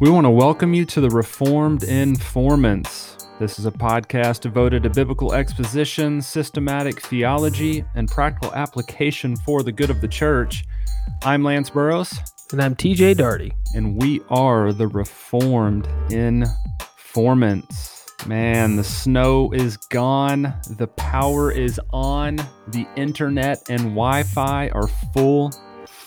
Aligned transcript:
We 0.00 0.10
want 0.10 0.26
to 0.26 0.30
welcome 0.30 0.74
you 0.74 0.84
to 0.84 1.00
the 1.00 1.10
Reformed 1.10 1.82
Informants. 1.82 3.26
This 3.40 3.58
is 3.58 3.66
a 3.66 3.72
podcast 3.72 4.42
devoted 4.42 4.84
to 4.84 4.90
biblical 4.90 5.34
exposition, 5.34 6.22
systematic 6.22 7.02
theology, 7.02 7.84
and 7.96 8.08
practical 8.08 8.54
application 8.54 9.34
for 9.34 9.64
the 9.64 9.72
good 9.72 9.90
of 9.90 10.00
the 10.00 10.06
church. 10.06 10.62
I'm 11.24 11.42
Lance 11.42 11.70
Burrows. 11.70 12.16
And 12.52 12.62
I'm 12.62 12.76
TJ 12.76 13.16
Darty. 13.16 13.50
And 13.74 14.00
we 14.00 14.20
are 14.30 14.72
the 14.72 14.86
Reformed 14.86 15.88
Informants. 16.12 18.06
Man, 18.24 18.76
the 18.76 18.84
snow 18.84 19.50
is 19.52 19.76
gone. 19.76 20.54
The 20.76 20.86
power 20.86 21.50
is 21.50 21.80
on. 21.92 22.36
The 22.68 22.86
internet 22.94 23.68
and 23.68 23.80
Wi 23.80 24.22
Fi 24.22 24.68
are 24.68 24.86
full 25.12 25.50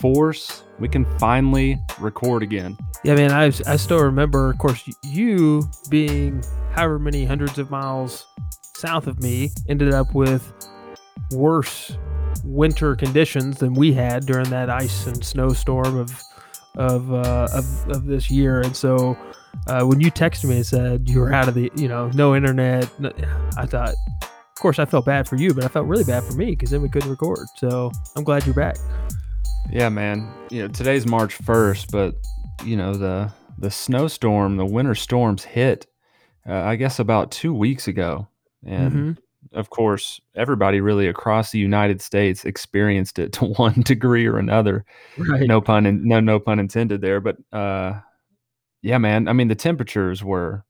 force. 0.01 0.63
We 0.79 0.89
can 0.89 1.05
finally 1.19 1.79
record 1.99 2.43
again. 2.43 2.77
Yeah, 3.03 3.15
man, 3.15 3.31
I, 3.31 3.45
I 3.45 3.75
still 3.77 4.01
remember, 4.01 4.49
of 4.49 4.57
course, 4.57 4.83
you 5.03 5.69
being 5.89 6.43
however 6.71 6.99
many 6.99 7.25
hundreds 7.25 7.57
of 7.59 7.69
miles 7.69 8.25
south 8.75 9.07
of 9.07 9.21
me 9.21 9.51
ended 9.69 9.93
up 9.93 10.13
with 10.13 10.53
worse 11.31 11.97
winter 12.43 12.95
conditions 12.95 13.59
than 13.59 13.73
we 13.73 13.93
had 13.93 14.25
during 14.25 14.49
that 14.49 14.69
ice 14.69 15.05
and 15.07 15.23
snowstorm 15.23 15.97
of 15.97 16.21
of 16.77 17.11
uh, 17.13 17.47
of, 17.53 17.89
of 17.89 18.05
this 18.05 18.31
year. 18.31 18.61
And 18.61 18.75
so 18.75 19.17
uh, 19.67 19.83
when 19.83 19.99
you 19.99 20.11
texted 20.11 20.45
me 20.45 20.57
and 20.57 20.65
said 20.65 21.09
you 21.09 21.19
were 21.19 21.33
out 21.33 21.47
of 21.47 21.53
the, 21.53 21.71
you 21.75 21.87
know, 21.87 22.09
no 22.13 22.35
internet, 22.35 22.89
I 23.57 23.65
thought, 23.65 23.93
of 24.21 24.59
course, 24.59 24.79
I 24.79 24.85
felt 24.85 25.05
bad 25.05 25.27
for 25.27 25.35
you, 25.35 25.53
but 25.53 25.63
I 25.63 25.67
felt 25.67 25.87
really 25.87 26.03
bad 26.03 26.23
for 26.23 26.33
me 26.33 26.51
because 26.51 26.71
then 26.71 26.81
we 26.81 26.89
couldn't 26.89 27.09
record. 27.09 27.47
So 27.57 27.91
I'm 28.15 28.23
glad 28.23 28.45
you're 28.45 28.55
back. 28.55 28.77
Yeah, 29.69 29.89
man. 29.89 30.31
You 30.49 30.63
know, 30.63 30.67
today's 30.67 31.05
March 31.05 31.37
1st, 31.37 31.91
but 31.91 32.15
you 32.65 32.75
know 32.75 32.93
the 32.93 33.31
the 33.57 33.71
snowstorm, 33.71 34.57
the 34.57 34.65
winter 34.65 34.95
storms 34.95 35.43
hit, 35.43 35.85
uh, 36.47 36.53
I 36.53 36.75
guess 36.75 36.99
about 36.99 37.31
two 37.31 37.53
weeks 37.53 37.87
ago, 37.87 38.27
and 38.65 38.91
mm-hmm. 38.91 39.57
of 39.57 39.69
course, 39.69 40.19
everybody 40.35 40.81
really 40.81 41.07
across 41.07 41.51
the 41.51 41.59
United 41.59 42.01
States 42.01 42.45
experienced 42.45 43.19
it 43.19 43.33
to 43.33 43.45
one 43.45 43.81
degree 43.81 44.25
or 44.25 44.37
another. 44.37 44.85
Right. 45.17 45.47
No 45.47 45.61
pun 45.61 45.85
in, 45.85 46.07
no 46.07 46.19
no 46.19 46.39
pun 46.39 46.59
intended 46.59 47.01
there, 47.01 47.19
but 47.19 47.37
uh, 47.53 47.99
yeah, 48.81 48.97
man. 48.97 49.27
I 49.27 49.33
mean, 49.33 49.47
the 49.47 49.55
temperatures 49.55 50.23
were 50.23 50.65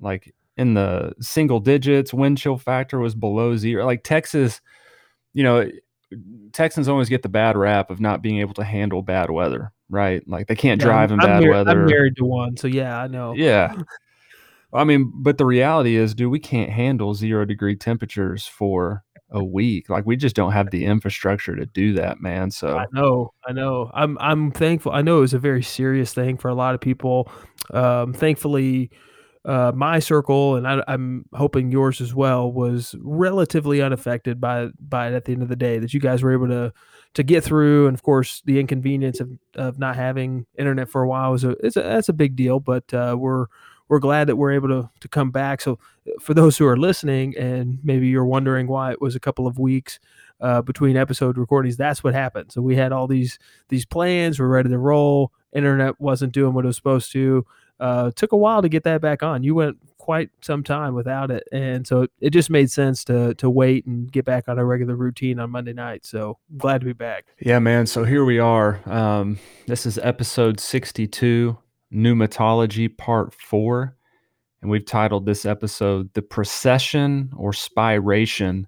like 0.00 0.34
in 0.56 0.74
the 0.74 1.14
single 1.20 1.60
digits. 1.60 2.14
Wind 2.14 2.38
chill 2.38 2.58
factor 2.58 2.98
was 2.98 3.14
below 3.14 3.56
zero. 3.56 3.84
Like 3.84 4.04
Texas, 4.04 4.60
you 5.32 5.42
know, 5.42 5.68
Texans 6.52 6.88
always 6.88 7.08
get 7.08 7.22
the 7.22 7.28
bad 7.28 7.56
rap 7.56 7.90
of 7.90 8.00
not 8.00 8.22
being 8.22 8.38
able 8.38 8.54
to 8.54 8.64
handle 8.64 9.02
bad 9.02 9.30
weather, 9.30 9.72
right? 9.88 10.26
Like 10.28 10.46
they 10.46 10.54
can't 10.54 10.80
drive 10.80 11.10
yeah, 11.10 11.14
in 11.14 11.20
bad 11.20 11.42
mar- 11.42 11.50
weather. 11.50 11.82
I'm 11.82 11.86
married 11.86 12.16
to 12.16 12.24
one, 12.24 12.56
so 12.56 12.66
yeah, 12.66 12.98
I 12.98 13.06
know. 13.06 13.34
Yeah. 13.34 13.74
I 14.72 14.82
mean, 14.82 15.12
but 15.14 15.38
the 15.38 15.46
reality 15.46 15.94
is, 15.94 16.14
dude, 16.14 16.32
we 16.32 16.40
can't 16.40 16.70
handle 16.70 17.14
zero 17.14 17.44
degree 17.44 17.76
temperatures 17.76 18.46
for 18.46 19.04
a 19.30 19.42
week. 19.42 19.88
Like 19.88 20.04
we 20.04 20.16
just 20.16 20.34
don't 20.34 20.52
have 20.52 20.70
the 20.70 20.84
infrastructure 20.84 21.54
to 21.54 21.66
do 21.66 21.92
that, 21.94 22.20
man. 22.20 22.50
So 22.50 22.78
I 22.78 22.86
know, 22.92 23.32
I 23.46 23.52
know. 23.52 23.90
I'm 23.94 24.18
I'm 24.18 24.50
thankful. 24.50 24.92
I 24.92 25.02
know 25.02 25.18
it 25.18 25.22
was 25.22 25.34
a 25.34 25.38
very 25.38 25.62
serious 25.62 26.12
thing 26.12 26.36
for 26.36 26.48
a 26.48 26.54
lot 26.54 26.74
of 26.74 26.80
people. 26.80 27.30
Um, 27.70 28.12
thankfully, 28.12 28.90
uh, 29.44 29.72
my 29.74 29.98
circle, 29.98 30.56
and 30.56 30.66
I, 30.66 30.82
am 30.88 31.26
hoping 31.34 31.70
yours 31.70 32.00
as 32.00 32.14
well, 32.14 32.50
was 32.50 32.94
relatively 33.00 33.82
unaffected 33.82 34.40
by 34.40 34.68
by 34.80 35.08
it 35.08 35.14
at 35.14 35.26
the 35.26 35.32
end 35.32 35.42
of 35.42 35.48
the 35.48 35.56
day. 35.56 35.78
That 35.78 35.92
you 35.92 36.00
guys 36.00 36.22
were 36.22 36.32
able 36.32 36.48
to 36.48 36.72
to 37.14 37.22
get 37.22 37.44
through, 37.44 37.86
and 37.86 37.94
of 37.94 38.02
course, 38.02 38.42
the 38.46 38.58
inconvenience 38.58 39.20
of, 39.20 39.30
of 39.54 39.78
not 39.78 39.96
having 39.96 40.46
internet 40.56 40.88
for 40.88 41.02
a 41.02 41.08
while 41.08 41.32
was 41.32 41.44
a, 41.44 41.50
it's 41.62 41.76
a 41.76 41.82
that's 41.82 42.08
a 42.08 42.14
big 42.14 42.36
deal. 42.36 42.58
But 42.58 42.92
uh, 42.94 43.16
we're 43.18 43.46
we're 43.88 43.98
glad 43.98 44.28
that 44.28 44.36
we're 44.36 44.52
able 44.52 44.68
to 44.68 44.90
to 45.00 45.08
come 45.08 45.30
back. 45.30 45.60
So, 45.60 45.78
for 46.20 46.32
those 46.32 46.56
who 46.56 46.66
are 46.66 46.78
listening, 46.78 47.36
and 47.36 47.80
maybe 47.82 48.08
you're 48.08 48.24
wondering 48.24 48.66
why 48.66 48.92
it 48.92 49.00
was 49.00 49.14
a 49.14 49.20
couple 49.20 49.46
of 49.46 49.58
weeks. 49.58 50.00
Uh, 50.40 50.60
between 50.60 50.96
episode 50.96 51.38
recordings, 51.38 51.76
that's 51.76 52.02
what 52.02 52.12
happened. 52.12 52.50
So 52.50 52.60
we 52.60 52.76
had 52.76 52.92
all 52.92 53.06
these 53.06 53.38
these 53.68 53.86
plans, 53.86 54.40
we're 54.40 54.48
ready 54.48 54.68
to 54.68 54.78
roll. 54.78 55.32
Internet 55.52 56.00
wasn't 56.00 56.32
doing 56.32 56.52
what 56.52 56.64
it 56.64 56.66
was 56.66 56.76
supposed 56.76 57.12
to 57.12 57.46
uh, 57.80 58.10
took 58.16 58.32
a 58.32 58.36
while 58.36 58.62
to 58.62 58.68
get 58.68 58.84
that 58.84 59.00
back 59.00 59.22
on. 59.22 59.42
You 59.42 59.54
went 59.54 59.78
quite 59.98 60.30
some 60.42 60.62
time 60.62 60.94
without 60.94 61.30
it, 61.30 61.42
and 61.50 61.86
so 61.86 62.06
it 62.20 62.30
just 62.30 62.50
made 62.50 62.70
sense 62.70 63.04
to 63.04 63.34
to 63.34 63.48
wait 63.48 63.86
and 63.86 64.10
get 64.12 64.24
back 64.24 64.48
on 64.48 64.58
a 64.58 64.64
regular 64.64 64.96
routine 64.96 65.38
on 65.38 65.50
Monday 65.50 65.72
night. 65.72 66.04
So 66.04 66.38
glad 66.58 66.80
to 66.80 66.84
be 66.84 66.92
back. 66.92 67.26
Yeah, 67.40 67.58
man. 67.58 67.86
So 67.86 68.04
here 68.04 68.24
we 68.24 68.38
are. 68.38 68.80
Um, 68.86 69.38
this 69.66 69.86
is 69.86 69.98
episode 69.98 70.60
sixty-two, 70.60 71.56
pneumatology 71.92 72.96
part 72.96 73.34
four, 73.34 73.96
and 74.62 74.70
we've 74.70 74.86
titled 74.86 75.26
this 75.26 75.44
episode 75.44 76.12
"The 76.14 76.22
Procession 76.22 77.30
or 77.36 77.52
Spiration 77.52 78.66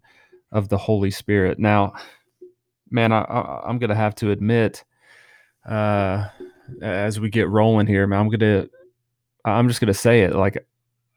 of 0.52 0.68
the 0.68 0.78
Holy 0.78 1.10
Spirit." 1.10 1.58
Now, 1.58 1.92
man, 2.90 3.12
I, 3.12 3.20
I, 3.20 3.68
I'm 3.68 3.78
gonna 3.78 3.94
have 3.94 4.14
to 4.16 4.30
admit. 4.30 4.84
Uh, 5.68 6.28
as 6.80 7.18
we 7.18 7.28
get 7.28 7.48
rolling 7.48 7.86
here, 7.86 8.06
man, 8.06 8.20
I'm 8.20 8.28
gonna 8.28 8.68
I'm 9.46 9.68
just 9.68 9.80
gonna 9.80 9.94
say 9.94 10.22
it. 10.22 10.34
Like 10.34 10.66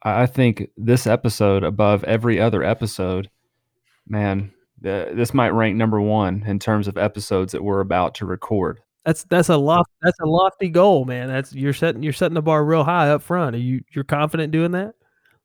I 0.03 0.25
think 0.25 0.69
this 0.77 1.07
episode 1.07 1.63
above 1.63 2.03
every 2.05 2.39
other 2.39 2.63
episode, 2.63 3.29
man, 4.07 4.51
uh, 4.85 5.11
this 5.13 5.33
might 5.33 5.49
rank 5.49 5.75
number 5.75 5.99
one 5.99 6.43
in 6.47 6.59
terms 6.59 6.87
of 6.87 6.97
episodes 6.97 7.51
that 7.51 7.63
we're 7.63 7.81
about 7.81 8.15
to 8.15 8.25
record. 8.25 8.79
That's 9.05 9.23
that's 9.25 9.49
a 9.49 9.57
loft 9.57 9.89
that's 10.01 10.19
a 10.19 10.25
lofty 10.25 10.69
goal, 10.69 11.05
man. 11.05 11.27
That's 11.27 11.53
you're 11.53 11.73
setting 11.73 12.03
you're 12.03 12.13
setting 12.13 12.35
the 12.35 12.41
bar 12.41 12.63
real 12.63 12.83
high 12.83 13.09
up 13.09 13.21
front. 13.21 13.55
Are 13.55 13.59
you 13.59 13.81
you're 13.91 14.03
confident 14.03 14.51
doing 14.51 14.71
that? 14.71 14.93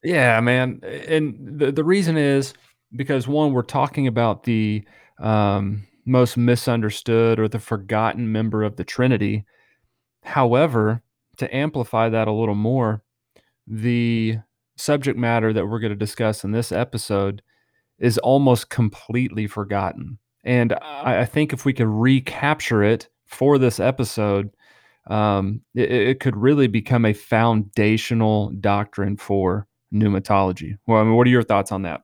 Yeah, 0.02 0.38
man. 0.40 0.80
And 1.08 1.58
the 1.58 1.72
the 1.72 1.84
reason 1.84 2.16
is 2.16 2.54
because 2.94 3.26
one, 3.26 3.52
we're 3.52 3.62
talking 3.62 4.06
about 4.06 4.44
the 4.44 4.84
um, 5.18 5.86
most 6.04 6.36
misunderstood 6.36 7.40
or 7.40 7.48
the 7.48 7.58
forgotten 7.58 8.30
member 8.30 8.62
of 8.62 8.76
the 8.76 8.84
Trinity. 8.84 9.44
However, 10.22 11.02
to 11.38 11.54
amplify 11.54 12.08
that 12.08 12.28
a 12.28 12.32
little 12.32 12.54
more, 12.54 13.02
the 13.66 14.38
subject 14.76 15.18
matter 15.18 15.52
that 15.52 15.66
we're 15.66 15.78
going 15.78 15.92
to 15.92 15.96
discuss 15.96 16.44
in 16.44 16.52
this 16.52 16.72
episode 16.72 17.42
is 17.98 18.18
almost 18.18 18.70
completely 18.70 19.46
forgotten. 19.46 20.18
And 20.42 20.74
I, 20.74 21.20
I 21.20 21.24
think 21.24 21.52
if 21.52 21.64
we 21.64 21.72
could 21.72 21.88
recapture 21.88 22.82
it 22.82 23.08
for 23.26 23.56
this 23.58 23.80
episode, 23.80 24.50
um, 25.06 25.60
it, 25.74 25.90
it, 25.90 26.20
could 26.20 26.36
really 26.36 26.66
become 26.66 27.04
a 27.04 27.12
foundational 27.12 28.50
doctrine 28.60 29.16
for 29.16 29.66
pneumatology. 29.92 30.78
Well, 30.86 31.00
I 31.00 31.04
mean, 31.04 31.14
what 31.14 31.26
are 31.26 31.30
your 31.30 31.42
thoughts 31.42 31.72
on 31.72 31.82
that? 31.82 32.02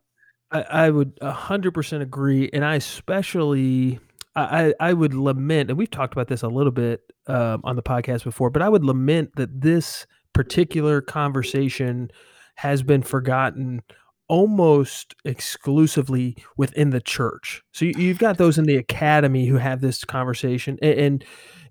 I, 0.50 0.62
I 0.62 0.90
would 0.90 1.18
100% 1.20 2.02
agree. 2.02 2.50
And 2.52 2.64
I 2.64 2.74
especially 2.76 4.00
I, 4.36 4.74
I 4.78 4.92
would 4.92 5.14
lament, 5.14 5.70
and 5.70 5.78
we've 5.78 5.90
talked 5.90 6.12
about 6.12 6.28
this 6.28 6.42
a 6.42 6.48
little 6.48 6.72
bit 6.72 7.00
um, 7.26 7.60
on 7.64 7.76
the 7.76 7.82
podcast 7.82 8.24
before, 8.24 8.50
but 8.50 8.62
I 8.62 8.68
would 8.68 8.84
lament 8.84 9.34
that 9.36 9.60
this 9.60 10.06
particular 10.32 11.00
conversation 11.00 12.10
has 12.56 12.82
been 12.82 13.02
forgotten 13.02 13.82
almost 14.28 15.16
exclusively 15.24 16.36
within 16.56 16.90
the 16.90 17.00
church. 17.00 17.62
So 17.72 17.86
you, 17.86 18.08
have 18.08 18.18
got 18.18 18.38
those 18.38 18.58
in 18.58 18.64
the 18.64 18.76
academy 18.76 19.46
who 19.46 19.56
have 19.56 19.80
this 19.80 20.04
conversation, 20.04 20.78
and, 20.80 20.98
and 20.98 21.24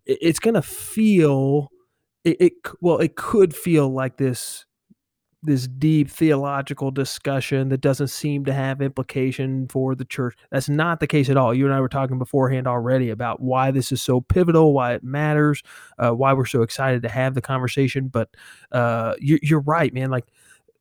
it's 0.05 0.39
going 0.39 0.55
to 0.55 0.61
feel 0.61 1.69
it, 2.25 2.37
it. 2.41 2.53
Well, 2.81 2.97
it 2.97 3.15
could 3.15 3.55
feel 3.55 3.89
like 3.89 4.17
this 4.17 4.65
this 5.41 5.67
deep 5.67 6.09
theological 6.09 6.91
discussion 6.91 7.69
that 7.69 7.79
doesn't 7.79 8.09
seem 8.09 8.43
to 8.45 8.53
have 8.53 8.81
implication 8.81 9.67
for 9.69 9.95
the 9.95 10.03
church. 10.03 10.35
That's 10.51 10.67
not 10.67 10.99
the 10.99 11.07
case 11.07 11.29
at 11.29 11.37
all. 11.37 11.53
You 11.53 11.65
and 11.65 11.73
I 11.73 11.79
were 11.79 11.87
talking 11.87 12.19
beforehand 12.19 12.67
already 12.67 13.09
about 13.09 13.39
why 13.39 13.71
this 13.71 13.91
is 13.91 14.01
so 14.01 14.19
pivotal, 14.19 14.73
why 14.73 14.93
it 14.93 15.03
matters, 15.03 15.63
uh, 15.97 16.11
why 16.11 16.33
we're 16.33 16.45
so 16.45 16.61
excited 16.61 17.01
to 17.03 17.09
have 17.09 17.35
the 17.35 17.41
conversation. 17.41 18.09
But 18.09 18.29
uh, 18.73 19.15
you, 19.19 19.39
you're 19.41 19.61
right, 19.61 19.93
man. 19.93 20.09
Like 20.09 20.27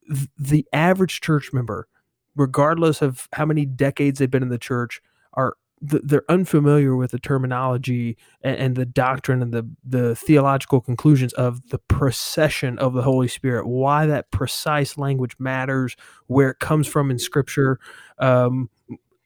th- 0.09 0.29
the 0.37 0.67
average 0.73 1.21
church 1.21 1.53
member, 1.53 1.87
regardless 2.35 3.01
of 3.01 3.29
how 3.33 3.45
many 3.45 3.65
decades 3.65 4.19
they've 4.19 4.31
been 4.31 4.43
in 4.43 4.49
the 4.49 4.59
church, 4.59 5.01
are 5.35 5.55
they're 5.81 6.25
unfamiliar 6.29 6.97
with 6.97 7.11
the 7.13 7.19
terminology 7.19 8.17
and, 8.43 8.77
the 8.77 8.87
doctrine 8.87 9.43
and 9.43 9.53
the 9.53 9.69
the 9.85 10.15
theological 10.15 10.81
conclusions 10.81 11.33
of 11.35 11.69
the 11.71 11.79
procession 11.79 12.79
of 12.79 12.95
the 12.95 13.03
Holy 13.03 13.29
Spirit. 13.29 13.67
Why 13.67 14.07
that 14.07 14.31
precise 14.31 14.99
language 14.99 15.37
matters, 15.39 15.97
where 16.27 16.51
it 16.51 16.59
comes 16.59 16.87
from 16.87 17.11
in 17.11 17.19
Scripture. 17.19 17.79
Um, 18.19 18.71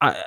I, 0.00 0.22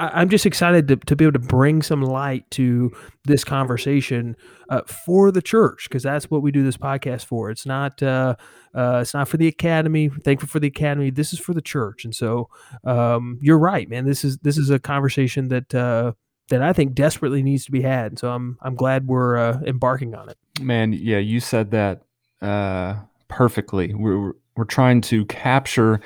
I, 0.00 0.22
am 0.22 0.28
just 0.28 0.46
excited 0.46 0.88
to, 0.88 0.96
to 0.96 1.16
be 1.16 1.24
able 1.24 1.34
to 1.34 1.38
bring 1.38 1.82
some 1.82 2.02
light 2.02 2.50
to 2.52 2.92
this 3.24 3.44
conversation 3.44 4.36
uh, 4.68 4.82
for 4.82 5.30
the 5.30 5.42
church 5.42 5.88
because 5.88 6.02
that's 6.02 6.30
what 6.30 6.42
we 6.42 6.50
do 6.50 6.62
this 6.62 6.76
podcast 6.76 7.26
for. 7.26 7.50
It's 7.50 7.66
not 7.66 8.02
uh, 8.02 8.36
uh, 8.74 9.00
it's 9.02 9.12
not 9.12 9.28
for 9.28 9.36
the 9.36 9.48
academy. 9.48 10.08
thankful 10.08 10.48
for 10.48 10.60
the 10.60 10.68
academy. 10.68 11.10
This 11.10 11.32
is 11.32 11.38
for 11.38 11.52
the 11.52 11.60
church, 11.60 12.04
and 12.04 12.14
so 12.14 12.48
um, 12.84 13.38
you're 13.42 13.58
right, 13.58 13.88
man. 13.88 14.06
This 14.06 14.24
is 14.24 14.38
this 14.38 14.56
is 14.56 14.70
a 14.70 14.78
conversation 14.78 15.48
that 15.48 15.74
uh, 15.74 16.12
that 16.48 16.62
I 16.62 16.72
think 16.72 16.94
desperately 16.94 17.42
needs 17.42 17.64
to 17.66 17.70
be 17.70 17.82
had. 17.82 18.18
So 18.18 18.30
I'm 18.30 18.58
I'm 18.62 18.74
glad 18.74 19.06
we're 19.06 19.36
uh, 19.36 19.60
embarking 19.66 20.14
on 20.14 20.28
it. 20.30 20.38
Man, 20.60 20.92
yeah, 20.92 21.18
you 21.18 21.40
said 21.40 21.70
that 21.72 22.02
uh, 22.40 22.96
perfectly. 23.28 23.94
We're 23.94 24.32
we're 24.56 24.64
trying 24.64 25.02
to 25.02 25.26
capture 25.26 26.00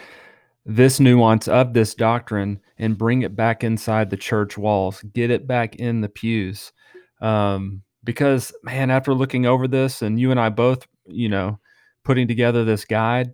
this 0.66 0.98
nuance 0.98 1.46
of 1.48 1.74
this 1.74 1.94
doctrine 1.94 2.60
and 2.78 2.98
bring 2.98 3.22
it 3.22 3.36
back 3.36 3.62
inside 3.62 4.10
the 4.10 4.16
church 4.16 4.56
walls, 4.56 5.02
get 5.12 5.30
it 5.30 5.46
back 5.46 5.76
in 5.76 6.00
the 6.00 6.08
pews. 6.08 6.72
Um, 7.20 7.82
because 8.02 8.52
man, 8.62 8.90
after 8.90 9.14
looking 9.14 9.46
over 9.46 9.68
this, 9.68 10.02
and 10.02 10.18
you 10.18 10.30
and 10.30 10.40
I 10.40 10.48
both, 10.48 10.86
you 11.06 11.28
know, 11.28 11.58
putting 12.02 12.28
together 12.28 12.64
this 12.64 12.84
guide, 12.84 13.32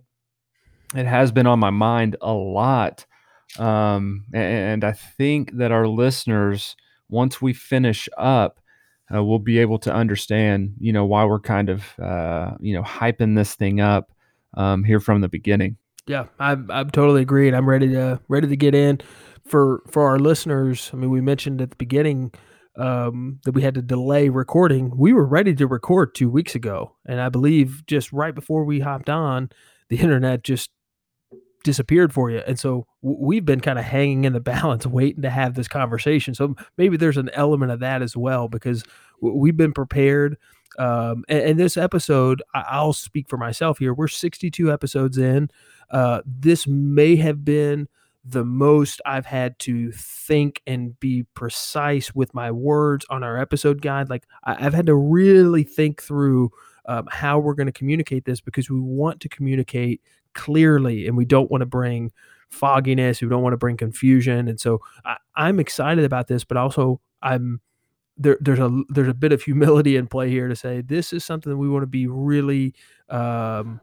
it 0.95 1.05
has 1.05 1.31
been 1.31 1.47
on 1.47 1.59
my 1.59 1.69
mind 1.69 2.15
a 2.21 2.33
lot. 2.33 3.05
Um, 3.59 4.25
and 4.33 4.83
I 4.83 4.93
think 4.93 5.57
that 5.57 5.71
our 5.71 5.87
listeners, 5.87 6.75
once 7.09 7.41
we 7.41 7.53
finish 7.53 8.07
up, 8.17 8.59
uh, 9.13 9.21
we'll 9.23 9.39
be 9.39 9.59
able 9.59 9.79
to 9.79 9.93
understand, 9.93 10.73
you 10.79 10.93
know, 10.93 11.05
why 11.05 11.25
we're 11.25 11.39
kind 11.39 11.69
of, 11.69 11.99
uh, 11.99 12.51
you 12.61 12.73
know, 12.73 12.83
hyping 12.83 13.35
this 13.35 13.55
thing 13.55 13.81
up 13.81 14.11
um, 14.55 14.83
here 14.85 15.01
from 15.01 15.19
the 15.19 15.27
beginning. 15.27 15.75
Yeah, 16.11 16.25
I'm 16.39 16.69
I'm 16.69 16.89
totally 16.89 17.21
agreed. 17.21 17.53
I'm 17.53 17.69
ready 17.69 17.87
to 17.87 18.19
ready 18.27 18.45
to 18.49 18.57
get 18.57 18.75
in 18.75 18.99
for 19.47 19.81
for 19.89 20.09
our 20.09 20.19
listeners. 20.19 20.89
I 20.91 20.97
mean, 20.97 21.09
we 21.09 21.21
mentioned 21.21 21.61
at 21.61 21.69
the 21.69 21.77
beginning 21.77 22.33
um, 22.75 23.39
that 23.45 23.53
we 23.53 23.61
had 23.61 23.75
to 23.75 23.81
delay 23.81 24.27
recording. 24.27 24.91
We 24.97 25.13
were 25.13 25.25
ready 25.25 25.55
to 25.55 25.67
record 25.67 26.13
two 26.13 26.29
weeks 26.29 26.53
ago, 26.53 26.97
and 27.05 27.21
I 27.21 27.29
believe 27.29 27.85
just 27.87 28.11
right 28.11 28.35
before 28.35 28.65
we 28.65 28.81
hopped 28.81 29.09
on, 29.09 29.51
the 29.87 29.99
internet 29.99 30.43
just 30.43 30.71
disappeared 31.63 32.11
for 32.11 32.29
you. 32.29 32.41
And 32.45 32.59
so 32.59 32.87
we've 33.01 33.45
been 33.45 33.61
kind 33.61 33.79
of 33.79 33.85
hanging 33.85 34.25
in 34.25 34.33
the 34.33 34.39
balance, 34.41 34.85
waiting 34.85 35.21
to 35.21 35.29
have 35.29 35.53
this 35.53 35.69
conversation. 35.69 36.33
So 36.33 36.57
maybe 36.77 36.97
there's 36.97 37.15
an 37.15 37.29
element 37.33 37.71
of 37.71 37.79
that 37.79 38.01
as 38.01 38.17
well 38.17 38.49
because 38.49 38.83
we've 39.21 39.55
been 39.55 39.71
prepared. 39.71 40.35
Um, 40.79 41.23
and, 41.27 41.39
and, 41.39 41.59
this 41.59 41.75
episode, 41.75 42.41
I, 42.53 42.81
will 42.83 42.93
speak 42.93 43.27
for 43.27 43.37
myself 43.37 43.79
here. 43.79 43.93
We're 43.93 44.07
62 44.07 44.71
episodes 44.71 45.17
in. 45.17 45.49
Uh, 45.89 46.21
this 46.25 46.65
may 46.65 47.17
have 47.17 47.43
been 47.43 47.89
the 48.23 48.45
most 48.45 49.01
I've 49.05 49.25
had 49.25 49.59
to 49.59 49.91
think 49.91 50.61
and 50.65 50.97
be 50.99 51.25
precise 51.33 52.15
with 52.15 52.33
my 52.33 52.51
words 52.51 53.05
on 53.09 53.23
our 53.23 53.37
episode 53.37 53.81
guide. 53.81 54.09
Like 54.09 54.25
I, 54.43 54.61
have 54.61 54.73
had 54.73 54.85
to 54.85 54.95
really 54.95 55.63
think 55.63 56.01
through 56.01 56.51
um, 56.85 57.07
how 57.11 57.39
we're 57.39 57.55
going 57.55 57.67
to 57.67 57.73
communicate 57.73 58.25
this 58.25 58.39
because 58.41 58.69
we 58.69 58.79
want 58.79 59.19
to 59.21 59.29
communicate 59.29 60.01
clearly 60.33 61.07
and 61.07 61.17
we 61.17 61.25
don't 61.25 61.51
want 61.51 61.61
to 61.61 61.65
bring 61.65 62.11
fogginess 62.49 63.21
we 63.21 63.29
don't 63.29 63.43
want 63.43 63.53
to 63.53 63.57
bring 63.57 63.77
confusion 63.77 64.47
and 64.47 64.59
so 64.59 64.81
I, 65.05 65.17
i'm 65.35 65.59
excited 65.59 66.03
about 66.03 66.27
this 66.27 66.43
but 66.43 66.57
also 66.57 66.99
i'm 67.21 67.61
there, 68.17 68.37
there's 68.39 68.59
a 68.59 68.83
there's 68.89 69.07
a 69.07 69.13
bit 69.13 69.31
of 69.31 69.41
humility 69.41 69.95
in 69.95 70.07
play 70.07 70.29
here 70.29 70.47
to 70.47 70.55
say 70.55 70.81
this 70.81 71.13
is 71.13 71.23
something 71.25 71.49
that 71.49 71.57
we 71.57 71.69
want 71.69 71.83
to 71.83 71.87
be 71.87 72.07
really 72.07 72.73
um, 73.09 73.81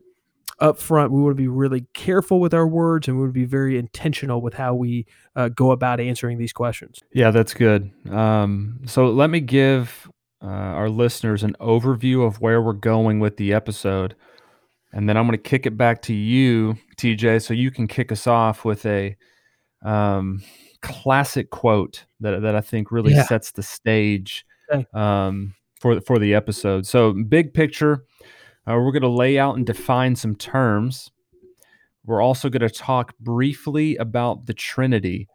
upfront. 0.60 1.10
We 1.10 1.20
want 1.20 1.32
to 1.32 1.42
be 1.42 1.48
really 1.48 1.86
careful 1.94 2.40
with 2.40 2.54
our 2.54 2.66
words, 2.66 3.08
and 3.08 3.16
we 3.16 3.22
want 3.22 3.34
to 3.34 3.40
be 3.40 3.46
very 3.46 3.78
intentional 3.78 4.40
with 4.40 4.54
how 4.54 4.74
we 4.74 5.06
uh, 5.36 5.48
go 5.48 5.70
about 5.70 6.00
answering 6.00 6.38
these 6.38 6.52
questions. 6.52 7.00
Yeah, 7.12 7.30
that's 7.30 7.54
good. 7.54 7.90
Um, 8.10 8.80
so 8.86 9.06
let 9.06 9.30
me 9.30 9.40
give 9.40 10.10
uh, 10.42 10.46
our 10.46 10.88
listeners 10.88 11.42
an 11.42 11.56
overview 11.60 12.26
of 12.26 12.40
where 12.40 12.62
we're 12.62 12.72
going 12.72 13.20
with 13.20 13.36
the 13.36 13.52
episode. 13.52 14.14
And 14.92 15.08
then 15.08 15.16
I'm 15.16 15.26
going 15.26 15.36
to 15.36 15.42
kick 15.42 15.66
it 15.66 15.76
back 15.76 16.00
to 16.02 16.14
you, 16.14 16.78
TJ, 16.96 17.42
so 17.42 17.52
you 17.52 17.70
can 17.70 17.86
kick 17.86 18.10
us 18.10 18.26
off 18.26 18.64
with 18.64 18.86
a 18.86 19.16
um, 19.84 20.42
classic 20.82 21.50
quote 21.50 22.04
that, 22.20 22.40
that 22.42 22.54
I 22.54 22.60
think 22.60 22.90
really 22.90 23.12
yeah. 23.12 23.24
sets 23.24 23.52
the 23.52 23.62
stage 23.62 24.44
um, 24.94 25.54
for, 25.80 26.00
for 26.00 26.18
the 26.18 26.34
episode. 26.34 26.86
So, 26.86 27.12
big 27.12 27.54
picture, 27.54 28.04
uh, 28.66 28.74
we're 28.74 28.92
going 28.92 29.02
to 29.02 29.08
lay 29.08 29.38
out 29.38 29.56
and 29.56 29.66
define 29.66 30.16
some 30.16 30.34
terms. 30.34 31.10
We're 32.04 32.22
also 32.22 32.48
going 32.48 32.66
to 32.66 32.70
talk 32.70 33.16
briefly 33.18 33.96
about 33.96 34.46
the 34.46 34.54
Trinity, 34.54 35.28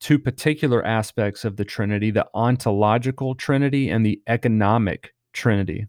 two 0.00 0.18
particular 0.18 0.84
aspects 0.84 1.44
of 1.44 1.56
the 1.56 1.64
Trinity 1.64 2.10
the 2.10 2.26
ontological 2.34 3.34
Trinity 3.34 3.90
and 3.90 4.04
the 4.04 4.20
economic 4.26 5.14
Trinity. 5.32 5.86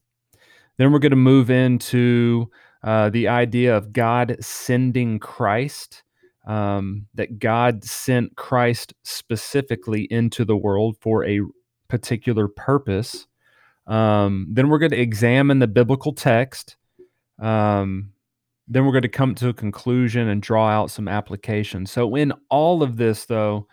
Then 0.77 0.91
we're 0.91 0.99
going 0.99 1.11
to 1.11 1.15
move 1.15 1.49
into 1.49 2.49
uh, 2.83 3.09
the 3.09 3.27
idea 3.27 3.75
of 3.75 3.93
God 3.93 4.37
sending 4.39 5.19
Christ, 5.19 6.03
um, 6.47 7.05
that 7.13 7.39
God 7.39 7.83
sent 7.83 8.35
Christ 8.37 8.93
specifically 9.03 10.07
into 10.09 10.45
the 10.45 10.57
world 10.57 10.95
for 11.01 11.25
a 11.25 11.41
particular 11.89 12.47
purpose. 12.47 13.27
Um, 13.85 14.47
then 14.49 14.69
we're 14.69 14.79
going 14.79 14.91
to 14.91 14.99
examine 14.99 15.59
the 15.59 15.67
biblical 15.67 16.13
text. 16.13 16.77
Um, 17.37 18.13
then 18.67 18.85
we're 18.85 18.93
going 18.93 19.01
to 19.03 19.09
come 19.09 19.35
to 19.35 19.49
a 19.49 19.53
conclusion 19.53 20.29
and 20.29 20.41
draw 20.41 20.69
out 20.69 20.89
some 20.89 21.07
applications. 21.07 21.91
So, 21.91 22.15
in 22.15 22.33
all 22.49 22.81
of 22.81 22.97
this, 22.97 23.25
though, 23.25 23.67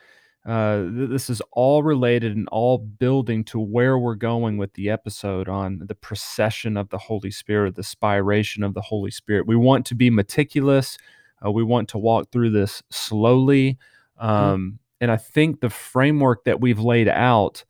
uh, 0.46 0.84
this 0.88 1.30
is 1.30 1.40
all 1.52 1.82
related 1.82 2.36
and 2.36 2.48
all 2.48 2.78
building 2.78 3.44
to 3.44 3.58
where 3.58 3.98
we're 3.98 4.14
going 4.14 4.56
with 4.56 4.72
the 4.74 4.90
episode 4.90 5.48
on 5.48 5.80
the 5.86 5.94
procession 5.94 6.76
of 6.76 6.90
the 6.90 6.98
Holy 6.98 7.30
Spirit, 7.30 7.74
the 7.74 7.82
spiration 7.82 8.64
of 8.64 8.74
the 8.74 8.82
Holy 8.82 9.10
Spirit. 9.10 9.46
We 9.46 9.56
want 9.56 9.86
to 9.86 9.94
be 9.94 10.10
meticulous. 10.10 10.98
Uh, 11.44 11.50
we 11.50 11.62
want 11.62 11.88
to 11.90 11.98
walk 11.98 12.30
through 12.30 12.50
this 12.50 12.82
slowly. 12.90 13.78
Mm-hmm. 14.20 14.26
Um. 14.26 14.78
And 15.00 15.10
I 15.10 15.18
think 15.18 15.60
the 15.60 15.68
framework 15.68 16.44
that 16.44 16.62
we've 16.62 16.78
laid 16.78 17.08
out 17.08 17.64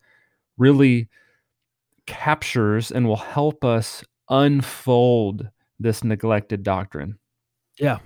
really 0.56 1.08
captures 2.06 2.92
and 2.92 3.08
will 3.08 3.16
help 3.16 3.64
us 3.64 4.04
unfold 4.28 5.48
this 5.80 6.04
neglected 6.04 6.62
doctrine. 6.62 7.18
Yeah. 7.78 7.98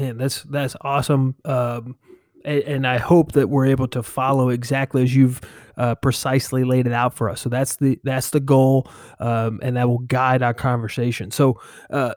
Man, 0.00 0.18
that's 0.18 0.42
that's 0.42 0.74
awesome. 0.80 1.36
Um, 1.44 1.96
and, 2.44 2.62
and, 2.62 2.86
I 2.86 2.98
hope 2.98 3.32
that 3.32 3.48
we're 3.48 3.66
able 3.66 3.86
to 3.88 4.02
follow 4.02 4.48
exactly 4.48 5.04
as 5.04 5.14
you've 5.14 5.40
uh, 5.76 5.94
precisely 5.96 6.64
laid 6.64 6.86
it 6.86 6.92
out 6.92 7.14
for 7.14 7.30
us. 7.30 7.40
So 7.40 7.48
that's 7.48 7.76
the 7.76 7.98
that's 8.04 8.30
the 8.30 8.40
goal, 8.40 8.90
um, 9.20 9.60
and 9.62 9.76
that 9.76 9.88
will 9.88 9.98
guide 9.98 10.42
our 10.42 10.54
conversation. 10.54 11.30
So 11.30 11.60
uh, 11.90 12.14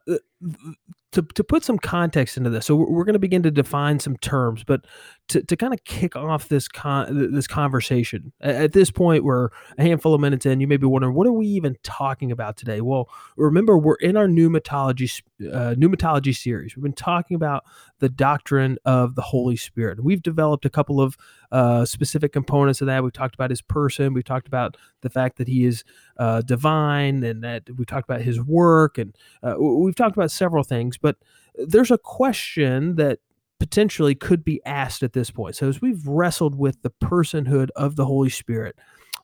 to, 1.14 1.22
to 1.22 1.44
put 1.44 1.64
some 1.64 1.80
context 1.80 2.38
into 2.38 2.50
this, 2.50 2.66
so 2.66 2.76
we're, 2.76 3.06
going 3.06 3.14
to 3.14 3.20
begin 3.20 3.42
to 3.44 3.50
define 3.50 4.00
some 4.00 4.18
terms, 4.18 4.64
but 4.64 4.86
to, 5.30 5.42
to 5.42 5.56
kind 5.56 5.74
of 5.74 5.84
kick 5.86 6.16
off 6.16 6.50
this 6.50 6.68
con- 6.68 7.34
this 7.34 7.48
conversation 7.48 8.34
at 8.42 8.74
this 8.74 8.92
point, 8.92 9.24
we're 9.24 9.50
a 9.78 9.84
handful 9.84 10.14
of 10.14 10.22
minutes 10.22 10.46
in. 10.46 10.60
You 10.60 10.68
may 10.68 10.78
be 10.78 10.86
wondering, 10.86 11.16
what 11.16 11.26
are 11.26 11.32
we 11.32 11.48
even 11.48 11.78
talking 11.82 12.32
about 12.32 12.58
today? 12.58 12.82
Well, 12.82 13.10
remember 13.38 13.78
we're 13.78 13.96
in 13.96 14.18
our 14.18 14.28
pneumatology 14.28 15.24
uh, 15.42 15.76
pneumatology 15.76 16.36
series. 16.36 16.76
We've 16.76 16.84
been 16.84 16.94
talking 16.94 17.36
about 17.36 17.64
the 18.00 18.10
doctrine 18.10 18.78
of 18.86 19.16
the 19.16 19.22
Holy 19.22 19.56
Spirit. 19.56 20.04
We've 20.04 20.22
developed 20.22 20.66
a 20.66 20.70
couple 20.70 21.02
of 21.02 21.18
uh, 21.52 21.86
specific 21.86 22.34
components 22.34 22.82
of 22.82 22.88
that. 22.88 23.04
We've 23.04 23.14
talked 23.14 23.36
about 23.36 23.50
his 23.50 23.62
person. 23.62 24.14
We've 24.14 24.24
talked 24.24 24.48
about 24.48 24.78
the 25.02 25.10
fact 25.10 25.38
that 25.38 25.48
he 25.48 25.66
is 25.66 25.84
uh, 26.18 26.42
divine, 26.42 27.24
and 27.24 27.44
that 27.44 27.64
we've 27.76 27.88
talked 27.88 28.10
about 28.10 28.22
his 28.22 28.42
work, 28.42 28.98
and 28.98 29.16
uh, 29.44 29.56
we've 29.60 29.96
talked 29.96 30.18
about 30.18 30.32
several 30.32 30.64
things. 30.64 30.98
But 30.98 31.18
there's 31.56 31.92
a 31.92 31.98
question 31.98 32.96
that 32.96 33.20
potentially 33.60 34.16
could 34.16 34.44
be 34.44 34.62
asked 34.66 35.04
at 35.04 35.14
this 35.14 35.32
point. 35.32 35.56
So 35.56 35.68
as 35.68 35.82
we've 35.82 36.06
wrestled 36.08 36.56
with 36.56 36.82
the 36.84 36.92
personhood 36.92 37.70
of 37.76 37.96
the 37.96 38.06
Holy 38.06 38.30
Spirit. 38.30 38.78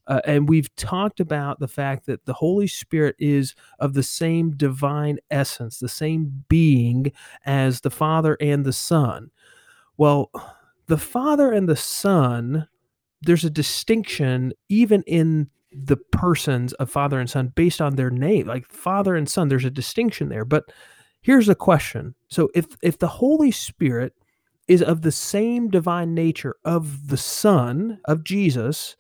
Uh, 0.08 0.20
and 0.26 0.50
we've 0.50 0.76
talked 0.76 1.22
about 1.22 1.60
the 1.60 1.68
fact 1.68 2.08
that 2.08 2.26
the 2.26 2.34
Holy 2.34 2.68
Spirit 2.68 3.16
is 3.20 3.56
of 3.80 3.94
the 3.94 4.04
same 4.04 4.52
divine 4.52 5.18
essence, 5.32 5.80
the 5.80 5.88
same 5.88 6.44
being 6.50 7.12
as 7.46 7.82
the 7.82 7.90
Father 7.90 8.36
and 8.42 8.66
the 8.66 8.74
Son. 8.74 9.32
Well, 9.96 10.30
the 10.88 10.98
Father 10.98 11.52
and 11.52 11.68
the 11.68 11.76
Son, 11.76 12.68
there's 13.22 13.46
a 13.46 13.50
distinction 13.50 14.54
even 14.70 15.04
in 15.04 15.50
the 15.72 15.98
persons 15.98 16.74
of 16.74 16.90
Father 16.90 17.20
and 17.20 17.30
Son 17.30 17.52
based 17.56 17.82
on 17.82 17.96
their 17.96 18.10
name. 18.10 18.48
Like 18.48 18.68
Father 18.68 19.16
and 19.16 19.28
Son, 19.28 19.48
there's 19.48 19.66
a 19.66 19.72
distinction 19.72 20.30
there. 20.30 20.46
But 20.46 20.66
here's 21.22 21.50
a 21.50 21.56
question. 21.56 22.16
So 22.30 22.50
if 22.54 22.66
if 22.82 23.00
the 23.00 23.08
Holy 23.08 23.52
Spirit 23.52 24.14
is 24.68 24.82
of 24.82 25.02
the 25.02 25.12
same 25.12 25.70
divine 25.70 26.14
nature 26.14 26.56
of 26.64 27.08
the 27.08 27.18
Son 27.18 28.00
of 28.06 28.24
Jesus, 28.24 28.96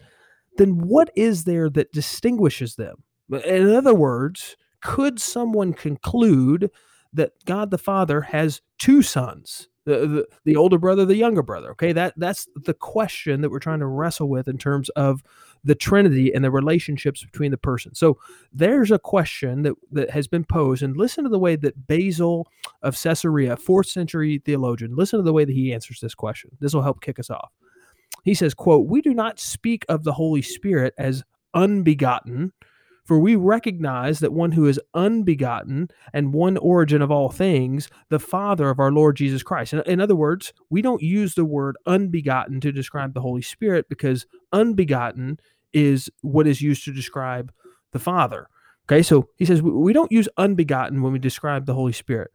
then 0.57 0.79
what 0.79 1.09
is 1.15 1.43
there 1.43 1.69
that 1.69 1.91
distinguishes 1.93 2.75
them? 2.75 3.03
In 3.45 3.69
other 3.73 3.93
words, 3.93 4.57
could 4.81 5.19
someone 5.19 5.73
conclude 5.73 6.69
that 7.13 7.31
God 7.45 7.71
the 7.71 7.77
Father 7.77 8.21
has 8.21 8.61
two 8.77 9.01
sons? 9.01 9.69
The, 9.85 10.07
the, 10.07 10.27
the 10.45 10.55
older 10.55 10.77
brother, 10.77 11.05
the 11.05 11.15
younger 11.15 11.43
brother. 11.43 11.71
Okay, 11.71 11.91
that 11.93 12.13
that's 12.17 12.47
the 12.55 12.73
question 12.73 13.41
that 13.41 13.49
we're 13.49 13.59
trying 13.59 13.79
to 13.79 13.85
wrestle 13.85 14.29
with 14.29 14.47
in 14.47 14.57
terms 14.57 14.89
of 14.89 15.21
the 15.63 15.75
Trinity 15.75 16.33
and 16.33 16.43
the 16.43 16.51
relationships 16.51 17.23
between 17.23 17.51
the 17.51 17.57
persons. 17.57 17.99
So 17.99 18.17
there's 18.51 18.91
a 18.91 18.99
question 18.99 19.63
that 19.63 19.73
that 19.91 20.09
has 20.09 20.27
been 20.27 20.45
posed, 20.45 20.83
and 20.83 20.97
listen 20.97 21.23
to 21.23 21.29
the 21.29 21.39
way 21.39 21.55
that 21.57 21.87
Basil 21.87 22.47
of 22.81 23.01
Caesarea, 23.01 23.57
fourth 23.57 23.87
century 23.87 24.41
theologian, 24.45 24.95
listen 24.95 25.19
to 25.19 25.23
the 25.23 25.33
way 25.33 25.45
that 25.45 25.53
he 25.53 25.73
answers 25.73 25.99
this 25.99 26.15
question. 26.15 26.51
This 26.59 26.73
will 26.73 26.81
help 26.81 27.01
kick 27.01 27.19
us 27.19 27.29
off. 27.29 27.51
He 28.23 28.33
says, 28.33 28.53
quote, 28.53 28.87
"We 28.87 29.01
do 29.01 29.13
not 29.13 29.39
speak 29.39 29.85
of 29.89 30.03
the 30.03 30.13
Holy 30.13 30.41
Spirit 30.41 30.93
as 30.97 31.23
unbegotten, 31.53 32.53
for 33.03 33.19
we 33.19 33.35
recognize 33.35 34.19
that 34.19 34.33
one 34.33 34.53
who 34.53 34.65
is 34.65 34.79
unbegotten 34.93 35.89
and 36.13 36.33
one 36.33 36.57
origin 36.57 37.01
of 37.01 37.11
all 37.11 37.29
things, 37.29 37.89
the 38.09 38.19
Father 38.19 38.69
of 38.69 38.79
our 38.79 38.91
Lord 38.91 39.17
Jesus 39.17 39.43
Christ. 39.43 39.73
In, 39.73 39.81
in, 39.81 40.01
other 40.01 40.15
words, 40.15 40.53
we 40.69 40.81
don't 40.81 41.01
use 41.01 41.35
the 41.35 41.45
word 41.45 41.75
unbegotten 41.85 42.61
to 42.61 42.71
describe 42.71 43.13
the 43.13 43.21
Holy 43.21 43.41
Spirit 43.41 43.87
because 43.89 44.25
unbegotten 44.51 45.39
is 45.73 46.09
what 46.21 46.47
is 46.47 46.61
used 46.61 46.85
to 46.85 46.93
describe 46.93 47.51
the 47.91 47.99
Father. 47.99 48.47
Okay, 48.85 49.01
so 49.01 49.29
he 49.37 49.45
says 49.45 49.61
we 49.61 49.93
don't 49.93 50.11
use 50.11 50.27
unbegotten 50.37 51.01
when 51.01 51.13
we 51.13 51.19
describe 51.19 51.65
the 51.65 51.73
Holy 51.73 51.93
Spirit, 51.93 52.31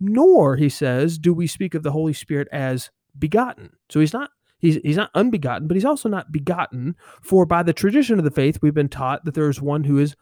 nor, 0.00 0.56
he 0.56 0.68
says, 0.68 1.18
do 1.18 1.32
we 1.32 1.46
speak 1.46 1.74
of 1.74 1.82
the 1.82 1.92
Holy 1.92 2.12
Spirit 2.12 2.48
as 2.52 2.90
begotten. 3.18 3.70
So 3.88 4.00
he's 4.00 4.12
not 4.12 4.30
He's, 4.58 4.76
he's 4.76 4.96
not 4.96 5.10
unbegotten, 5.14 5.68
but 5.68 5.76
he's 5.76 5.84
also 5.84 6.08
not 6.08 6.32
begotten. 6.32 6.96
For 7.22 7.44
by 7.44 7.62
the 7.62 7.72
tradition 7.72 8.18
of 8.18 8.24
the 8.24 8.30
faith, 8.30 8.58
we've 8.62 8.74
been 8.74 8.88
taught 8.88 9.24
that 9.24 9.34
there 9.34 9.50
is 9.50 9.60
one 9.60 9.84
who 9.84 9.98
is 9.98 10.16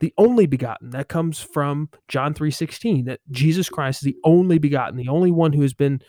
the 0.00 0.12
only 0.18 0.46
begotten. 0.46 0.90
That 0.90 1.08
comes 1.08 1.40
from 1.40 1.88
John 2.08 2.34
3:16, 2.34 3.04
that 3.06 3.20
Jesus 3.30 3.68
Christ 3.68 4.02
is 4.02 4.12
the 4.12 4.18
only 4.24 4.58
begotten, 4.58 4.96
the 4.96 5.08
only 5.08 5.30
one 5.30 5.52
who 5.52 5.62
has 5.62 5.74
been 5.74 6.00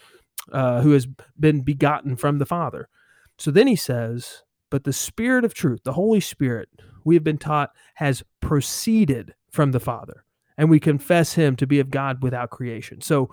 uh, 0.51 0.81
who 0.81 0.91
has 0.91 1.07
been 1.39 1.61
begotten 1.61 2.15
from 2.15 2.37
the 2.37 2.45
Father. 2.45 2.89
So 3.37 3.49
then 3.49 3.67
he 3.67 3.75
says, 3.75 4.43
but 4.69 4.83
the 4.83 4.93
Spirit 4.93 5.45
of 5.45 5.53
truth, 5.53 5.83
the 5.83 5.93
Holy 5.93 6.19
Spirit, 6.19 6.69
we 7.05 7.15
have 7.15 7.23
been 7.23 7.37
taught 7.37 7.71
has 7.95 8.23
proceeded 8.41 9.35
from 9.51 9.71
the 9.71 9.79
Father, 9.79 10.25
and 10.57 10.69
we 10.69 10.79
confess 10.79 11.33
him 11.33 11.55
to 11.57 11.67
be 11.67 11.79
of 11.79 11.91
God 11.91 12.23
without 12.23 12.49
creation. 12.49 12.99
So 13.01 13.29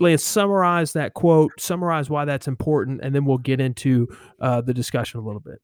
Lance, 0.00 0.22
summarize 0.22 0.92
that 0.92 1.14
quote, 1.14 1.52
summarize 1.60 2.10
why 2.10 2.24
that's 2.24 2.48
important, 2.48 3.00
and 3.02 3.14
then 3.14 3.24
we'll 3.24 3.38
get 3.38 3.60
into 3.60 4.08
uh, 4.40 4.60
the 4.60 4.74
discussion 4.74 5.20
a 5.20 5.22
little 5.22 5.40
bit. 5.40 5.60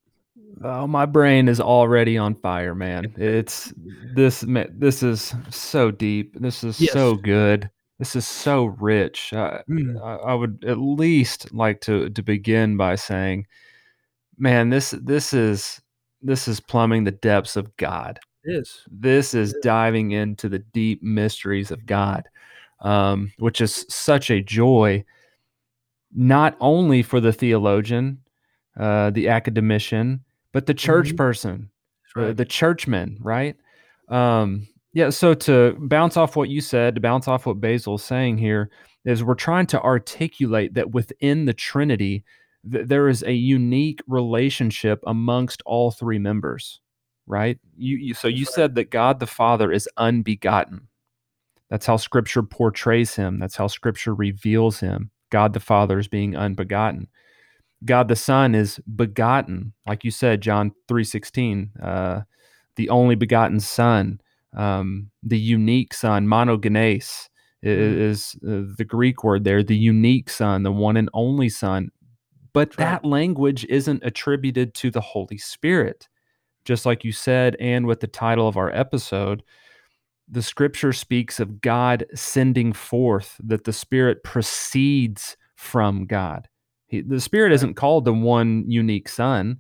Oh, 0.63 0.87
my 0.87 1.07
brain 1.07 1.49
is 1.49 1.61
already 1.61 2.17
on 2.17 2.35
fire, 2.37 2.75
man. 2.75 3.13
It's 3.17 3.73
this. 4.15 4.45
This 4.47 5.03
is 5.03 5.35
so 5.51 5.91
deep. 5.91 6.39
This 6.41 6.63
is 6.63 6.81
yes. 6.81 6.93
so 6.93 7.17
good. 7.17 7.71
This 7.99 8.17
is 8.17 8.27
so 8.27 8.67
rich. 8.67 9.33
Uh, 9.33 9.59
mm. 9.69 10.01
I, 10.03 10.31
I 10.31 10.35
would 10.35 10.65
at 10.67 10.79
least 10.79 11.53
like 11.53 11.81
to 11.83 12.11
to 12.11 12.23
begin 12.23 12.77
by 12.77 12.95
saying, 12.95 13.47
man, 14.39 14.71
this 14.71 14.91
this 15.03 15.33
is 15.33 15.81
this 16.23 16.49
is 16.49 16.61
plumbing 16.61 17.05
the 17.05 17.11
depths 17.11 17.57
of 17.57 17.77
God. 17.77 18.19
It 18.45 18.57
is. 18.57 18.83
This 18.91 19.35
is, 19.35 19.55
is 19.55 19.61
diving 19.63 20.13
into 20.13 20.49
the 20.49 20.59
deep 20.59 21.03
mysteries 21.03 21.71
of 21.71 21.87
God 21.87 22.29
um, 22.85 23.33
which 23.39 23.61
is 23.61 23.85
such 23.89 24.31
a 24.31 24.43
joy, 24.43 25.05
not 26.15 26.57
only 26.61 27.03
for 27.03 27.19
the 27.19 27.33
theologian, 27.33 28.19
uh, 28.79 29.11
the 29.11 29.29
academician, 29.29 30.21
but 30.53 30.67
the 30.67 30.75
church 30.75 31.09
mm-hmm. 31.09 31.17
person, 31.17 31.71
uh, 32.17 32.21
right. 32.21 32.31
uh, 32.31 32.33
the 32.35 32.45
churchman, 32.45 33.19
right? 33.21 33.57
Um, 34.09 34.69
yeah. 34.93 35.11
So 35.11 35.35
to 35.35 35.77
bounce 35.81 36.17
off 36.17 36.37
what 36.37 36.51
you 36.51 36.61
said, 36.61 36.95
to 36.95 37.01
bounce 37.01 37.27
off 37.27 37.47
what 37.47 37.61
Basil's 37.61 38.05
saying 38.05 38.39
here, 38.39 38.71
is 39.05 39.25
we're 39.25 39.35
trying 39.35 39.67
to 39.67 39.83
articulate 39.83 40.75
that 40.75 40.93
within 40.93 41.47
the 41.47 41.53
Trinity, 41.53 42.23
th- 42.71 42.87
there 42.87 43.09
is 43.09 43.23
a 43.23 43.33
unique 43.33 44.01
relationship 44.07 45.03
amongst 45.07 45.63
all 45.67 45.91
three 45.91 46.19
members, 46.19 46.81
right? 47.27 47.59
You, 47.77 47.97
you 47.97 48.15
so 48.15 48.29
you 48.29 48.45
said 48.45 48.75
that 48.77 48.91
God 48.91 49.21
the 49.21 49.27
Father 49.27 49.73
is 49.73 49.89
unbegotten. 49.97 50.89
That's 51.75 51.87
how 51.87 51.97
scripture 51.97 52.45
portrays 52.45 53.17
him. 53.17 53.41
That's 53.41 53.57
how 53.57 53.67
scripture 53.67 54.15
reveals 54.15 54.79
him. 54.79 55.11
God 55.31 55.55
the 55.55 55.59
Father 55.59 55.99
is 55.99 56.07
being 56.07 56.37
unbegotten. 56.37 57.09
God 57.85 58.07
the 58.07 58.15
Son 58.15 58.55
is 58.55 58.79
begotten, 58.95 59.73
like 59.85 60.05
you 60.05 60.13
said, 60.13 60.41
John 60.41 60.71
3:16, 60.87 61.73
uh, 61.83 62.21
the 62.77 62.91
only 62.91 63.17
begotten 63.17 63.59
Son, 63.59 64.21
um, 64.57 65.11
the 65.25 65.37
unique 65.37 65.95
Son, 65.95 66.29
monogenes 66.29 67.29
mm-hmm. 67.65 68.01
is, 68.01 68.37
uh, 68.47 68.71
the 68.79 68.87
Greek 68.87 69.25
word 69.25 69.43
there, 69.43 69.65
the 69.65 69.77
unique 69.77 70.31
Son, 70.31 70.63
the 70.63 70.71
one 70.71 70.97
and 70.97 71.11
only 71.13 71.49
Son. 71.49 71.91
But 72.53 72.69
That's 72.69 72.77
that 72.77 73.03
right. 73.03 73.05
language 73.05 73.67
isn't 73.69 74.05
attributed 74.05 74.75
to 74.75 74.93
the 74.93 75.01
Holy 75.01 75.39
Spirit, 75.39 76.09
just 76.65 76.87
like 76.87 77.03
you 77.03 77.11
said, 77.11 77.57
and 77.59 77.85
with 77.85 77.99
the 77.99 78.07
title 78.07 78.47
of 78.47 78.57
our 78.57 78.71
episode 78.71 79.43
the 80.29 80.43
scripture 80.43 80.93
speaks 80.93 81.41
of 81.41 81.61
God 81.61 82.07
sending 82.15 82.73
forth, 82.73 83.41
that 83.45 83.65
the 83.65 83.73
Spirit 83.73 84.25
proceeds 84.25 85.37
from 85.57 86.07
God. 86.07 86.49
He, 86.87 87.03
the 87.03 87.21
Spirit 87.21 87.49
right. 87.49 87.55
isn't 87.55 87.75
called 87.75 88.05
the 88.05 88.15
one 88.15 88.65
unique 88.67 89.09
Son, 89.09 89.59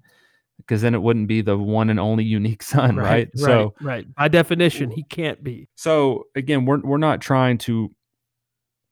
because 0.59 0.83
then 0.83 0.95
it 0.95 1.03
wouldn't 1.03 1.29
be 1.29 1.43
the 1.43 1.59
one 1.59 1.91
and 1.91 2.01
only 2.01 2.25
unique 2.25 2.63
Son, 2.75 2.97
right? 2.97 3.07
right? 3.07 3.31
So, 3.35 3.75
right. 3.81 4.07
By 4.15 4.29
definition, 4.29 4.91
he 4.91 5.03
can't 5.05 5.43
be. 5.43 5.69
So, 5.75 6.25
again, 6.35 6.65
we're 6.65 6.81
we're 6.81 6.99
not 6.99 7.21
trying 7.21 7.59
to 7.59 7.91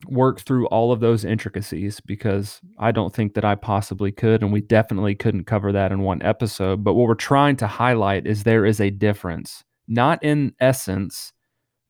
work 0.09 0.41
through 0.41 0.67
all 0.67 0.91
of 0.91 0.99
those 0.99 1.25
intricacies 1.25 2.01
because 2.01 2.61
I 2.77 2.91
don't 2.91 3.15
think 3.15 3.35
that 3.35 3.45
I 3.45 3.55
possibly 3.55 4.13
could, 4.13 4.43
and 4.43 4.53
we 4.53 4.61
definitely 4.61 5.15
couldn't 5.15 5.45
cover 5.45 5.73
that 5.73 5.93
in 5.93 6.01
one 6.01 6.23
episode. 6.23 6.85
But 6.85 6.95
what 6.95 7.09
we're 7.09 7.15
trying 7.15 7.57
to 7.57 7.67
highlight 7.67 8.27
is 8.27 8.43
there 8.43 8.67
is 8.67 8.81
a 8.81 8.91
difference, 8.91 9.65
not 9.87 10.23
in 10.23 10.55
essence 10.61 11.33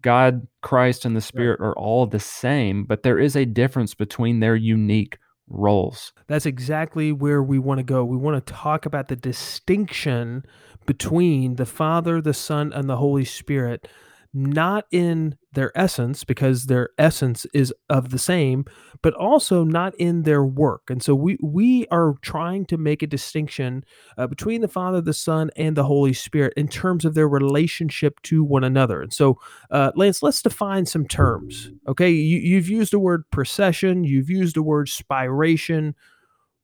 God, 0.02 0.46
Christ, 0.60 1.04
and 1.04 1.16
the 1.16 1.20
Spirit 1.20 1.60
are 1.60 1.76
all 1.76 2.06
the 2.06 2.20
same, 2.20 2.84
but 2.84 3.02
there 3.02 3.18
is 3.18 3.36
a 3.36 3.44
difference 3.44 3.94
between 3.94 4.40
their 4.40 4.56
unique 4.56 5.18
roles. 5.48 6.12
That's 6.26 6.46
exactly 6.46 7.12
where 7.12 7.42
we 7.42 7.58
want 7.58 7.78
to 7.78 7.84
go. 7.84 8.04
We 8.04 8.16
want 8.16 8.44
to 8.44 8.52
talk 8.52 8.86
about 8.86 9.08
the 9.08 9.16
distinction 9.16 10.44
between 10.86 11.56
the 11.56 11.66
Father, 11.66 12.20
the 12.20 12.34
Son, 12.34 12.72
and 12.72 12.88
the 12.88 12.96
Holy 12.96 13.24
Spirit 13.24 13.88
not 14.34 14.86
in 14.90 15.36
their 15.52 15.76
essence 15.78 16.24
because 16.24 16.64
their 16.64 16.90
essence 16.98 17.46
is 17.52 17.72
of 17.90 18.10
the 18.10 18.18
same 18.18 18.64
but 19.02 19.14
also 19.14 19.64
not 19.64 19.94
in 19.96 20.22
their 20.22 20.44
work. 20.44 20.82
And 20.88 21.02
so 21.02 21.14
we 21.14 21.36
we 21.42 21.86
are 21.90 22.14
trying 22.22 22.64
to 22.66 22.78
make 22.78 23.02
a 23.02 23.06
distinction 23.06 23.84
uh, 24.16 24.28
between 24.28 24.60
the 24.60 24.68
father 24.68 25.00
the 25.00 25.12
son 25.12 25.50
and 25.56 25.76
the 25.76 25.84
holy 25.84 26.12
spirit 26.12 26.54
in 26.56 26.68
terms 26.68 27.04
of 27.04 27.14
their 27.14 27.28
relationship 27.28 28.22
to 28.22 28.44
one 28.44 28.64
another. 28.64 29.02
And 29.02 29.12
so 29.12 29.38
uh, 29.70 29.90
lance 29.96 30.22
let's 30.22 30.40
define 30.40 30.86
some 30.86 31.06
terms 31.06 31.70
okay? 31.88 32.10
You, 32.10 32.38
you've 32.38 32.68
used 32.68 32.92
the 32.92 32.98
word 32.98 33.24
procession 33.30 34.04
you've 34.04 34.30
used 34.30 34.56
the 34.56 34.62
word 34.62 34.86
spiration. 34.86 35.94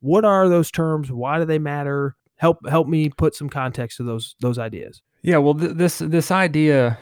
What 0.01 0.25
are 0.25 0.49
those 0.49 0.71
terms? 0.71 1.11
Why 1.11 1.39
do 1.39 1.45
they 1.45 1.59
matter? 1.59 2.17
Help 2.37 2.59
help 2.69 2.87
me 2.87 3.11
put 3.11 3.35
some 3.35 3.49
context 3.49 3.97
to 3.97 4.05
those 4.05 4.37
those 4.41 4.59
ideas. 4.59 5.03
Yeah 5.23 5.39
well 5.39 5.55
th- 5.55 5.75
this 5.75 5.99
this 5.99 6.31
idea 6.31 6.99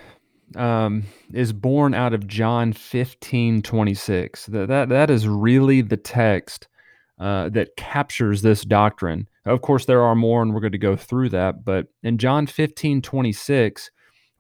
um, 0.55 1.05
is 1.33 1.53
born 1.53 1.95
out 1.95 2.15
of 2.15 2.27
John 2.27 2.73
15 2.73 3.63
26. 3.63 4.47
That, 4.47 4.69
that, 4.69 4.89
that 4.89 5.11
is 5.11 5.27
really 5.27 5.81
the 5.81 5.97
text 5.97 6.69
uh, 7.19 7.49
that 7.51 7.77
captures 7.77 8.43
this 8.43 8.63
doctrine. 8.63 9.29
Of 9.45 9.63
course, 9.63 9.87
there 9.87 10.03
are 10.03 10.15
more, 10.15 10.43
and 10.43 10.55
we're 10.55 10.61
going 10.61 10.73
to 10.73 10.79
go 10.79 10.97
through 10.97 11.31
that. 11.31 11.65
But 11.65 11.89
in 12.03 12.19
John 12.19 12.47
15 12.47 13.03
26, 13.03 13.91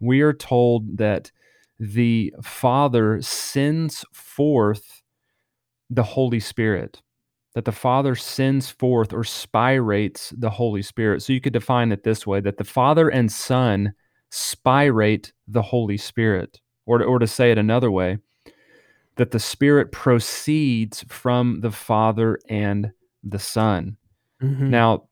we 0.01 0.21
are 0.21 0.33
told 0.33 0.99
that 0.99 1.31
the 1.79 2.33
Father 2.43 3.21
sends 3.23 4.05
forth 4.13 5.03
the 5.91 6.03
Holy 6.03 6.41
Spirit, 6.41 7.03
that 7.55 7.65
the 7.65 7.73
Father 7.73 8.15
sends 8.15 8.71
forth 8.71 9.13
or 9.13 9.23
spirates 9.23 10.33
the 10.37 10.51
Holy 10.51 10.83
Spirit. 10.83 11.23
So 11.23 11.33
you 11.33 11.41
could 11.41 11.53
define 11.53 11.93
it 11.93 12.03
this 12.03 12.27
way 12.27 12.41
that 12.41 12.57
the 12.57 12.65
Father 12.65 13.09
and 13.09 13.31
Son 13.31 13.95
spirate 14.37 15.33
the 15.49 15.63
Holy 15.63 15.97
Spirit. 15.97 16.61
Or 16.89 16.99
to, 16.99 17.05
or 17.05 17.19
to 17.19 17.27
say 17.27 17.51
it 17.51 17.59
another 17.59 17.91
way, 17.91 18.19
that 19.17 19.33
the 19.33 19.41
Spirit 19.41 19.91
proceeds 19.91 21.05
from 21.09 21.61
the 21.61 21.73
Father 21.73 22.39
and 22.49 22.93
the 23.25 23.41
Son. 23.41 23.97
Mm-hmm. 24.41 24.71
Now, 24.71 25.09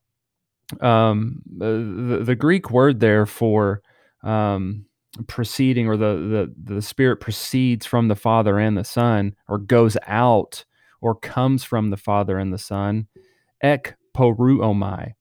um, 0.81 1.43
the, 1.47 2.21
the 2.23 2.37
Greek 2.37 2.71
word 2.71 3.01
there 3.01 3.27
for 3.27 3.83
um, 4.23 4.87
proceeding, 5.27 5.89
or 5.89 5.97
the, 5.97 6.55
the 6.57 6.75
the 6.75 6.83
Spirit 6.83 7.17
proceeds 7.17 7.87
from 7.87 8.07
the 8.07 8.15
Father 8.15 8.61
and 8.61 8.77
the 8.77 8.85
Son, 8.85 9.35
or 9.49 9.59
goes 9.59 9.97
out, 10.07 10.65
or 11.01 11.17
comes 11.17 11.65
from 11.65 11.91
the 11.91 11.97
Father 11.97 12.39
and 12.39 12.53
the 12.53 12.59
Son. 12.59 13.09
Ek 13.63 13.97
poreuomai 14.17 15.15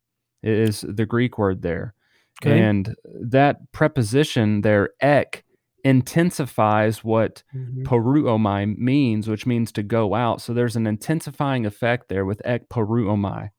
is 0.43 0.85
the 0.87 1.07
Greek 1.07 1.39
word 1.39 1.63
there. 1.63 1.92
Okay. 2.41 2.59
And 2.59 2.95
that 3.05 3.71
preposition 3.71 4.61
there, 4.61 4.89
ek, 5.01 5.43
intensifies 5.83 7.03
what 7.03 7.43
mm-hmm. 7.55 7.83
poreuomai 7.83 8.77
means, 8.77 9.27
which 9.27 9.45
means 9.45 9.71
to 9.73 9.83
go 9.83 10.13
out. 10.13 10.41
So 10.41 10.53
there's 10.53 10.75
an 10.75 10.87
intensifying 10.87 11.65
effect 11.65 12.09
there 12.09 12.25
with 12.25 12.41
ek 12.45 12.69
poreuomai. 12.69 13.49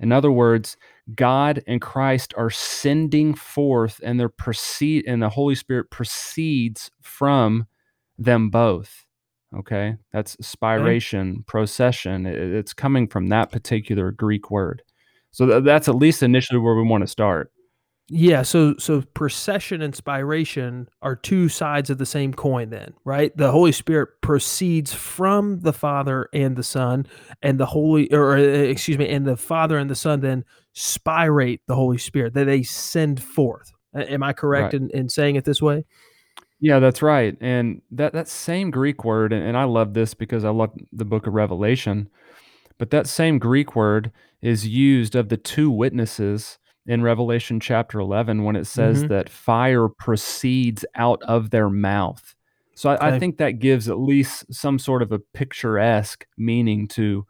In 0.00 0.12
other 0.12 0.30
words, 0.30 0.76
God 1.14 1.62
and 1.66 1.80
Christ 1.80 2.34
are 2.36 2.50
sending 2.50 3.34
forth, 3.34 4.00
and 4.02 4.18
they 4.18 4.26
proceed, 4.28 5.04
and 5.06 5.22
the 5.22 5.28
Holy 5.28 5.54
Spirit 5.54 5.90
proceeds 5.90 6.90
from 7.00 7.66
them 8.18 8.50
both. 8.50 9.06
Okay, 9.56 9.96
that's 10.12 10.36
spiration, 10.36 11.32
okay. 11.32 11.42
procession. 11.46 12.26
It's 12.26 12.72
coming 12.72 13.06
from 13.06 13.28
that 13.28 13.52
particular 13.52 14.10
Greek 14.10 14.50
word. 14.50 14.82
So 15.30 15.46
th- 15.46 15.64
that's 15.64 15.88
at 15.88 15.94
least 15.94 16.22
initially 16.22 16.58
where 16.58 16.74
we 16.74 16.82
want 16.82 17.02
to 17.02 17.08
start. 17.08 17.52
Yeah, 18.10 18.42
so 18.42 18.76
so 18.76 19.00
procession 19.00 19.80
and 19.80 19.94
spiration 19.94 20.88
are 21.00 21.16
two 21.16 21.48
sides 21.48 21.88
of 21.88 21.96
the 21.96 22.04
same 22.04 22.34
coin 22.34 22.68
then, 22.68 22.92
right? 23.04 23.34
The 23.34 23.50
Holy 23.50 23.72
Spirit 23.72 24.20
proceeds 24.20 24.92
from 24.92 25.60
the 25.60 25.72
Father 25.72 26.28
and 26.34 26.54
the 26.54 26.62
Son 26.62 27.06
and 27.40 27.58
the 27.58 27.64
Holy 27.64 28.12
or 28.12 28.36
uh, 28.36 28.40
excuse 28.40 28.98
me, 28.98 29.08
and 29.08 29.26
the 29.26 29.38
Father 29.38 29.78
and 29.78 29.88
the 29.88 29.94
Son 29.94 30.20
then 30.20 30.44
spirate 30.74 31.62
the 31.66 31.74
Holy 31.74 31.96
Spirit 31.96 32.34
that 32.34 32.44
they 32.44 32.62
send 32.62 33.22
forth. 33.22 33.72
Am 33.94 34.22
I 34.22 34.34
correct 34.34 34.74
right. 34.74 34.82
in, 34.82 34.90
in 34.90 35.08
saying 35.08 35.36
it 35.36 35.46
this 35.46 35.62
way? 35.62 35.86
Yeah, 36.60 36.80
that's 36.80 37.00
right. 37.00 37.38
And 37.40 37.80
that 37.90 38.12
that 38.12 38.28
same 38.28 38.70
Greek 38.70 39.02
word 39.02 39.32
and, 39.32 39.42
and 39.42 39.56
I 39.56 39.64
love 39.64 39.94
this 39.94 40.12
because 40.12 40.44
I 40.44 40.50
love 40.50 40.76
the 40.92 41.06
book 41.06 41.26
of 41.26 41.32
Revelation, 41.32 42.10
but 42.76 42.90
that 42.90 43.06
same 43.06 43.38
Greek 43.38 43.74
word 43.74 44.12
is 44.42 44.68
used 44.68 45.14
of 45.14 45.30
the 45.30 45.38
two 45.38 45.70
witnesses 45.70 46.58
in 46.86 47.02
Revelation 47.02 47.60
chapter 47.60 47.98
11 47.98 48.44
when 48.44 48.56
it 48.56 48.66
says 48.66 48.98
mm-hmm. 48.98 49.08
that 49.08 49.28
fire 49.28 49.88
proceeds 49.88 50.84
out 50.94 51.22
of 51.22 51.50
their 51.50 51.70
mouth. 51.70 52.34
So 52.74 52.90
I, 52.90 52.94
okay. 52.96 53.06
I, 53.06 53.18
think 53.18 53.38
that 53.38 53.52
gives 53.52 53.88
at 53.88 53.98
least 53.98 54.52
some 54.52 54.78
sort 54.78 55.02
of 55.02 55.12
a 55.12 55.18
picturesque 55.18 56.26
meaning 56.36 56.88
to 56.88 57.24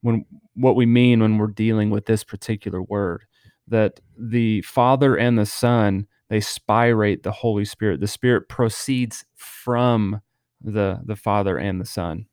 when 0.00 0.24
what 0.54 0.74
we 0.74 0.86
mean 0.86 1.20
when 1.20 1.38
we're 1.38 1.48
dealing 1.48 1.90
with 1.90 2.06
this 2.06 2.24
particular 2.24 2.82
word. 2.82 3.24
That 3.68 4.00
the 4.16 4.62
Father 4.62 5.16
and 5.16 5.38
the 5.38 5.46
Son 5.46 6.06
they 6.28 6.40
spirate 6.40 7.22
the 7.22 7.32
Holy 7.32 7.64
Spirit. 7.64 8.00
The 8.00 8.08
Spirit 8.08 8.48
proceeds 8.48 9.24
from 9.34 10.20
the 10.60 11.00
the 11.04 11.16
Father 11.16 11.56
and 11.56 11.80
the 11.80 11.86
Son. 11.86 12.26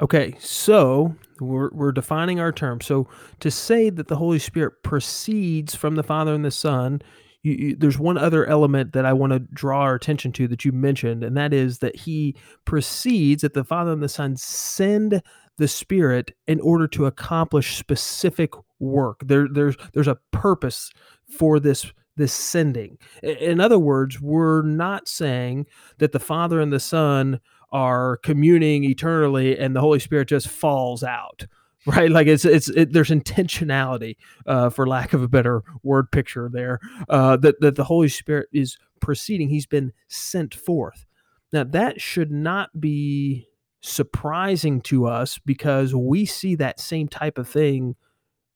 Okay, 0.00 0.34
so 0.38 1.14
we're, 1.40 1.70
we're 1.72 1.92
defining 1.92 2.40
our 2.40 2.52
term. 2.52 2.80
So 2.80 3.06
to 3.40 3.50
say 3.50 3.90
that 3.90 4.08
the 4.08 4.16
Holy 4.16 4.38
Spirit 4.38 4.82
proceeds 4.82 5.74
from 5.74 5.96
the 5.96 6.02
Father 6.02 6.32
and 6.32 6.44
the 6.44 6.50
Son, 6.50 7.02
you, 7.42 7.52
you, 7.52 7.76
there's 7.76 7.98
one 7.98 8.16
other 8.16 8.46
element 8.46 8.92
that 8.94 9.04
I 9.04 9.12
want 9.12 9.32
to 9.34 9.40
draw 9.40 9.80
our 9.80 9.94
attention 9.94 10.32
to 10.32 10.48
that 10.48 10.64
you 10.64 10.72
mentioned, 10.72 11.22
and 11.22 11.36
that 11.36 11.52
is 11.52 11.78
that 11.78 11.96
he 11.96 12.34
proceeds, 12.64 13.42
that 13.42 13.52
the 13.52 13.64
Father 13.64 13.92
and 13.92 14.02
the 14.02 14.08
Son 14.08 14.36
send 14.36 15.22
the 15.58 15.68
Spirit 15.68 16.32
in 16.46 16.60
order 16.60 16.86
to 16.88 17.04
accomplish 17.04 17.76
specific 17.76 18.52
work. 18.78 19.20
There, 19.24 19.48
there's 19.50 19.76
there's 19.92 20.08
a 20.08 20.18
purpose 20.32 20.90
for 21.28 21.60
this 21.60 21.92
this 22.16 22.32
sending. 22.32 22.98
In 23.22 23.60
other 23.60 23.78
words, 23.78 24.20
we're 24.20 24.62
not 24.62 25.08
saying 25.08 25.66
that 25.98 26.12
the 26.12 26.20
Father 26.20 26.60
and 26.60 26.72
the 26.72 26.80
Son 26.80 27.40
are 27.72 28.18
communing 28.18 28.84
eternally 28.84 29.58
and 29.58 29.74
the 29.74 29.80
Holy 29.80 29.98
Spirit 29.98 30.28
just 30.28 30.48
falls 30.48 31.02
out. 31.02 31.46
Right, 31.86 32.10
like 32.10 32.26
it's 32.26 32.44
it's 32.44 32.68
it, 32.68 32.92
there's 32.92 33.08
intentionality, 33.08 34.16
uh, 34.44 34.68
for 34.68 34.86
lack 34.86 35.14
of 35.14 35.22
a 35.22 35.28
better 35.28 35.62
word 35.82 36.12
picture 36.12 36.50
there, 36.52 36.78
uh, 37.08 37.38
that 37.38 37.58
that 37.62 37.76
the 37.76 37.84
Holy 37.84 38.10
Spirit 38.10 38.50
is 38.52 38.76
proceeding. 39.00 39.48
He's 39.48 39.64
been 39.64 39.94
sent 40.06 40.54
forth. 40.54 41.06
Now 41.54 41.64
that 41.64 41.98
should 41.98 42.30
not 42.30 42.78
be 42.78 43.48
surprising 43.80 44.82
to 44.82 45.06
us 45.06 45.38
because 45.38 45.94
we 45.94 46.26
see 46.26 46.54
that 46.56 46.80
same 46.80 47.08
type 47.08 47.38
of 47.38 47.48
thing 47.48 47.96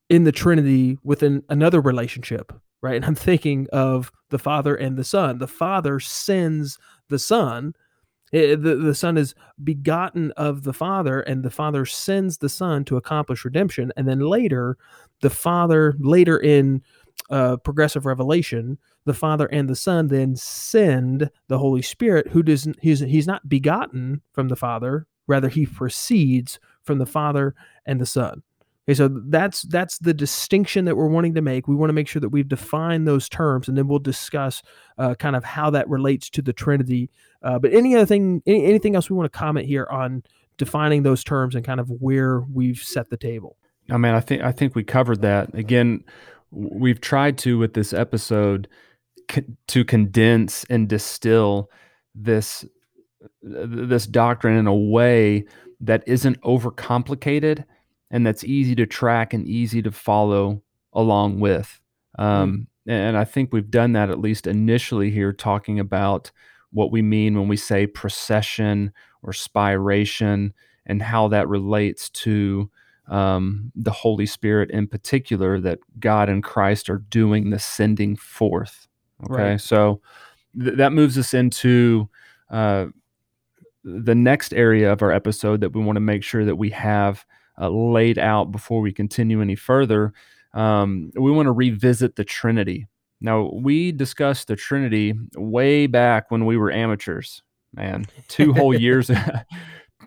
in 0.09 0.25
the 0.25 0.33
Trinity 0.33 0.99
within 1.03 1.43
another 1.49 1.81
relationship, 1.81 2.53
right? 2.83 2.97
And 2.97 3.05
I'm 3.05 3.15
thinking 3.15 3.67
of 3.73 4.13
the 4.31 4.39
Father 4.39 4.75
and 4.75 4.97
the 4.97 5.05
Son. 5.05 5.39
The 5.39 5.49
Father 5.49 5.99
sends 5.99 6.79
the 7.09 7.19
Son 7.19 7.75
the, 8.35 8.79
the 8.83 8.95
Son 8.95 9.17
is 9.17 9.35
begotten 9.63 10.33
of 10.33 10.65
the 10.65 10.73
Father, 10.73 11.21
and 11.21 11.45
the 11.45 11.51
Father 11.51 11.87
sends 11.87 12.39
the 12.39 12.49
Son 12.49 12.85
to 12.85 12.97
accomplish 12.97 13.45
redemption. 13.45 13.93
And 13.97 14.09
then 14.09 14.21
later, 14.21 14.77
the 15.21 15.31
Father, 15.31 15.95
later 16.01 16.39
in 16.39 16.83
uh, 17.31 17.59
progressive 17.59 18.07
revelation, 18.07 18.79
the 19.05 19.15
Father 19.15 19.47
and 19.47 19.69
the 19.69 19.77
Son 19.77 20.09
then 20.09 20.35
send 20.35 21.31
the 21.47 21.59
Holy 21.59 21.83
Spirit, 21.83 22.29
who 22.29 22.43
doesn't, 22.43 22.77
he's, 22.81 23.01
he's 23.01 23.27
not 23.27 23.49
begotten 23.49 24.21
from 24.33 24.49
the 24.49 24.57
Father, 24.57 25.07
rather, 25.27 25.49
he 25.49 25.65
proceeds 25.65 26.59
from 26.83 26.99
the 26.99 27.07
Father 27.07 27.55
and 27.87 28.01
the 28.01 28.07
Son. 28.07 28.43
Okay, 28.87 28.95
so 28.95 29.09
that's 29.09 29.63
that's 29.63 29.99
the 29.99 30.13
distinction 30.13 30.85
that 30.85 30.97
we're 30.97 31.09
wanting 31.09 31.35
to 31.35 31.41
make. 31.41 31.67
We 31.67 31.75
want 31.75 31.89
to 31.89 31.95
make 31.95 32.07
sure 32.07 32.21
that 32.21 32.29
we've 32.29 32.49
defined 32.49 33.09
those 33.09 33.31
terms, 33.31 33.67
and 33.67 33.79
then 33.79 33.89
we'll 33.89 33.99
discuss 33.99 34.63
uh, 34.99 35.15
kind 35.15 35.37
of 35.37 35.43
how 35.43 35.71
that 35.71 35.89
relates 35.89 36.29
to 36.31 36.43
the 36.43 36.53
Trinity. 36.53 37.11
Uh, 37.43 37.59
but 37.59 37.73
any 37.73 37.95
other 37.97 38.05
thing, 38.05 38.43
any, 38.47 38.67
anything 38.67 38.95
else 38.95 39.09
we 39.09 39.17
want 39.17 39.33
to 39.33 39.39
comment 39.39 39.67
here 39.67 39.87
on 39.91 40.23
defining 40.59 41.03
those 41.03 41.25
terms 41.25 41.55
and 41.55 41.65
kind 41.65 41.81
of 41.81 41.91
where 41.91 42.41
we've 42.41 42.79
set 42.79 43.09
the 43.09 43.17
table? 43.17 43.57
I 43.91 43.97
mean, 43.97 44.13
I 44.13 44.21
think 44.21 44.43
I 44.43 44.53
think 44.53 44.75
we 44.75 44.85
covered 44.85 45.23
that. 45.23 45.55
Again, 45.55 46.05
we've 46.51 47.01
tried 47.01 47.39
to 47.39 47.57
with 47.57 47.73
this 47.73 47.95
episode 47.95 48.69
to 49.69 49.85
condense 49.85 50.65
and 50.69 50.89
distill 50.89 51.71
this 52.15 52.67
this 53.43 54.07
doctrine 54.07 54.59
in 54.59 54.67
a 54.67 54.75
way 54.75 55.47
that 55.81 56.05
isn't 56.07 56.39
overcomplicated 56.43 57.65
and 58.15 58.25
that's 58.27 58.45
easy 58.45 58.75
to 58.77 58.87
track 58.87 59.35
and 59.35 59.47
easy 59.47 59.83
to 59.83 59.93
follow 59.93 60.63
along 60.95 61.41
with. 61.41 61.81
Mm-hmm. 62.19 62.25
Um. 62.25 62.69
And 62.87 63.17
I 63.17 63.25
think 63.25 63.51
we've 63.51 63.71
done 63.71 63.93
that 63.93 64.11
at 64.11 64.21
least 64.21 64.47
initially 64.47 65.11
here, 65.11 65.33
talking 65.33 65.81
about 65.81 66.31
what 66.71 66.93
we 66.93 67.01
mean 67.01 67.35
when 67.35 67.49
we 67.49 67.57
say 67.57 67.87
procession 67.87 68.93
or 69.23 69.33
spiration 69.33 70.53
and 70.85 71.01
how 71.01 71.29
that 71.29 71.49
relates 71.49 72.11
to 72.11 72.71
um, 73.09 73.73
the 73.75 73.91
Holy 73.91 74.27
Spirit 74.27 74.71
in 74.71 74.87
particular, 74.87 75.59
that 75.61 75.79
God 75.99 76.29
and 76.29 76.45
Christ 76.45 76.91
are 76.91 76.99
doing 76.99 77.49
the 77.49 77.59
sending 77.59 78.17
forth. 78.17 78.87
Okay, 79.31 79.53
right. 79.53 79.61
so 79.61 80.03
th- 80.63 80.77
that 80.77 80.93
moves 80.93 81.17
us 81.17 81.33
into 81.33 82.07
uh, 82.51 82.85
the 83.83 84.15
next 84.15 84.53
area 84.53 84.93
of 84.93 85.01
our 85.01 85.11
episode 85.11 85.63
that 85.63 85.73
we 85.73 85.83
want 85.83 85.97
to 85.97 86.01
make 86.01 86.23
sure 86.23 86.45
that 86.45 86.57
we 86.57 86.69
have 86.69 87.25
uh, 87.61 87.69
laid 87.69 88.19
out 88.19 88.53
before 88.53 88.81
we 88.81 88.93
continue 88.93 89.41
any 89.41 89.57
further. 89.57 90.13
Um, 90.53 91.11
we 91.15 91.31
want 91.31 91.47
to 91.47 91.53
revisit 91.53 92.17
the 92.17 92.25
Trinity. 92.25 92.87
Now, 93.21 93.51
we 93.53 93.93
discussed 93.93 94.49
the 94.49 94.57
Trinity 94.57 95.15
way 95.37 95.87
back 95.87 96.31
when 96.31 96.47
we 96.47 96.57
were 96.57 96.71
amateurs, 96.71 97.43
man, 97.75 98.07
two 98.29 98.53
whole 98.53 98.75
years. 98.79 99.11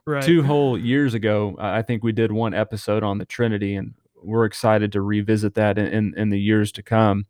right. 0.05 0.23
Two 0.23 0.43
whole 0.43 0.77
years 0.77 1.13
ago, 1.13 1.55
I 1.60 1.81
think 1.81 2.03
we 2.03 2.12
did 2.12 2.31
one 2.31 2.53
episode 2.53 3.03
on 3.03 3.17
the 3.17 3.25
Trinity, 3.25 3.75
and 3.75 3.93
we're 4.23 4.45
excited 4.45 4.91
to 4.93 5.01
revisit 5.01 5.55
that 5.55 5.77
in, 5.77 5.88
in, 5.88 6.13
in 6.17 6.29
the 6.29 6.39
years 6.39 6.71
to 6.73 6.83
come 6.83 7.25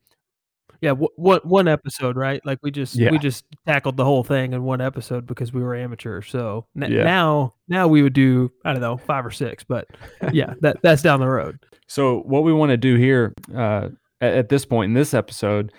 yeah, 0.82 0.92
one 0.92 1.40
one 1.44 1.68
episode, 1.68 2.16
right? 2.16 2.40
Like 2.46 2.60
we 2.62 2.72
just 2.72 2.96
yeah. 2.96 3.12
we 3.12 3.18
just 3.18 3.46
tackled 3.66 3.98
the 3.98 4.06
whole 4.06 4.24
thing 4.24 4.54
in 4.54 4.63
one 4.63 4.82
episode 4.82 5.26
because 5.26 5.52
we 5.52 5.62
were 5.62 5.76
amateurs. 5.76 6.30
So 6.30 6.68
n- 6.80 6.92
yeah. 6.92 7.04
now 7.04 7.56
now 7.68 7.88
we 7.88 8.04
would 8.04 8.13
do 8.13 8.52
I 8.63 8.74
don't 8.74 8.82
know 8.82 8.98
five 8.98 9.26
or 9.26 9.32
six, 9.32 9.63
but 9.63 9.88
yeah, 10.32 10.54
that 10.62 10.78
that's 10.84 11.02
down 11.02 11.20
the 11.20 11.28
road. 11.28 11.60
So 11.88 12.20
what 12.20 12.44
we 12.44 12.54
want 12.54 12.70
to 12.70 12.78
do 12.78 12.96
here 12.96 13.34
uh, 13.56 13.90
at, 14.22 14.34
at 14.34 14.50
this 14.50 14.66
point 14.66 14.90
in 14.90 14.94
this 14.94 15.13
episode 15.13 15.74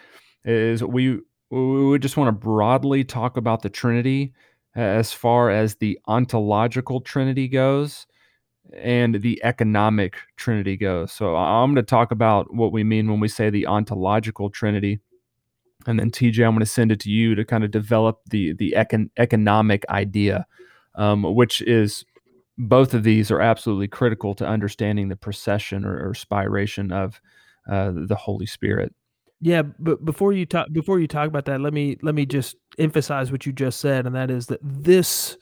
is 0.44 0.82
we 0.82 1.20
we 1.50 1.98
just 1.98 2.16
want 2.16 2.28
to 2.28 2.32
broadly 2.32 3.04
talk 3.04 3.36
about 3.36 3.62
the 3.62 3.70
Trinity 3.70 4.34
as 4.74 5.12
far 5.12 5.50
as 5.50 5.76
the 5.76 5.98
ontological 6.06 7.00
Trinity 7.00 7.46
goes 7.46 8.06
and 8.74 9.16
the 9.22 9.40
economic 9.44 10.16
trinity 10.36 10.76
goes. 10.76 11.12
So 11.12 11.36
I'm 11.36 11.74
going 11.74 11.84
to 11.84 11.88
talk 11.88 12.10
about 12.10 12.52
what 12.54 12.72
we 12.72 12.84
mean 12.84 13.10
when 13.10 13.20
we 13.20 13.28
say 13.28 13.50
the 13.50 13.66
ontological 13.66 14.50
trinity. 14.50 15.00
And 15.86 15.98
then 15.98 16.10
TJ, 16.10 16.44
I'm 16.44 16.52
going 16.52 16.60
to 16.60 16.66
send 16.66 16.92
it 16.92 17.00
to 17.00 17.10
you 17.10 17.34
to 17.34 17.44
kind 17.44 17.64
of 17.64 17.70
develop 17.70 18.20
the 18.30 18.52
the 18.52 18.74
econ- 18.76 19.10
economic 19.16 19.84
idea, 19.88 20.46
um, 20.96 21.22
which 21.22 21.62
is 21.62 22.04
both 22.58 22.92
of 22.92 23.04
these 23.04 23.30
are 23.30 23.40
absolutely 23.40 23.88
critical 23.88 24.34
to 24.34 24.46
understanding 24.46 25.08
the 25.08 25.16
procession 25.16 25.84
or, 25.84 26.08
or 26.08 26.12
spiration 26.12 26.92
of 26.92 27.20
uh, 27.70 27.92
the 27.94 28.16
Holy 28.16 28.46
Spirit. 28.46 28.92
Yeah, 29.40 29.62
but 29.62 30.04
before 30.04 30.32
you 30.32 30.46
talk 30.46 30.72
before 30.72 30.98
you 30.98 31.06
talk 31.06 31.28
about 31.28 31.44
that, 31.44 31.60
let 31.60 31.72
me 31.72 31.96
let 32.02 32.14
me 32.14 32.26
just 32.26 32.56
emphasize 32.78 33.30
what 33.30 33.46
you 33.46 33.52
just 33.52 33.78
said, 33.78 34.04
and 34.04 34.14
that 34.16 34.30
is 34.30 34.46
that 34.48 34.58
this 34.62 35.36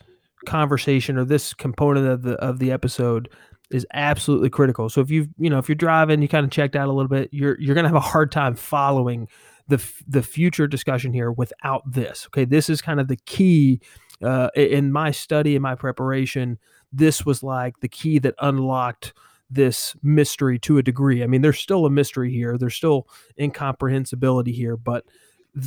conversation 0.46 1.18
or 1.18 1.24
this 1.24 1.52
component 1.52 2.06
of 2.06 2.22
the 2.22 2.34
of 2.34 2.58
the 2.58 2.72
episode 2.72 3.28
is 3.70 3.86
absolutely 3.92 4.48
critical. 4.48 4.88
So 4.88 5.00
if 5.00 5.10
you 5.10 5.28
you 5.38 5.50
know 5.50 5.58
if 5.58 5.68
you're 5.68 5.76
driving, 5.76 6.22
you 6.22 6.28
kind 6.28 6.44
of 6.44 6.50
checked 6.50 6.76
out 6.76 6.88
a 6.88 6.92
little 6.92 7.08
bit, 7.08 7.28
you're 7.32 7.60
you're 7.60 7.74
gonna 7.74 7.88
have 7.88 7.96
a 7.96 8.00
hard 8.00 8.32
time 8.32 8.54
following 8.54 9.28
the 9.68 9.82
the 10.06 10.22
future 10.22 10.66
discussion 10.66 11.12
here 11.12 11.32
without 11.32 11.82
this. 11.90 12.26
Okay, 12.28 12.44
this 12.44 12.70
is 12.70 12.80
kind 12.80 13.00
of 13.00 13.08
the 13.08 13.16
key 13.16 13.80
uh, 14.22 14.48
in 14.54 14.92
my 14.92 15.10
study 15.10 15.56
in 15.56 15.62
my 15.62 15.74
preparation. 15.74 16.58
This 16.92 17.26
was 17.26 17.42
like 17.42 17.80
the 17.80 17.88
key 17.88 18.18
that 18.20 18.34
unlocked 18.40 19.12
this 19.50 19.94
mystery 20.02 20.58
to 20.60 20.78
a 20.78 20.82
degree. 20.82 21.22
I 21.22 21.26
mean, 21.26 21.42
there's 21.42 21.58
still 21.58 21.86
a 21.86 21.90
mystery 21.90 22.32
here. 22.32 22.58
There's 22.58 22.74
still 22.74 23.06
incomprehensibility 23.38 24.52
here, 24.52 24.76
but 24.76 25.04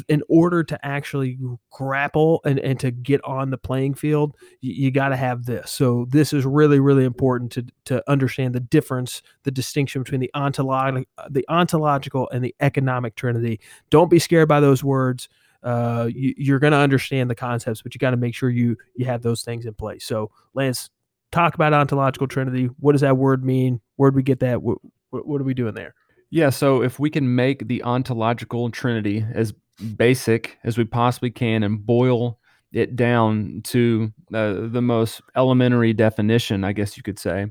in 0.07 0.21
order 0.29 0.63
to 0.63 0.85
actually 0.85 1.37
grapple 1.71 2.41
and, 2.45 2.59
and 2.59 2.79
to 2.79 2.91
get 2.91 3.23
on 3.23 3.49
the 3.49 3.57
playing 3.57 3.95
field, 3.95 4.35
you, 4.61 4.73
you 4.73 4.91
got 4.91 5.09
to 5.09 5.15
have 5.15 5.45
this. 5.45 5.71
So 5.71 6.05
this 6.09 6.33
is 6.33 6.45
really, 6.45 6.79
really 6.79 7.05
important 7.05 7.51
to, 7.53 7.65
to 7.85 8.09
understand 8.09 8.53
the 8.53 8.59
difference, 8.59 9.21
the 9.43 9.51
distinction 9.51 10.03
between 10.03 10.21
the, 10.21 10.31
ontolog- 10.35 11.05
the 11.29 11.45
ontological 11.49 12.29
and 12.31 12.43
the 12.43 12.55
economic 12.59 13.15
trinity. 13.15 13.59
Don't 13.89 14.09
be 14.09 14.19
scared 14.19 14.47
by 14.47 14.59
those 14.59 14.83
words. 14.83 15.27
Uh, 15.61 16.07
you, 16.13 16.55
are 16.55 16.59
going 16.59 16.71
to 16.71 16.77
understand 16.77 17.29
the 17.29 17.35
concepts, 17.35 17.81
but 17.81 17.93
you 17.93 17.99
got 17.99 18.11
to 18.11 18.17
make 18.17 18.33
sure 18.33 18.49
you 18.49 18.77
you 18.95 19.05
have 19.05 19.21
those 19.21 19.41
things 19.41 19.65
in 19.65 19.73
place. 19.73 20.05
So, 20.05 20.31
Lance, 20.53 20.89
talk 21.31 21.53
about 21.53 21.73
ontological 21.73 22.27
trinity. 22.27 22.67
What 22.79 22.93
does 22.93 23.01
that 23.01 23.17
word 23.17 23.43
mean? 23.43 23.81
Where'd 23.97 24.15
we 24.15 24.23
get 24.23 24.39
that? 24.39 24.61
What, 24.61 24.77
what 25.09 25.41
are 25.41 25.43
we 25.43 25.53
doing 25.53 25.73
there? 25.73 25.95
Yeah, 26.31 26.49
so 26.51 26.83
if 26.83 26.99
we 26.99 27.09
can 27.09 27.35
make 27.35 27.67
the 27.67 27.83
ontological 27.83 28.69
trinity 28.69 29.25
as 29.33 29.53
basic 29.95 30.57
as 30.63 30.77
we 30.77 30.83
possibly 30.83 31.31
can 31.31 31.63
and 31.63 31.85
boil 31.85 32.39
it 32.71 32.95
down 32.95 33.61
to 33.63 34.11
uh, 34.33 34.53
the 34.67 34.81
most 34.81 35.21
elementary 35.35 35.93
definition, 35.93 36.63
I 36.63 36.73
guess 36.73 36.97
you 36.97 37.03
could 37.03 37.17
say, 37.17 37.47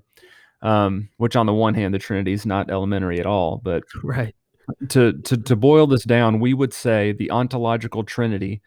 um, 0.63 1.09
which 1.17 1.37
on 1.37 1.47
the 1.47 1.55
one 1.55 1.75
hand, 1.75 1.93
the 1.93 1.99
Trinity 1.99 2.33
is 2.33 2.47
not 2.47 2.71
elementary 2.71 3.19
at 3.19 3.27
all, 3.27 3.61
but 3.63 3.83
right. 4.03 4.35
to, 4.91 5.13
to 5.13 5.37
to 5.37 5.57
boil 5.57 5.87
this 5.87 6.05
down, 6.05 6.41
we 6.41 6.55
would 6.55 6.73
say 6.73 7.13
the 7.13 7.31
ontological 7.31 8.05
Trinity 8.05 8.61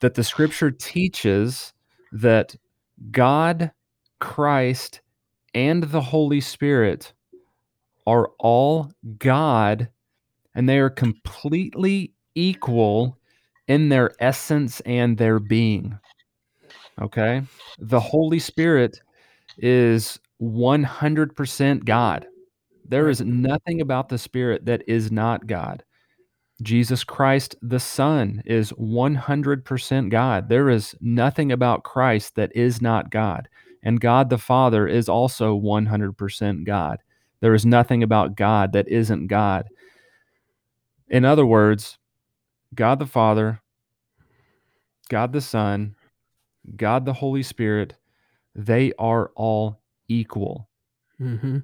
that 0.00 0.14
the 0.14 0.24
Scripture 0.24 0.70
teaches 0.70 1.72
that 2.12 2.54
God, 3.10 3.72
Christ, 4.18 5.00
and 5.54 5.84
the 5.84 6.00
Holy 6.00 6.40
Spirit 6.40 7.12
are 8.06 8.30
all 8.38 8.90
God, 9.18 9.88
and 10.54 10.68
they 10.68 10.78
are 10.78 10.90
completely 10.90 12.12
equal 12.34 13.18
in 13.68 13.88
their 13.88 14.12
essence 14.20 14.80
and 14.80 15.16
their 15.16 15.38
being. 15.38 15.98
Okay? 17.00 17.42
The 17.78 18.00
Holy 18.00 18.38
Spirit 18.38 19.00
is 19.58 20.18
100% 20.42 21.84
God. 21.84 22.26
There 22.84 23.08
is 23.08 23.20
nothing 23.20 23.80
about 23.80 24.08
the 24.08 24.18
Spirit 24.18 24.64
that 24.66 24.82
is 24.88 25.12
not 25.12 25.46
God. 25.46 25.84
Jesus 26.62 27.04
Christ, 27.04 27.56
the 27.62 27.80
Son, 27.80 28.42
is 28.44 28.72
100% 28.72 30.10
God. 30.10 30.48
There 30.48 30.68
is 30.68 30.94
nothing 31.00 31.52
about 31.52 31.84
Christ 31.84 32.34
that 32.34 32.54
is 32.54 32.82
not 32.82 33.10
God. 33.10 33.48
And 33.82 34.00
God 34.00 34.28
the 34.28 34.38
Father 34.38 34.86
is 34.86 35.08
also 35.08 35.58
100% 35.58 36.64
God. 36.64 36.98
There 37.40 37.54
is 37.54 37.64
nothing 37.64 38.02
about 38.02 38.36
God 38.36 38.72
that 38.72 38.88
isn't 38.88 39.28
God. 39.28 39.68
In 41.08 41.24
other 41.24 41.46
words, 41.46 41.98
God 42.74 42.98
the 42.98 43.06
Father, 43.06 43.60
God 45.08 45.32
the 45.32 45.40
Son, 45.40 45.94
God 46.76 47.04
the 47.04 47.12
Holy 47.12 47.42
Spirit, 47.42 47.94
they 48.54 48.92
are 48.98 49.32
all 49.36 49.80
equal 50.08 50.68
mm-hmm. 51.20 51.58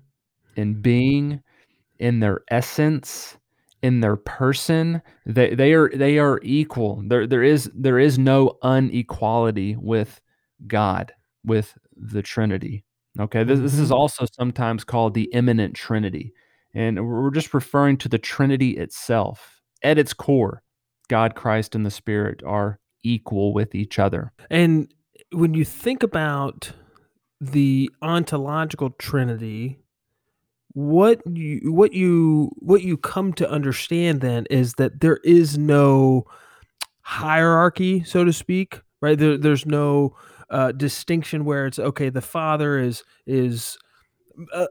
in 0.56 0.80
being, 0.80 1.42
in 1.98 2.20
their 2.20 2.40
essence, 2.50 3.36
in 3.82 4.00
their 4.00 4.16
person. 4.16 5.00
They 5.26 5.54
they 5.54 5.72
are 5.72 5.90
they 5.94 6.18
are 6.18 6.40
equal. 6.42 7.02
There 7.06 7.26
there 7.26 7.42
is 7.42 7.70
there 7.74 7.98
is 7.98 8.18
no 8.18 8.58
unequality 8.62 9.76
with 9.76 10.20
God, 10.66 11.12
with 11.44 11.76
the 11.96 12.22
Trinity. 12.22 12.84
Okay, 13.18 13.44
this, 13.44 13.60
this 13.60 13.74
is 13.74 13.86
mm-hmm. 13.86 13.94
also 13.94 14.26
sometimes 14.32 14.84
called 14.84 15.14
the 15.14 15.30
immanent 15.32 15.74
Trinity, 15.74 16.34
and 16.74 17.06
we're 17.06 17.30
just 17.30 17.54
referring 17.54 17.96
to 17.98 18.08
the 18.08 18.18
Trinity 18.18 18.76
itself 18.76 19.60
at 19.82 19.98
its 19.98 20.12
core. 20.12 20.62
God, 21.08 21.34
Christ, 21.34 21.74
and 21.74 21.84
the 21.84 21.90
Spirit 21.90 22.42
are 22.44 22.78
equal 23.02 23.52
with 23.52 23.74
each 23.74 23.98
other. 23.98 24.32
And 24.50 24.92
when 25.32 25.54
you 25.54 25.64
think 25.64 26.02
about 26.02 26.72
the 27.40 27.90
ontological 28.02 28.90
trinity, 28.90 29.78
what 30.72 31.22
you 31.26 31.72
what 31.72 31.94
you 31.94 32.50
what 32.58 32.82
you 32.82 32.96
come 32.96 33.32
to 33.34 33.50
understand 33.50 34.20
then 34.20 34.46
is 34.50 34.74
that 34.74 35.00
there 35.00 35.18
is 35.24 35.56
no 35.56 36.26
hierarchy, 37.00 38.02
so 38.04 38.24
to 38.24 38.32
speak, 38.32 38.80
right? 39.00 39.18
There, 39.18 39.38
there's 39.38 39.64
no 39.64 40.16
uh, 40.50 40.72
distinction 40.72 41.44
where 41.44 41.66
it's 41.66 41.78
okay. 41.78 42.10
The 42.10 42.20
Father 42.20 42.78
is 42.78 43.04
is 43.26 43.78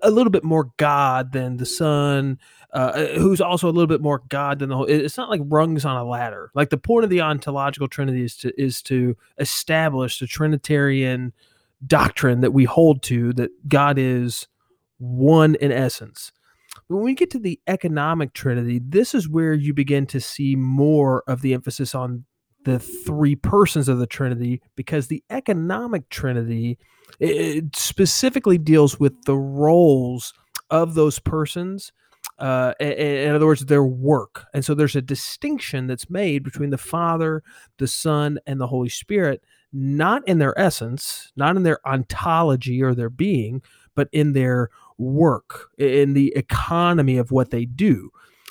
a, 0.01 0.11
little 0.11 0.31
bit 0.31 0.43
more 0.43 0.71
God 0.77 1.31
than 1.31 1.57
the 1.57 1.65
Son, 1.65 2.39
uh, 2.73 2.77
uh, 2.77 3.07
who's 3.19 3.41
also 3.41 3.67
a 3.67 3.71
little 3.71 3.87
bit 3.87 4.01
more 4.01 4.21
God 4.29 4.59
than 4.59 4.69
the 4.69 4.75
whole. 4.75 4.85
It's 4.85 5.17
not 5.17 5.29
like 5.29 5.41
rungs 5.45 5.85
on 5.85 5.97
a 5.97 6.03
ladder. 6.03 6.51
Like 6.53 6.69
the 6.69 6.77
point 6.77 7.03
of 7.03 7.09
the 7.09 7.21
ontological 7.21 7.87
Trinity 7.87 8.23
is 8.23 8.35
to 8.37 8.53
is 8.61 8.81
to 8.83 9.15
establish 9.37 10.19
the 10.19 10.27
Trinitarian 10.27 11.33
doctrine 11.85 12.41
that 12.41 12.51
we 12.51 12.65
hold 12.65 13.03
to 13.03 13.33
that 13.33 13.51
God 13.67 13.97
is 13.97 14.47
one 14.97 15.55
in 15.55 15.71
essence. 15.71 16.31
When 16.87 17.03
we 17.03 17.13
get 17.13 17.31
to 17.31 17.39
the 17.39 17.59
economic 17.67 18.33
Trinity, 18.33 18.79
this 18.83 19.15
is 19.15 19.27
where 19.27 19.53
you 19.53 19.73
begin 19.73 20.05
to 20.07 20.19
see 20.19 20.55
more 20.55 21.23
of 21.27 21.41
the 21.41 21.53
emphasis 21.53 21.95
on 21.95 22.25
the 22.63 22.79
three 22.79 23.35
persons 23.35 23.87
of 23.87 23.99
the 23.99 24.07
Trinity 24.07 24.61
because 24.75 25.07
the 25.07 25.23
economic 25.29 26.09
Trinity 26.09 26.77
it 27.19 27.75
specifically 27.75 28.57
deals 28.57 28.99
with 28.99 29.23
the 29.23 29.37
roles 29.37 30.33
of 30.69 30.93
those 30.95 31.19
persons. 31.19 31.91
Uh, 32.39 32.73
in 32.79 33.33
other 33.33 33.45
words, 33.45 33.65
their 33.65 33.83
work. 33.83 34.45
And 34.53 34.65
so 34.65 34.73
there's 34.73 34.95
a 34.95 35.01
distinction 35.01 35.87
that's 35.87 36.09
made 36.09 36.43
between 36.43 36.69
the 36.69 36.77
Father, 36.77 37.43
the 37.77 37.87
Son, 37.87 38.39
and 38.45 38.59
the 38.59 38.67
Holy 38.67 38.89
Spirit, 38.89 39.43
not 39.71 40.27
in 40.27 40.39
their 40.39 40.57
essence, 40.59 41.31
not 41.35 41.55
in 41.55 41.63
their 41.63 41.85
ontology 41.87 42.81
or 42.81 42.93
their 42.93 43.09
being, 43.09 43.61
but 43.95 44.09
in 44.11 44.33
their 44.33 44.69
work, 44.97 45.69
in 45.77 46.13
the 46.13 46.33
economy 46.35 47.17
of 47.17 47.31
what 47.31 47.51
they 47.51 47.65
do. 47.65 48.09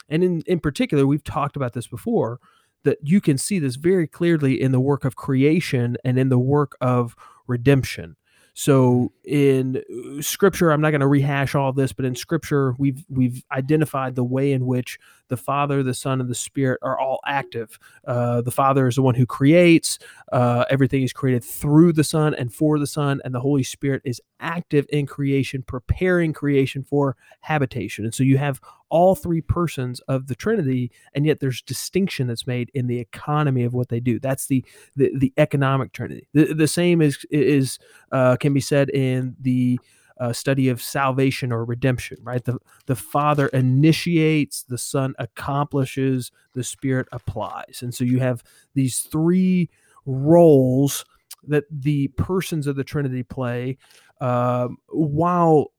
And 0.08 0.22
in, 0.22 0.42
in 0.46 0.60
particular, 0.60 1.06
we've 1.06 1.24
talked 1.24 1.56
about 1.56 1.72
this 1.72 1.86
before 1.86 2.40
that 2.84 2.98
you 3.02 3.20
can 3.20 3.38
see 3.38 3.58
this 3.58 3.76
very 3.76 4.06
clearly 4.06 4.60
in 4.60 4.72
the 4.72 4.80
work 4.80 5.04
of 5.04 5.16
creation 5.16 5.96
and 6.04 6.18
in 6.18 6.28
the 6.28 6.38
work 6.38 6.76
of 6.80 7.16
redemption. 7.46 8.16
So 8.54 9.12
in 9.24 9.78
uh, 9.78 10.22
scripture, 10.22 10.70
I'm 10.70 10.80
not 10.80 10.90
going 10.90 11.00
to 11.00 11.08
rehash 11.08 11.54
all 11.56 11.72
this, 11.72 11.92
but 11.92 12.04
in 12.04 12.14
scripture, 12.14 12.74
we've 12.78 13.04
we've 13.08 13.42
identified 13.50 14.14
the 14.14 14.24
way 14.24 14.52
in 14.52 14.64
which 14.64 14.98
the 15.28 15.36
Father, 15.36 15.82
the 15.82 15.94
Son, 15.94 16.20
and 16.20 16.28
the 16.28 16.34
Spirit 16.34 16.78
are 16.82 16.98
all 16.98 17.20
active. 17.26 17.78
Uh, 18.06 18.40
the 18.40 18.50
Father 18.50 18.86
is 18.86 18.96
the 18.96 19.02
one 19.02 19.14
who 19.14 19.26
creates. 19.26 19.98
Uh, 20.32 20.64
everything 20.70 21.02
is 21.02 21.12
created 21.12 21.42
through 21.44 21.92
the 21.92 22.04
Son 22.04 22.34
and 22.34 22.52
for 22.52 22.78
the 22.78 22.86
Son, 22.86 23.20
and 23.24 23.34
the 23.34 23.40
Holy 23.40 23.62
Spirit 23.62 24.02
is 24.04 24.20
active 24.40 24.86
in 24.90 25.06
creation, 25.06 25.62
preparing 25.62 26.32
creation 26.32 26.82
for 26.82 27.16
habitation. 27.40 28.04
And 28.04 28.14
so 28.14 28.22
you 28.22 28.38
have 28.38 28.60
all 28.90 29.14
three 29.14 29.40
persons 29.40 30.00
of 30.00 30.26
the 30.26 30.34
Trinity, 30.34 30.92
and 31.14 31.26
yet 31.26 31.40
there's 31.40 31.62
distinction 31.62 32.26
that's 32.26 32.46
made 32.46 32.70
in 32.74 32.86
the 32.86 32.98
economy 32.98 33.64
of 33.64 33.74
what 33.74 33.88
they 33.88 34.00
do. 34.00 34.18
That's 34.20 34.46
the 34.46 34.64
the, 34.94 35.10
the 35.16 35.32
economic 35.36 35.92
Trinity. 35.92 36.28
The, 36.32 36.54
the 36.54 36.68
same 36.68 37.00
is 37.00 37.24
is 37.30 37.78
uh, 38.12 38.36
can 38.36 38.52
be 38.52 38.60
said 38.60 38.90
in 38.90 39.36
the 39.40 39.80
uh, 40.18 40.32
study 40.32 40.68
of 40.68 40.80
salvation 40.80 41.52
or 41.52 41.64
redemption. 41.64 42.18
Right, 42.22 42.44
the 42.44 42.58
the 42.86 42.96
Father 42.96 43.48
initiates, 43.48 44.62
the 44.62 44.78
Son 44.78 45.14
accomplishes, 45.18 46.30
the 46.52 46.64
Spirit 46.64 47.08
applies, 47.12 47.80
and 47.82 47.94
so 47.94 48.04
you 48.04 48.20
have 48.20 48.42
these 48.74 49.00
three 49.00 49.70
roles 50.06 51.04
that 51.46 51.64
the 51.70 52.08
persons 52.08 52.66
of 52.66 52.76
the 52.76 52.84
Trinity 52.84 53.22
play. 53.22 53.76
Uh, 54.20 54.68
while 54.88 55.72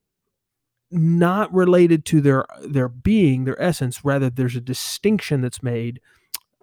not 0.90 1.52
related 1.52 2.04
to 2.06 2.20
their 2.20 2.46
their 2.62 2.88
being, 2.88 3.44
their 3.44 3.60
essence. 3.60 4.04
Rather, 4.04 4.30
there's 4.30 4.56
a 4.56 4.60
distinction 4.60 5.40
that's 5.40 5.62
made 5.62 6.00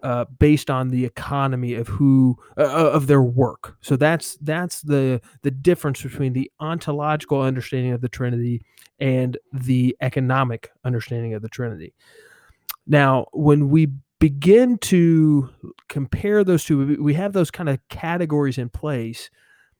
uh, 0.04 0.26
based 0.38 0.68
on 0.68 0.90
the 0.90 1.06
economy 1.06 1.74
of 1.74 1.88
who 1.88 2.36
uh, 2.58 2.62
uh, 2.62 2.90
of 2.90 3.06
their 3.06 3.22
work. 3.22 3.76
So 3.80 3.96
that's 3.96 4.36
that's 4.42 4.82
the 4.82 5.20
the 5.40 5.50
difference 5.50 6.02
between 6.02 6.34
the 6.34 6.50
ontological 6.60 7.40
understanding 7.40 7.92
of 7.92 8.02
the 8.02 8.08
Trinity 8.10 8.60
and 9.00 9.38
the 9.50 9.96
economic 10.02 10.70
understanding 10.84 11.32
of 11.32 11.40
the 11.40 11.48
Trinity. 11.48 11.94
Now, 12.86 13.26
when 13.32 13.70
we 13.70 13.88
begin 14.20 14.76
to 14.78 15.48
compare 15.88 16.44
those 16.44 16.64
two, 16.64 17.02
we 17.02 17.14
have 17.14 17.32
those 17.32 17.50
kind 17.50 17.70
of 17.70 17.78
categories 17.88 18.58
in 18.58 18.68
place. 18.68 19.30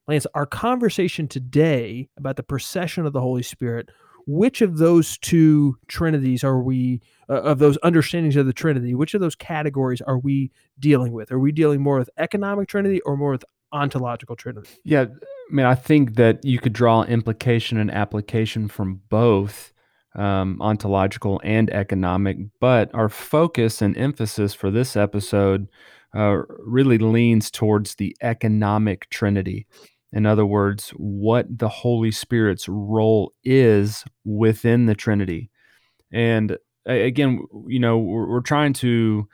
Lance, 0.08 0.26
our 0.34 0.46
conversation 0.46 1.28
today 1.28 2.08
about 2.16 2.36
the 2.36 2.42
procession 2.42 3.04
of 3.04 3.12
the 3.12 3.20
Holy 3.20 3.42
Spirit 3.42 3.90
which 4.26 4.60
of 4.62 4.78
those 4.78 5.18
two 5.18 5.76
trinities 5.88 6.42
are 6.44 6.62
we 6.62 7.00
uh, 7.28 7.42
of 7.42 7.58
those 7.58 7.78
understandings 7.78 8.36
of 8.36 8.46
the 8.46 8.52
trinity 8.52 8.94
which 8.94 9.14
of 9.14 9.20
those 9.20 9.34
categories 9.34 10.00
are 10.02 10.18
we 10.18 10.50
dealing 10.78 11.12
with 11.12 11.30
are 11.30 11.38
we 11.38 11.52
dealing 11.52 11.82
more 11.82 11.98
with 11.98 12.10
economic 12.18 12.68
trinity 12.68 13.00
or 13.02 13.16
more 13.16 13.32
with 13.32 13.44
ontological 13.72 14.36
trinity 14.36 14.70
yeah 14.84 15.02
i 15.02 15.54
mean 15.54 15.66
i 15.66 15.74
think 15.74 16.14
that 16.14 16.44
you 16.44 16.58
could 16.58 16.72
draw 16.72 17.02
implication 17.02 17.78
and 17.78 17.90
application 17.90 18.68
from 18.68 19.00
both 19.08 19.72
um, 20.16 20.58
ontological 20.60 21.40
and 21.44 21.70
economic. 21.70 22.38
But 22.60 22.94
our 22.94 23.08
focus 23.08 23.82
and 23.82 23.96
emphasis 23.96 24.54
for 24.54 24.70
this 24.70 24.96
episode 24.96 25.68
uh, 26.14 26.42
really 26.64 26.98
leans 26.98 27.50
towards 27.50 27.96
the 27.96 28.16
economic 28.22 29.08
Trinity. 29.10 29.66
In 30.14 30.26
other 30.26 30.46
words, 30.46 30.90
what 30.90 31.46
the 31.50 31.68
Holy 31.68 32.12
Spirit's 32.12 32.68
role 32.68 33.32
is 33.42 34.04
within 34.24 34.86
the 34.86 34.94
Trinity. 34.94 35.50
And 36.12 36.56
again, 36.86 37.44
you 37.66 37.80
know, 37.80 37.98
we're, 37.98 38.28
we're 38.28 38.40
trying 38.40 38.74
to 38.74 39.26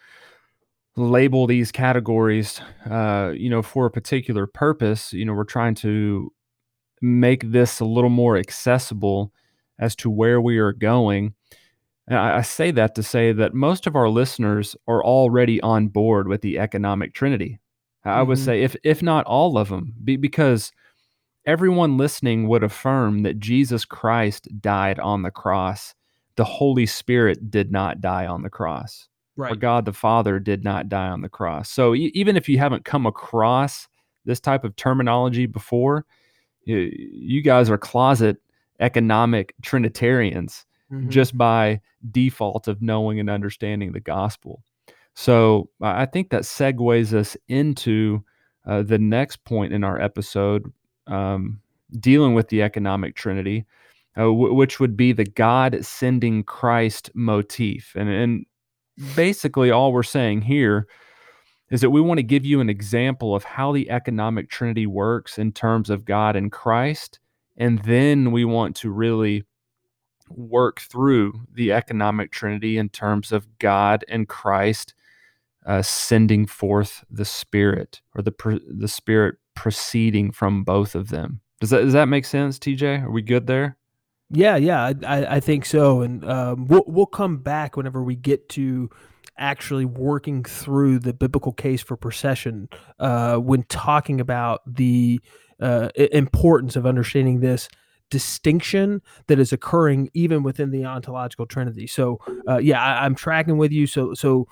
label 0.97 1.47
these 1.47 1.71
categories, 1.71 2.63
uh, 2.91 3.33
you 3.35 3.51
know, 3.51 3.61
for 3.61 3.85
a 3.85 3.91
particular 3.91 4.47
purpose. 4.47 5.13
You 5.13 5.27
know, 5.27 5.35
we're 5.35 5.45
trying 5.45 5.75
to 5.77 6.33
make 7.03 7.53
this 7.53 7.81
a 7.81 7.85
little 7.85 8.11
more 8.11 8.39
accessible 8.39 9.33
as 9.79 9.95
to 9.97 10.09
where 10.09 10.41
we 10.41 10.57
are 10.57 10.73
going. 10.73 11.35
And 12.09 12.19
I, 12.19 12.39
I 12.39 12.43
say 12.43 12.71
that 12.71 12.95
to 12.95 13.03
say 13.03 13.33
that 13.33 13.53
most 13.53 13.87
of 13.87 13.97
our 13.97 14.09
listeners 14.09 14.77
are 14.89 15.05
already 15.05 15.61
on 15.61 15.89
board 15.89 16.27
with 16.27 16.41
the 16.41 16.59
economic 16.59 17.13
trinity. 17.13 17.59
I 18.05 18.21
mm-hmm. 18.21 18.29
would 18.29 18.39
say, 18.39 18.63
if 18.63 18.77
if 18.83 19.03
not 19.03 19.27
all 19.27 19.59
of 19.59 19.69
them, 19.69 19.95
be, 20.03 20.17
because 20.17 20.73
everyone 21.47 21.97
listening 21.97 22.49
would 22.49 22.63
affirm 22.63 23.23
that 23.23 23.39
Jesus 23.39 23.85
Christ 23.85 24.49
died 24.61 24.99
on 24.99 25.23
the 25.23 25.31
cross. 25.31 25.95
The 26.37 26.45
Holy 26.45 26.87
Spirit 26.87 27.51
did 27.51 27.71
not 27.71 28.01
die 28.01 28.27
on 28.27 28.43
the 28.43 28.51
cross. 28.51 29.09
Right. 29.37 29.53
Or 29.53 29.57
God 29.57 29.85
the 29.85 29.93
Father 29.93 30.39
did 30.39 30.65
not 30.65 30.89
die 30.89 31.09
on 31.09 31.23
the 31.23 31.29
cross. 31.29 31.71
So 31.71 31.95
e- 31.95 32.13
even 32.15 32.37
if 32.37 32.49
you 32.49 32.59
haven't 32.59 32.85
come 32.85 33.07
across 33.07 33.89
this 34.25 34.41
type 34.41 34.65
of 34.65 34.77
terminology 34.77 35.47
before, 35.47 36.05
you, 36.65 36.91
you 36.95 37.43
guys 37.43 37.71
are 37.71 37.79
closet 37.79 38.37
economic 38.81 39.55
Trinitarians 39.63 40.65
mm-hmm. 40.91 41.09
just 41.09 41.37
by 41.37 41.81
default 42.11 42.69
of 42.69 42.83
knowing 42.83 43.21
and 43.21 43.31
understanding 43.31 43.93
the 43.93 44.01
gospel. 44.01 44.63
So 45.15 45.71
I 45.81 46.07
think 46.07 46.31
that 46.31 46.43
segues 46.43 47.13
us 47.13 47.37
into 47.49 48.25
uh, 48.67 48.83
the 48.83 48.99
next 48.99 49.45
point 49.45 49.73
in 49.73 49.85
our 49.85 50.01
episode, 50.01 50.73
um, 51.07 51.61
dealing 51.99 52.35
with 52.35 52.49
the 52.49 52.63
economic 52.63 53.17
Trinity, 53.17 53.67
uh, 54.17 54.23
w- 54.23 54.55
which 54.55 54.81
would 54.81 54.97
be 54.97 55.13
the 55.13 55.25
God 55.25 55.85
sending 55.85 56.45
Christ 56.45 57.11
motif. 57.15 57.93
And, 57.97 58.09
and 58.09 58.47
basically, 59.15 59.71
all 59.71 59.93
we're 59.93 60.03
saying 60.03 60.43
here 60.43 60.87
is 61.71 61.81
that 61.81 61.91
we 61.91 62.01
want 62.01 62.19
to 62.19 62.23
give 62.23 62.45
you 62.45 62.61
an 62.61 62.69
example 62.69 63.35
of 63.35 63.45
how 63.45 63.73
the 63.73 63.91
economic 63.91 64.51
Trinity 64.51 64.87
works 64.87 65.39
in 65.39 65.53
terms 65.53 65.89
of 65.89 66.05
God 66.05 66.37
and 66.37 66.51
Christ. 66.51 67.19
And 67.57 67.79
then 67.81 68.33
we 68.33 68.45
want 68.45 68.77
to 68.77 68.91
really 68.91 69.45
work 70.29 70.81
through 70.81 71.33
the 71.53 71.73
economic 71.73 72.31
Trinity 72.31 72.79
in 72.79 72.89
terms 72.89 73.33
of 73.33 73.59
God 73.59 74.05
and 74.09 74.29
Christ 74.29 74.95
uh, 75.67 75.83
sending 75.83 76.47
forth 76.47 77.05
the 77.11 77.25
Spirit 77.25 78.01
or 78.15 78.23
the, 78.23 78.61
the 78.69 78.89
Spirit 78.89 79.37
proceeding 79.55 80.33
from 80.33 80.65
both 80.65 80.95
of 80.95 81.09
them. 81.09 81.41
Does 81.61 81.71
that, 81.71 81.83
does 81.83 81.93
that 81.93 82.07
make 82.07 82.25
sense, 82.25 82.59
TJ? 82.59 83.05
Are 83.05 83.11
we 83.11 83.23
good 83.23 83.47
there? 83.47 83.77
Yeah, 84.31 84.57
yeah, 84.57 84.93
I, 85.07 85.37
I 85.37 85.41
think 85.41 85.67
so, 85.67 86.03
and 86.03 86.25
um, 86.25 86.67
we'll 86.69 86.85
we'll 86.87 87.05
come 87.05 87.39
back 87.39 87.77
whenever 87.77 88.01
we 88.05 88.15
get 88.15 88.49
to 88.51 88.89
actually 89.37 89.85
working 89.85 90.45
through 90.45 91.01
the 91.01 91.13
biblical 91.13 91.53
case 91.53 91.83
for 91.83 91.97
procession 91.97 92.69
uh, 93.01 93.37
when 93.37 93.65
talking 93.65 94.21
about 94.21 94.61
the 94.67 95.21
uh, 95.61 95.89
importance 95.97 96.77
of 96.77 96.87
understanding 96.87 97.41
this 97.41 97.69
distinction 98.11 99.01
that 99.29 99.39
is 99.39 99.53
occurring 99.53 100.11
even 100.15 100.43
within 100.43 100.71
the 100.71 100.85
ontological 100.85 101.47
trinity. 101.47 101.87
So, 101.87 102.21
uh, 102.49 102.59
yeah, 102.59 102.83
I, 102.83 103.07
am 103.07 103.15
tracking 103.15 103.57
with 103.57 103.73
you. 103.73 103.87
So, 103.87 104.15
so 104.15 104.47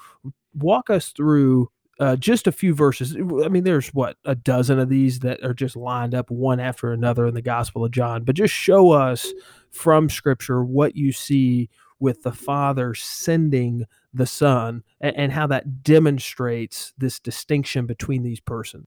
walk 0.62 0.90
us 0.90 1.11
through 1.11 1.71
uh, 2.01 2.16
just 2.16 2.47
a 2.47 2.53
few 2.53 2.75
verses. 2.75 3.16
I 3.16 3.49
mean, 3.49 3.64
there's 3.64 3.88
what 3.88 4.16
a 4.25 4.35
dozen 4.35 4.79
of 4.79 4.88
these 4.88 5.21
that 5.21 5.42
are 5.44 5.55
just 5.55 5.77
lined 5.77 6.14
up 6.14 6.31
one 6.31 6.61
after 6.61 6.92
another 6.92 7.27
in 7.27 7.35
the 7.35 7.42
Gospel 7.42 7.85
of 7.85 7.90
John. 7.90 8.25
But 8.25 8.37
just 8.37 8.55
show 8.55 8.92
us 8.92 9.33
from 9.71 10.09
Scripture 10.09 10.64
what 10.64 10.97
you 10.97 11.12
see 11.12 11.68
with 12.01 12.23
the 12.23 12.33
Father 12.33 12.94
sending 12.94 13.85
the 14.14 14.27
Son 14.27 14.85
and, 15.01 15.16
and 15.16 15.33
how 15.33 15.49
that 15.49 15.83
demonstrates 15.83 16.92
this 16.99 17.18
distinction 17.18 17.87
between 17.87 18.23
these 18.23 18.40
persons. 18.40 18.87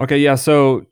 Okay, 0.00 0.18
yeah. 0.18 0.34
So, 0.34 0.86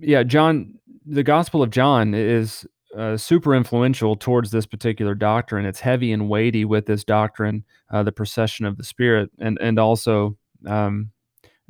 yeah, 0.00 0.22
John, 0.22 0.78
the 1.04 1.24
Gospel 1.24 1.62
of 1.62 1.70
John 1.70 2.14
is 2.14 2.66
uh, 2.96 3.16
super 3.16 3.54
influential 3.54 4.16
towards 4.16 4.50
this 4.50 4.66
particular 4.66 5.14
doctrine. 5.14 5.66
It's 5.66 5.80
heavy 5.80 6.12
and 6.12 6.28
weighty 6.28 6.64
with 6.64 6.86
this 6.86 7.04
doctrine, 7.04 7.64
uh, 7.90 8.02
the 8.02 8.12
procession 8.12 8.64
of 8.66 8.76
the 8.76 8.84
Spirit, 8.84 9.30
and 9.38 9.58
and 9.60 9.78
also 9.78 10.36
um, 10.66 11.10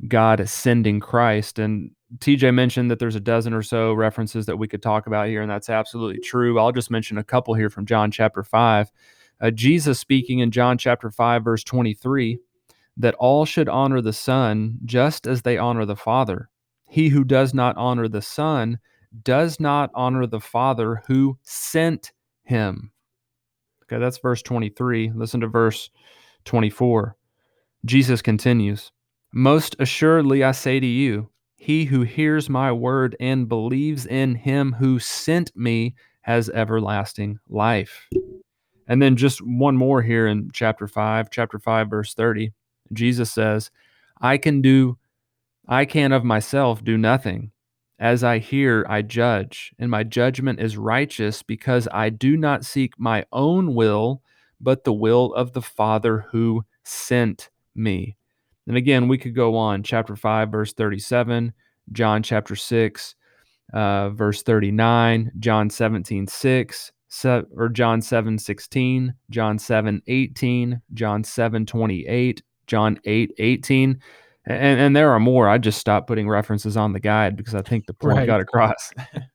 God 0.07 0.47
sending 0.47 0.99
Christ. 0.99 1.59
And 1.59 1.91
TJ 2.17 2.53
mentioned 2.53 2.89
that 2.89 2.99
there's 2.99 3.15
a 3.15 3.19
dozen 3.19 3.53
or 3.53 3.61
so 3.61 3.93
references 3.93 4.45
that 4.45 4.57
we 4.57 4.67
could 4.67 4.81
talk 4.81 5.07
about 5.07 5.27
here, 5.27 5.41
and 5.41 5.51
that's 5.51 5.69
absolutely 5.69 6.21
true. 6.21 6.59
I'll 6.59 6.71
just 6.71 6.91
mention 6.91 7.17
a 7.17 7.23
couple 7.23 7.53
here 7.53 7.69
from 7.69 7.85
John 7.85 8.11
chapter 8.11 8.43
5. 8.43 8.91
Uh, 9.41 9.51
Jesus 9.51 9.99
speaking 9.99 10.39
in 10.39 10.51
John 10.51 10.77
chapter 10.77 11.11
5, 11.11 11.43
verse 11.43 11.63
23, 11.63 12.39
that 12.97 13.15
all 13.15 13.45
should 13.45 13.69
honor 13.69 14.01
the 14.01 14.13
Son 14.13 14.79
just 14.85 15.27
as 15.27 15.43
they 15.43 15.57
honor 15.57 15.85
the 15.85 15.95
Father. 15.95 16.49
He 16.89 17.09
who 17.09 17.23
does 17.23 17.53
not 17.53 17.77
honor 17.77 18.07
the 18.07 18.21
Son 18.21 18.79
does 19.23 19.59
not 19.59 19.91
honor 19.95 20.27
the 20.27 20.39
Father 20.39 21.03
who 21.07 21.37
sent 21.43 22.11
him. 22.43 22.91
Okay, 23.83 23.99
that's 23.99 24.19
verse 24.19 24.41
23. 24.41 25.11
Listen 25.15 25.41
to 25.41 25.47
verse 25.47 25.89
24. 26.45 27.15
Jesus 27.85 28.21
continues 28.21 28.91
Most 29.33 29.75
assuredly 29.79 30.43
I 30.43 30.51
say 30.51 30.79
to 30.79 30.85
you, 30.85 31.29
he 31.55 31.85
who 31.85 32.01
hears 32.03 32.49
my 32.49 32.71
word 32.71 33.15
and 33.19 33.49
believes 33.49 34.05
in 34.05 34.35
him 34.35 34.73
who 34.79 34.99
sent 34.99 35.55
me 35.55 35.95
has 36.21 36.49
everlasting 36.49 37.39
life. 37.49 38.07
And 38.87 39.01
then 39.01 39.15
just 39.15 39.39
one 39.39 39.75
more 39.75 40.01
here 40.01 40.25
in 40.27 40.49
chapter 40.53 40.87
5, 40.87 41.29
chapter 41.29 41.59
5, 41.59 41.89
verse 41.89 42.13
30. 42.13 42.53
Jesus 42.93 43.31
says, 43.31 43.71
I 44.21 44.37
can 44.37 44.61
do, 44.61 44.97
I 45.67 45.85
can 45.85 46.11
of 46.11 46.23
myself 46.23 46.83
do 46.83 46.97
nothing. 46.97 47.51
As 47.99 48.23
I 48.23 48.39
hear, 48.39 48.85
I 48.87 49.01
judge, 49.01 49.73
and 49.77 49.91
my 49.91 50.03
judgment 50.03 50.61
is 50.61 50.77
righteous 50.77 51.43
because 51.43 51.85
I 51.91 52.09
do 52.09 52.37
not 52.37 52.65
seek 52.65 52.97
my 52.97 53.25
own 53.33 53.75
will, 53.75 54.21
but 54.61 54.85
the 54.85 54.93
will 54.93 55.33
of 55.33 55.51
the 55.51 55.61
Father 55.61 56.25
who 56.31 56.63
sent 56.85 57.49
me. 57.75 58.15
And 58.67 58.77
again, 58.77 59.09
we 59.09 59.17
could 59.17 59.35
go 59.35 59.57
on. 59.57 59.83
Chapter 59.83 60.15
5, 60.15 60.49
verse 60.49 60.73
37, 60.73 61.51
John 61.91 62.23
chapter 62.23 62.55
6, 62.55 63.15
uh, 63.73 64.09
verse 64.11 64.43
39, 64.43 65.31
John 65.39 65.69
17, 65.69 66.27
6, 66.27 66.91
se- 67.09 67.43
or 67.53 67.67
John 67.67 68.01
7, 68.01 68.37
16, 68.37 69.13
John 69.29 69.59
7, 69.59 70.01
18, 70.07 70.81
John 70.93 71.23
7, 71.23 71.65
28, 71.65 72.43
John 72.67 72.99
8, 73.03 73.31
18. 73.37 73.99
And, 74.49 74.81
and 74.81 74.95
there 74.95 75.11
are 75.11 75.19
more. 75.19 75.47
I 75.47 75.59
just 75.59 75.77
stopped 75.77 76.07
putting 76.07 76.27
references 76.27 76.75
on 76.75 76.93
the 76.93 76.99
guide 76.99 77.37
because 77.37 77.53
I 77.53 77.61
think 77.61 77.85
the 77.85 77.93
point 77.93 78.17
right. 78.17 78.25
got 78.25 78.41
across. 78.41 78.91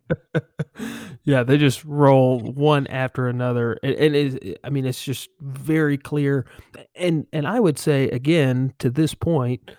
yeah, 1.25 1.45
they 1.45 1.57
just 1.57 1.85
roll 1.85 2.41
one 2.41 2.87
after 2.89 3.29
another, 3.29 3.79
and, 3.83 3.95
and 3.95 4.17
it, 4.17 4.61
I 4.65 4.71
mean, 4.71 4.85
it's 4.85 5.03
just 5.03 5.29
very 5.41 5.97
clear. 5.97 6.47
And 6.97 7.27
and 7.33 7.47
I 7.47 7.61
would 7.61 7.79
say 7.79 8.09
again 8.09 8.75
to 8.81 8.91
this 8.91 9.15
point, 9.15 9.71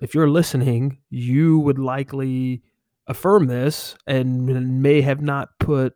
if 0.00 0.14
you're 0.14 0.30
listening, 0.30 0.98
you 1.10 1.58
would 1.58 1.78
likely 1.78 2.62
affirm 3.06 3.46
this 3.46 3.94
and 4.06 4.82
may 4.82 5.02
have 5.02 5.20
not 5.20 5.50
put 5.60 5.94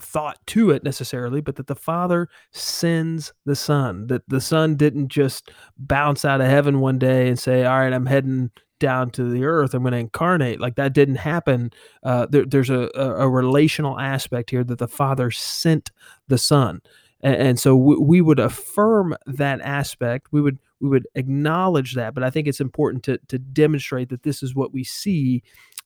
thought 0.00 0.38
to 0.48 0.70
it 0.70 0.84
necessarily, 0.84 1.40
but 1.40 1.56
that 1.56 1.66
the 1.66 1.76
Father 1.76 2.28
sends 2.52 3.32
the 3.44 3.56
Son. 3.56 4.06
That 4.08 4.28
the 4.28 4.40
Son 4.40 4.76
didn't 4.76 5.08
just 5.08 5.50
bounce 5.78 6.24
out 6.24 6.40
of 6.40 6.48
heaven 6.48 6.80
one 6.80 6.98
day 6.98 7.28
and 7.28 7.38
say, 7.38 7.64
"All 7.64 7.78
right, 7.78 7.92
I'm 7.92 8.06
heading 8.06 8.50
down 8.78 9.10
to 9.10 9.24
the 9.24 9.44
earth. 9.44 9.74
I'm 9.74 9.82
going 9.82 9.92
to 9.92 9.98
incarnate." 9.98 10.60
Like 10.60 10.76
that 10.76 10.92
didn't 10.92 11.16
happen. 11.16 11.70
Uh, 12.02 12.26
there, 12.26 12.44
there's 12.44 12.70
a, 12.70 12.90
a, 12.94 13.22
a, 13.22 13.28
relational 13.28 13.98
aspect 13.98 14.50
here 14.50 14.64
that 14.64 14.78
the 14.78 14.88
Father 14.88 15.30
sent 15.30 15.90
the 16.28 16.38
Son, 16.38 16.80
and, 17.20 17.36
and 17.36 17.60
so 17.60 17.76
we, 17.76 17.96
we 17.96 18.20
would 18.20 18.40
affirm 18.40 19.16
that 19.26 19.60
aspect. 19.60 20.28
We 20.32 20.40
would 20.40 20.58
we 20.80 20.88
would 20.88 21.06
acknowledge 21.14 21.94
that, 21.94 22.14
but 22.14 22.22
I 22.22 22.30
think 22.30 22.48
it's 22.48 22.60
important 22.60 23.04
to 23.04 23.18
to 23.28 23.38
demonstrate 23.38 24.08
that 24.10 24.22
this 24.22 24.42
is 24.42 24.54
what 24.54 24.72
we 24.72 24.84
see 24.84 25.42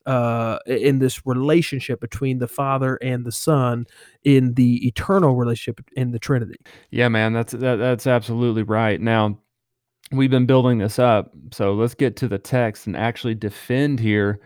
uh, 0.06 0.58
in 0.66 0.98
this 0.98 1.26
relationship 1.26 2.00
between 2.00 2.38
the 2.38 2.48
Father 2.48 2.96
and 2.96 3.24
the 3.24 3.32
Son 3.32 3.86
in 4.22 4.54
the 4.54 4.86
eternal 4.86 5.34
relationship 5.34 5.80
in 5.96 6.10
the 6.10 6.18
Trinity. 6.18 6.56
Yeah, 6.90 7.08
man, 7.08 7.32
that's 7.32 7.52
that, 7.52 7.76
that's 7.76 8.06
absolutely 8.06 8.62
right. 8.62 9.00
Now, 9.00 9.38
we've 10.12 10.30
been 10.30 10.46
building 10.46 10.78
this 10.78 10.98
up, 10.98 11.32
so 11.52 11.74
let's 11.74 11.94
get 11.94 12.16
to 12.16 12.28
the 12.28 12.38
text 12.38 12.86
and 12.86 12.96
actually 12.96 13.34
defend 13.34 14.00
here 14.00 14.40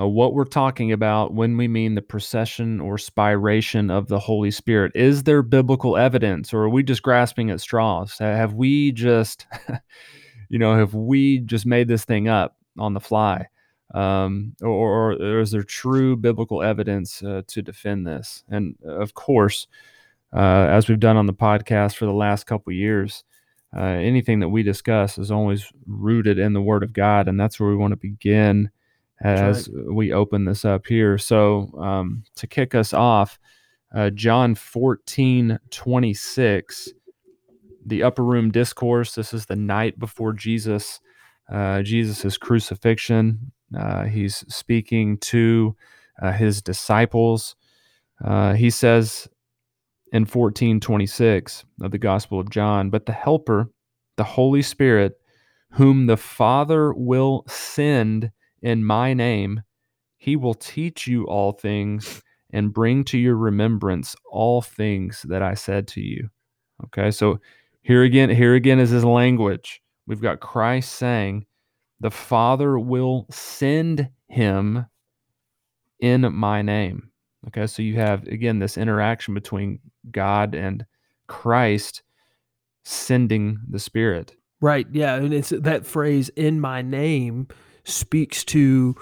uh, 0.00 0.06
what 0.06 0.34
we're 0.34 0.44
talking 0.44 0.92
about 0.92 1.34
when 1.34 1.56
we 1.56 1.68
mean 1.68 1.94
the 1.94 2.02
procession 2.02 2.80
or 2.80 2.96
spiration 2.96 3.90
of 3.90 4.08
the 4.08 4.18
Holy 4.18 4.50
Spirit. 4.50 4.92
Is 4.94 5.24
there 5.24 5.42
biblical 5.42 5.96
evidence, 5.96 6.54
or 6.54 6.62
are 6.62 6.68
we 6.68 6.82
just 6.82 7.02
grasping 7.02 7.50
at 7.50 7.60
straws? 7.60 8.18
Have 8.18 8.54
we 8.54 8.92
just, 8.92 9.46
you 10.48 10.58
know, 10.58 10.76
have 10.76 10.94
we 10.94 11.40
just 11.40 11.66
made 11.66 11.88
this 11.88 12.04
thing 12.04 12.28
up 12.28 12.56
on 12.78 12.94
the 12.94 13.00
fly? 13.00 13.48
Um, 13.92 14.54
or, 14.62 15.12
or, 15.12 15.40
is 15.40 15.50
there 15.50 15.64
true 15.64 16.16
biblical 16.16 16.62
evidence 16.62 17.24
uh, 17.24 17.42
to 17.48 17.60
defend 17.60 18.06
this? 18.06 18.44
And 18.48 18.76
of 18.84 19.14
course, 19.14 19.66
uh, 20.32 20.68
as 20.70 20.88
we've 20.88 21.00
done 21.00 21.16
on 21.16 21.26
the 21.26 21.34
podcast 21.34 21.96
for 21.96 22.06
the 22.06 22.12
last 22.12 22.44
couple 22.44 22.72
years, 22.72 23.24
uh, 23.76 23.80
anything 23.82 24.38
that 24.40 24.48
we 24.48 24.62
discuss 24.62 25.18
is 25.18 25.32
always 25.32 25.72
rooted 25.86 26.38
in 26.38 26.52
the 26.52 26.62
Word 26.62 26.84
of 26.84 26.92
God, 26.92 27.26
and 27.26 27.38
that's 27.38 27.58
where 27.58 27.68
we 27.68 27.76
want 27.76 27.90
to 27.90 27.96
begin 27.96 28.70
as 29.22 29.68
right. 29.68 29.94
we 29.94 30.12
open 30.12 30.44
this 30.44 30.64
up 30.64 30.86
here. 30.86 31.18
So, 31.18 31.72
um, 31.78 32.24
to 32.36 32.46
kick 32.46 32.74
us 32.74 32.92
off, 32.92 33.38
uh, 33.94 34.10
John 34.10 34.54
14 34.54 35.58
26, 35.70 36.88
the 37.84 38.02
upper 38.02 38.24
room 38.24 38.50
discourse. 38.50 39.14
This 39.14 39.34
is 39.34 39.46
the 39.46 39.56
night 39.56 39.98
before 39.98 40.32
Jesus, 40.32 41.00
uh, 41.50 41.82
Jesus' 41.82 42.38
crucifixion. 42.38 43.52
Uh, 43.76 44.04
he's 44.04 44.44
speaking 44.52 45.18
to 45.18 45.76
uh, 46.20 46.32
his 46.32 46.62
disciples. 46.62 47.56
Uh, 48.24 48.54
he 48.54 48.70
says 48.70 49.28
in 50.12 50.24
14 50.24 50.80
26 50.80 51.64
of 51.82 51.90
the 51.90 51.98
Gospel 51.98 52.40
of 52.40 52.50
John, 52.50 52.90
but 52.90 53.06
the 53.06 53.12
Helper, 53.12 53.70
the 54.16 54.24
Holy 54.24 54.62
Spirit, 54.62 55.14
whom 55.72 56.06
the 56.06 56.16
Father 56.16 56.92
will 56.92 57.44
send 57.48 58.30
in 58.62 58.84
my 58.84 59.14
name, 59.14 59.62
he 60.16 60.36
will 60.36 60.54
teach 60.54 61.06
you 61.06 61.24
all 61.24 61.52
things 61.52 62.22
and 62.52 62.72
bring 62.72 63.04
to 63.04 63.18
your 63.18 63.36
remembrance 63.36 64.14
all 64.30 64.60
things 64.60 65.24
that 65.28 65.42
I 65.42 65.54
said 65.54 65.88
to 65.88 66.00
you. 66.00 66.28
Okay, 66.84 67.10
so 67.10 67.40
here 67.82 68.02
again, 68.02 68.30
here 68.30 68.54
again 68.54 68.78
is 68.78 68.90
his 68.90 69.04
language. 69.04 69.82
We've 70.06 70.20
got 70.20 70.40
Christ 70.40 70.92
saying, 70.92 71.46
The 72.00 72.10
Father 72.10 72.78
will 72.78 73.26
send 73.30 74.08
him 74.28 74.86
in 76.00 76.34
my 76.34 76.62
name. 76.62 77.10
Okay, 77.48 77.66
so 77.66 77.82
you 77.82 77.96
have 77.96 78.26
again 78.26 78.58
this 78.58 78.76
interaction 78.76 79.34
between 79.34 79.78
God 80.10 80.54
and 80.54 80.84
Christ 81.26 82.02
sending 82.84 83.60
the 83.68 83.78
Spirit. 83.78 84.34
Right. 84.60 84.86
Yeah. 84.92 85.14
And 85.14 85.32
it's 85.32 85.50
that 85.50 85.86
phrase 85.86 86.28
in 86.30 86.60
my 86.60 86.82
name 86.82 87.48
speaks 87.90 88.44
to 88.46 88.96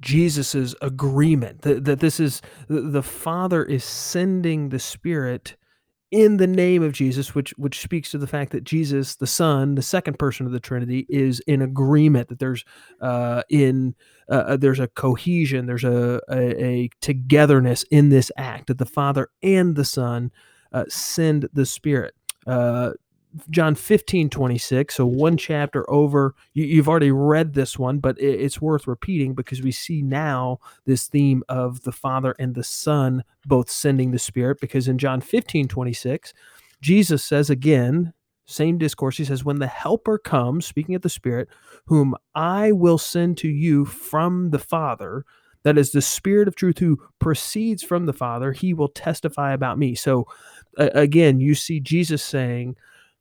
Jesus's 0.00 0.74
agreement 0.82 1.62
that, 1.62 1.84
that 1.84 2.00
this 2.00 2.20
is 2.20 2.42
the 2.68 3.02
Father 3.02 3.64
is 3.64 3.84
sending 3.84 4.68
the 4.68 4.78
Spirit 4.78 5.56
in 6.10 6.36
the 6.36 6.46
name 6.46 6.82
of 6.82 6.92
Jesus, 6.92 7.34
which 7.34 7.50
which 7.56 7.80
speaks 7.80 8.10
to 8.10 8.18
the 8.18 8.26
fact 8.26 8.52
that 8.52 8.62
Jesus, 8.62 9.16
the 9.16 9.26
Son, 9.26 9.74
the 9.74 9.82
second 9.82 10.18
person 10.18 10.46
of 10.46 10.52
the 10.52 10.60
Trinity, 10.60 11.06
is 11.08 11.40
in 11.40 11.62
agreement. 11.62 12.28
That 12.28 12.38
there's 12.38 12.64
uh, 13.00 13.42
in 13.50 13.94
uh, 14.30 14.34
uh 14.34 14.56
there's 14.56 14.80
a 14.80 14.88
cohesion, 14.88 15.66
there's 15.66 15.84
a, 15.84 16.20
a, 16.30 16.64
a 16.64 16.90
togetherness 17.00 17.84
in 17.90 18.10
this 18.10 18.30
act 18.36 18.68
that 18.68 18.78
the 18.78 18.86
Father 18.86 19.28
and 19.42 19.74
the 19.74 19.84
Son 19.84 20.30
uh, 20.72 20.84
send 20.88 21.48
the 21.52 21.66
Spirit. 21.66 22.14
Uh, 22.46 22.92
John 23.50 23.74
15, 23.74 24.30
26. 24.30 24.94
So 24.94 25.06
one 25.06 25.36
chapter 25.36 25.88
over. 25.90 26.34
You, 26.54 26.76
have 26.78 26.88
already 26.88 27.10
read 27.10 27.54
this 27.54 27.78
one, 27.78 27.98
but 27.98 28.18
it, 28.18 28.40
it's 28.40 28.60
worth 28.60 28.86
repeating 28.86 29.34
because 29.34 29.62
we 29.62 29.72
see 29.72 30.02
now 30.02 30.58
this 30.84 31.06
theme 31.06 31.42
of 31.48 31.82
the 31.82 31.92
Father 31.92 32.34
and 32.38 32.54
the 32.54 32.64
Son 32.64 33.24
both 33.44 33.70
sending 33.70 34.10
the 34.10 34.18
Spirit. 34.18 34.60
Because 34.60 34.88
in 34.88 34.98
John 34.98 35.20
15, 35.20 35.68
26, 35.68 36.32
Jesus 36.80 37.24
says 37.24 37.50
again, 37.50 38.12
same 38.46 38.78
discourse. 38.78 39.16
He 39.16 39.24
says, 39.24 39.44
When 39.44 39.58
the 39.58 39.66
Helper 39.66 40.18
comes, 40.18 40.66
speaking 40.66 40.94
of 40.94 41.02
the 41.02 41.08
Spirit, 41.08 41.48
whom 41.86 42.14
I 42.34 42.72
will 42.72 42.98
send 42.98 43.38
to 43.38 43.48
you 43.48 43.84
from 43.84 44.50
the 44.50 44.58
Father, 44.58 45.24
that 45.64 45.76
is 45.76 45.90
the 45.90 46.00
Spirit 46.00 46.46
of 46.46 46.54
truth 46.54 46.78
who 46.78 47.02
proceeds 47.18 47.82
from 47.82 48.06
the 48.06 48.12
Father, 48.12 48.52
he 48.52 48.72
will 48.72 48.88
testify 48.88 49.52
about 49.52 49.78
me. 49.78 49.96
So 49.96 50.28
uh, 50.78 50.90
again, 50.94 51.40
you 51.40 51.56
see 51.56 51.80
Jesus 51.80 52.22
saying, 52.22 52.76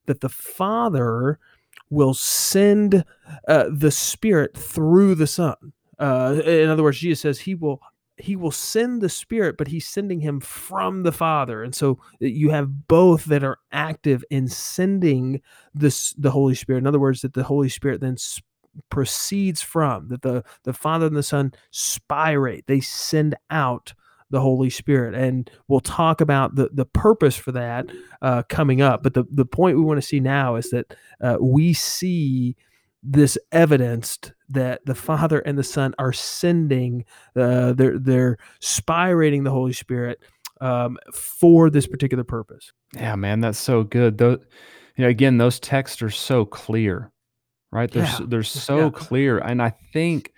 that 0.06 0.22
the 0.22 0.30
Father 0.30 1.40
will 1.90 2.14
send 2.14 3.06
uh, 3.48 3.66
the 3.72 3.92
Spirit 3.92 4.58
through 4.58 5.16
the 5.16 5.28
Son. 5.28 5.74
Uh, 6.00 6.42
in 6.46 6.70
other 6.70 6.84
words, 6.84 7.00
Jesus 7.00 7.22
says 7.22 7.40
he 7.40 7.56
will 7.56 7.82
he 8.18 8.36
will 8.36 8.52
send 8.52 9.02
the 9.02 9.10
Spirit, 9.10 9.58
but 9.58 9.68
he's 9.68 9.88
sending 9.88 10.22
him 10.22 10.40
from 10.40 11.04
the 11.04 11.12
Father, 11.12 11.64
and 11.64 11.76
so 11.76 12.00
uh, 12.22 12.26
you 12.26 12.50
have 12.50 12.88
both 12.88 13.26
that 13.26 13.44
are 13.44 13.60
active 13.72 14.24
in 14.30 14.48
sending 14.48 15.42
this 15.74 16.14
the 16.14 16.32
Holy 16.32 16.56
Spirit. 16.56 16.80
In 16.80 16.88
other 16.88 17.00
words, 17.00 17.22
that 17.22 17.34
the 17.34 17.44
Holy 17.44 17.70
Spirit 17.70 18.02
then 18.02 18.18
proceeds 18.90 19.62
from 19.62 20.10
that 20.10 20.22
the 20.22 20.44
the 20.64 20.74
Father 20.74 21.08
and 21.08 21.16
the 21.16 21.24
Son 21.24 21.54
spirate; 21.72 22.68
they 22.68 22.80
send 22.80 23.36
out 23.50 23.94
the 24.30 24.42
Holy 24.42 24.70
Spirit. 24.70 25.16
And 25.16 25.50
we'll 25.68 25.80
talk 25.80 26.22
about 26.22 26.56
the, 26.56 26.70
the 26.74 26.86
purpose 26.86 27.36
for 27.36 27.52
that 27.52 27.86
uh, 28.22 28.44
coming 28.50 28.82
up. 28.82 29.04
But 29.04 29.14
the, 29.14 29.26
the 29.30 29.46
point 29.46 29.78
we 29.78 29.84
want 29.84 30.02
to 30.02 30.08
see 30.08 30.20
now 30.20 30.56
is 30.56 30.72
that 30.72 30.96
uh, 31.22 31.38
we 31.40 31.74
see 31.74 32.56
this 33.04 33.38
evidenced 33.52 34.34
that 34.50 34.84
the 34.86 34.96
Father 34.96 35.40
and 35.40 35.58
the 35.58 35.64
Son 35.64 35.94
are 36.00 36.14
sending, 36.14 37.06
uh, 37.36 37.74
they're, 37.74 38.00
they're 38.00 38.38
spirating 38.62 39.44
the 39.44 39.52
Holy 39.52 39.74
Spirit 39.74 40.20
um, 40.60 40.98
for 41.14 41.70
this 41.70 41.86
particular 41.86 42.24
purpose. 42.24 42.72
Yeah, 42.96 43.16
man, 43.16 43.42
that's 43.42 43.60
so 43.60 43.84
good. 43.84 44.18
Though, 44.18 44.40
you 44.96 45.04
know, 45.04 45.08
again, 45.08 45.38
those 45.38 45.60
texts 45.60 46.02
are 46.02 46.10
so 46.10 46.46
clear, 46.46 47.12
right? 47.72 47.92
They're, 47.92 48.06
yeah. 48.06 48.20
they're 48.26 48.44
so 48.44 48.86
yeah. 48.86 48.90
clear. 48.90 49.38
And 49.38 49.62
I 49.62 49.70
think 49.94 50.32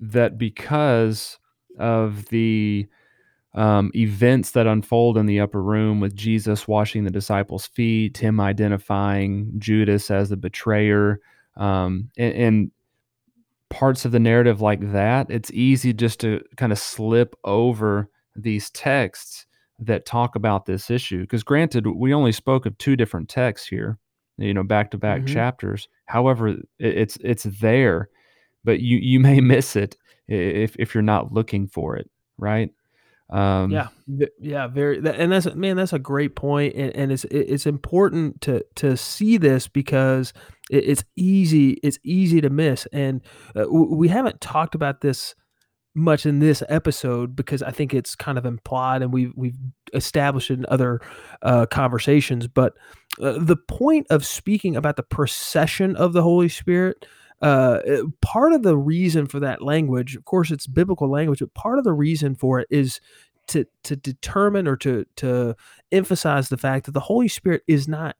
that 0.00 0.36
because 0.36 1.38
of 1.78 2.26
the 2.26 2.86
um, 3.54 3.90
events 3.94 4.52
that 4.52 4.66
unfold 4.66 5.16
in 5.16 5.26
the 5.26 5.40
upper 5.40 5.62
room 5.62 6.00
with 6.00 6.14
Jesus 6.16 6.66
washing 6.66 7.04
the 7.04 7.10
disciples' 7.10 7.66
feet, 7.66 8.18
him 8.18 8.40
identifying 8.40 9.52
Judas 9.58 10.10
as 10.10 10.28
the 10.28 10.36
betrayer, 10.36 11.20
um, 11.56 12.10
and, 12.16 12.34
and, 12.34 12.70
parts 13.70 14.04
of 14.04 14.12
the 14.12 14.20
narrative 14.20 14.60
like 14.60 14.92
that, 14.92 15.28
it's 15.28 15.50
easy 15.50 15.92
just 15.92 16.20
to 16.20 16.40
kind 16.56 16.70
of 16.70 16.78
slip 16.78 17.34
over 17.42 18.08
these 18.36 18.70
texts 18.70 19.46
that 19.80 20.06
talk 20.06 20.36
about 20.36 20.66
this 20.66 20.90
issue. 20.90 21.22
Because 21.22 21.42
granted, 21.42 21.86
we 21.86 22.14
only 22.14 22.30
spoke 22.30 22.66
of 22.66 22.78
two 22.78 22.94
different 22.94 23.28
texts 23.28 23.66
here, 23.66 23.98
you 24.38 24.54
know, 24.54 24.62
back 24.62 24.92
to 24.92 24.98
back 24.98 25.26
chapters. 25.26 25.88
However, 26.06 26.48
it, 26.48 26.66
it's 26.78 27.18
it's 27.22 27.44
there, 27.44 28.08
but 28.62 28.78
you 28.78 28.98
you 28.98 29.18
may 29.18 29.40
miss 29.54 29.74
it 29.74 29.96
if 30.28 30.76
if 30.78 30.94
you're 30.94 31.02
not 31.02 31.32
looking 31.32 31.66
for 31.66 31.96
it, 31.96 32.08
right? 32.38 32.70
Um, 33.30 33.70
yeah, 33.70 33.88
yeah, 34.38 34.66
very, 34.66 34.98
and 34.98 35.32
that's 35.32 35.54
man, 35.54 35.76
that's 35.76 35.92
a 35.92 35.98
great 35.98 36.36
point, 36.36 36.74
and, 36.74 36.94
and 36.94 37.10
it's 37.10 37.24
it's 37.24 37.66
important 37.66 38.40
to 38.42 38.64
to 38.76 38.96
see 38.96 39.38
this 39.38 39.66
because 39.66 40.32
it's 40.70 41.04
easy 41.16 41.70
it's 41.82 41.98
easy 42.04 42.40
to 42.42 42.50
miss, 42.50 42.86
and 42.92 43.22
uh, 43.56 43.64
we 43.68 44.08
haven't 44.08 44.40
talked 44.40 44.74
about 44.74 45.00
this 45.00 45.34
much 45.94 46.26
in 46.26 46.40
this 46.40 46.62
episode 46.68 47.36
because 47.36 47.62
I 47.62 47.70
think 47.70 47.94
it's 47.94 48.14
kind 48.14 48.36
of 48.36 48.44
implied, 48.44 49.02
and 49.02 49.12
we've 49.12 49.32
we've 49.34 49.58
established 49.94 50.50
in 50.50 50.66
other 50.68 51.00
uh, 51.42 51.66
conversations. 51.66 52.46
But 52.46 52.74
uh, 53.22 53.38
the 53.38 53.56
point 53.56 54.06
of 54.10 54.26
speaking 54.26 54.76
about 54.76 54.96
the 54.96 55.02
procession 55.02 55.96
of 55.96 56.12
the 56.12 56.22
Holy 56.22 56.48
Spirit 56.48 57.06
uh, 57.42 57.80
eh, 57.84 58.02
part 58.20 58.52
of 58.52 58.62
the 58.62 58.76
reason 58.76 59.26
for 59.26 59.40
that 59.40 59.62
language, 59.62 60.16
of 60.16 60.24
course, 60.24 60.50
it's 60.50 60.66
biblical 60.66 61.10
language, 61.10 61.40
but 61.40 61.54
part 61.54 61.78
of 61.78 61.84
the 61.84 61.92
reason 61.92 62.34
for 62.34 62.60
it 62.60 62.68
is 62.70 63.00
to 63.48 63.66
to 63.82 63.96
determine 63.96 64.66
or 64.66 64.76
to 64.76 65.04
to 65.16 65.54
emphasize 65.92 66.48
the 66.48 66.56
fact 66.56 66.86
that 66.86 66.92
the 66.92 67.00
Holy 67.00 67.28
Spirit 67.28 67.62
is 67.66 67.86
not 67.86 68.16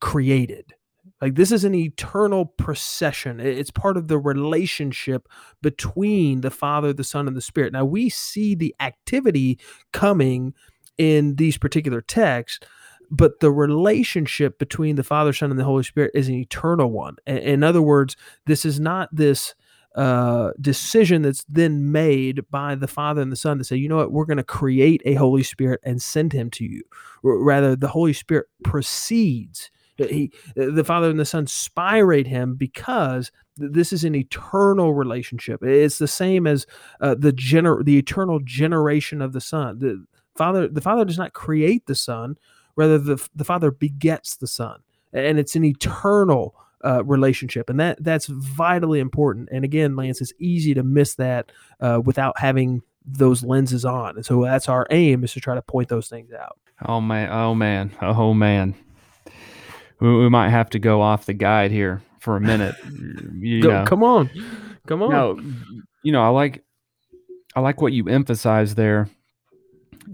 created. 0.00 0.74
Like 1.20 1.34
this 1.34 1.50
is 1.50 1.64
an 1.64 1.74
eternal 1.74 2.46
procession. 2.46 3.40
It's 3.40 3.72
part 3.72 3.96
of 3.96 4.06
the 4.06 4.18
relationship 4.18 5.28
between 5.60 6.42
the 6.42 6.50
Father, 6.50 6.92
the 6.92 7.02
Son, 7.02 7.26
and 7.26 7.36
the 7.36 7.40
Spirit. 7.40 7.72
Now 7.72 7.84
we 7.84 8.08
see 8.08 8.54
the 8.54 8.74
activity 8.78 9.58
coming 9.92 10.54
in 10.96 11.36
these 11.36 11.58
particular 11.58 12.00
texts, 12.00 12.66
but 13.10 13.40
the 13.40 13.50
relationship 13.50 14.58
between 14.58 14.96
the 14.96 15.04
Father, 15.04 15.32
Son, 15.32 15.50
and 15.50 15.58
the 15.58 15.64
Holy 15.64 15.82
Spirit 15.82 16.10
is 16.14 16.28
an 16.28 16.34
eternal 16.34 16.90
one. 16.90 17.16
In 17.26 17.62
other 17.62 17.82
words, 17.82 18.16
this 18.46 18.64
is 18.64 18.78
not 18.78 19.08
this 19.12 19.54
uh, 19.94 20.52
decision 20.60 21.22
that's 21.22 21.44
then 21.48 21.90
made 21.90 22.48
by 22.50 22.74
the 22.74 22.86
Father 22.86 23.20
and 23.20 23.32
the 23.32 23.36
Son 23.36 23.58
to 23.58 23.64
say, 23.64 23.76
you 23.76 23.88
know 23.88 23.96
what, 23.96 24.12
we're 24.12 24.26
going 24.26 24.36
to 24.36 24.44
create 24.44 25.02
a 25.04 25.14
Holy 25.14 25.42
Spirit 25.42 25.80
and 25.82 26.00
send 26.00 26.32
him 26.32 26.50
to 26.50 26.64
you. 26.64 26.82
Rather, 27.22 27.74
the 27.74 27.88
Holy 27.88 28.12
Spirit 28.12 28.46
proceeds 28.62 29.70
He, 29.96 30.32
the 30.54 30.84
Father 30.84 31.10
and 31.10 31.18
the 31.18 31.24
Son 31.24 31.46
spirate 31.46 32.28
him 32.28 32.54
because 32.54 33.32
this 33.56 33.92
is 33.92 34.04
an 34.04 34.14
eternal 34.14 34.94
relationship. 34.94 35.62
It's 35.64 35.98
the 35.98 36.06
same 36.06 36.46
as 36.46 36.66
uh, 37.00 37.16
the 37.18 37.32
gener- 37.32 37.84
the 37.84 37.98
eternal 37.98 38.38
generation 38.44 39.20
of 39.20 39.32
the 39.32 39.40
Son. 39.40 39.80
The 39.80 40.04
Father, 40.36 40.68
the 40.68 40.80
Father 40.80 41.04
does 41.04 41.18
not 41.18 41.32
create 41.32 41.86
the 41.86 41.96
Son, 41.96 42.36
rather 42.78 42.96
the 42.96 43.28
the 43.34 43.44
Father 43.44 43.70
begets 43.72 44.36
the 44.36 44.46
Son, 44.46 44.80
and 45.12 45.38
it's 45.38 45.56
an 45.56 45.64
eternal 45.64 46.54
uh, 46.84 47.04
relationship, 47.04 47.68
and 47.68 47.78
that 47.80 48.02
that's 48.02 48.26
vitally 48.26 49.00
important. 49.00 49.48
And 49.52 49.64
again, 49.64 49.96
Lance, 49.96 50.20
it's 50.20 50.32
easy 50.38 50.72
to 50.74 50.84
miss 50.84 51.16
that 51.16 51.50
uh, 51.80 52.00
without 52.02 52.38
having 52.38 52.82
those 53.04 53.42
lenses 53.42 53.84
on, 53.84 54.16
and 54.16 54.24
so 54.24 54.42
that's 54.44 54.68
our 54.68 54.86
aim 54.90 55.24
is 55.24 55.32
to 55.32 55.40
try 55.40 55.56
to 55.56 55.62
point 55.62 55.88
those 55.88 56.08
things 56.08 56.32
out. 56.32 56.56
Oh 56.86 57.00
man! 57.00 57.30
Oh 57.32 57.54
man! 57.54 57.90
Oh 58.00 58.32
man! 58.32 58.74
We, 60.00 60.16
we 60.16 60.28
might 60.30 60.50
have 60.50 60.70
to 60.70 60.78
go 60.78 61.02
off 61.02 61.26
the 61.26 61.34
guide 61.34 61.72
here 61.72 62.00
for 62.20 62.36
a 62.36 62.40
minute. 62.40 62.76
You 63.40 63.62
go, 63.62 63.70
know. 63.70 63.84
Come 63.84 64.02
on, 64.02 64.30
come 64.86 65.02
on. 65.02 65.10
No, 65.10 65.40
you 66.02 66.12
know, 66.12 66.22
I 66.22 66.28
like 66.28 66.64
I 67.54 67.60
like 67.60 67.80
what 67.80 67.92
you 67.92 68.08
emphasize 68.08 68.74
there. 68.74 69.08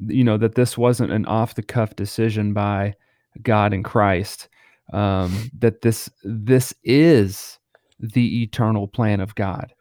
You 0.07 0.24
know 0.24 0.36
that 0.38 0.55
this 0.55 0.76
wasn't 0.76 1.12
an 1.12 1.26
off 1.26 1.55
the 1.55 1.62
cuff 1.62 1.96
decision 1.96 2.52
by 2.52 2.94
God 3.42 3.72
and 3.72 3.84
Christ. 3.84 4.48
Um, 4.92 5.50
that 5.59 5.82
this 5.82 6.11
this 6.22 6.74
is 6.84 7.59
the 7.98 8.42
eternal 8.42 8.86
plan 8.86 9.20
of 9.20 9.34
God. 9.34 9.72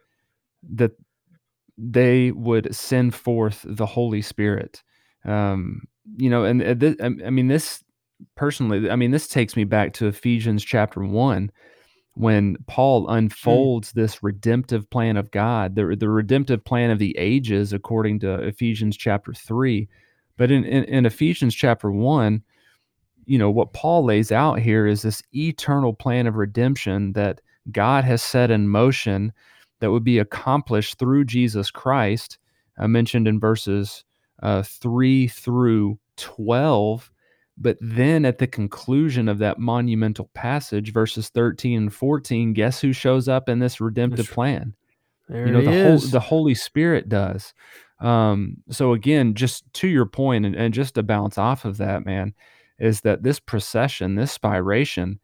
That 0.71 0.91
they 1.77 2.31
would 2.31 2.73
send 2.75 3.15
forth 3.15 3.65
the 3.67 3.85
Holy 3.85 4.21
Spirit. 4.21 4.83
Um, 5.25 5.83
you 6.17 6.29
know, 6.29 6.43
and 6.43 6.61
uh, 6.61 6.75
th- 6.75 6.97
I 7.01 7.09
mean 7.09 7.47
this 7.47 7.83
personally. 8.35 8.89
I 8.89 8.95
mean 8.95 9.11
this 9.11 9.27
takes 9.27 9.55
me 9.55 9.63
back 9.63 9.93
to 9.93 10.07
Ephesians 10.07 10.63
chapter 10.63 11.01
one 11.01 11.51
when 12.15 12.57
Paul 12.67 13.05
hmm. 13.05 13.13
unfolds 13.13 13.91
mm. 13.91 13.95
this 13.95 14.23
redemptive 14.23 14.89
plan 14.89 15.17
of 15.17 15.31
God, 15.31 15.75
the, 15.75 15.95
the 15.97 16.09
redemptive 16.09 16.63
plan 16.63 16.91
of 16.91 16.99
the 16.99 17.17
ages, 17.17 17.73
according 17.73 18.19
to 18.19 18.35
Ephesians 18.43 18.97
chapter 18.97 19.33
3. 19.33 19.87
But 20.37 20.51
in, 20.51 20.63
in, 20.63 20.83
in, 20.85 21.05
Ephesians 21.05 21.53
chapter 21.53 21.91
1, 21.91 22.41
you 23.25 23.37
know, 23.37 23.49
what 23.49 23.73
Paul 23.73 24.05
lays 24.05 24.31
out 24.31 24.59
here 24.59 24.87
is 24.87 25.01
this 25.01 25.21
eternal 25.33 25.93
plan 25.93 26.27
of 26.27 26.35
redemption 26.35 27.13
that 27.13 27.41
God 27.71 28.03
has 28.03 28.21
set 28.21 28.51
in 28.51 28.67
motion 28.67 29.31
that 29.79 29.91
would 29.91 30.03
be 30.03 30.19
accomplished 30.19 30.97
through 30.97 31.25
Jesus 31.25 31.71
Christ. 31.71 32.37
I 32.77 32.87
mentioned 32.87 33.27
in 33.27 33.39
verses 33.39 34.03
uh, 34.41 34.63
3 34.63 35.27
through 35.27 35.99
12 36.17 37.11
but 37.57 37.77
then 37.79 38.25
at 38.25 38.39
the 38.39 38.47
conclusion 38.47 39.29
of 39.29 39.37
that 39.39 39.59
monumental 39.59 40.29
passage, 40.33 40.91
verses 40.91 41.29
13 41.29 41.83
and 41.83 41.93
14, 41.93 42.53
guess 42.53 42.81
who 42.81 42.93
shows 42.93 43.27
up 43.27 43.47
in 43.47 43.59
this 43.59 43.79
redemptive 43.79 44.29
plan? 44.29 44.73
There 45.29 45.47
you 45.47 45.53
know, 45.53 45.61
the 45.61 45.71
whole 45.71 45.99
the 45.99 46.19
Holy 46.19 46.55
Spirit 46.55 47.07
does. 47.07 47.53
Um, 47.99 48.57
so 48.69 48.93
again, 48.93 49.33
just 49.33 49.71
to 49.75 49.87
your 49.87 50.05
point, 50.05 50.45
and, 50.45 50.55
and 50.55 50.73
just 50.73 50.95
to 50.95 51.03
bounce 51.03 51.37
off 51.37 51.65
of 51.65 51.77
that, 51.77 52.05
man, 52.05 52.33
is 52.79 53.01
that 53.01 53.23
this 53.23 53.39
procession, 53.39 54.15
this 54.15 54.37
spiration, 54.37 55.19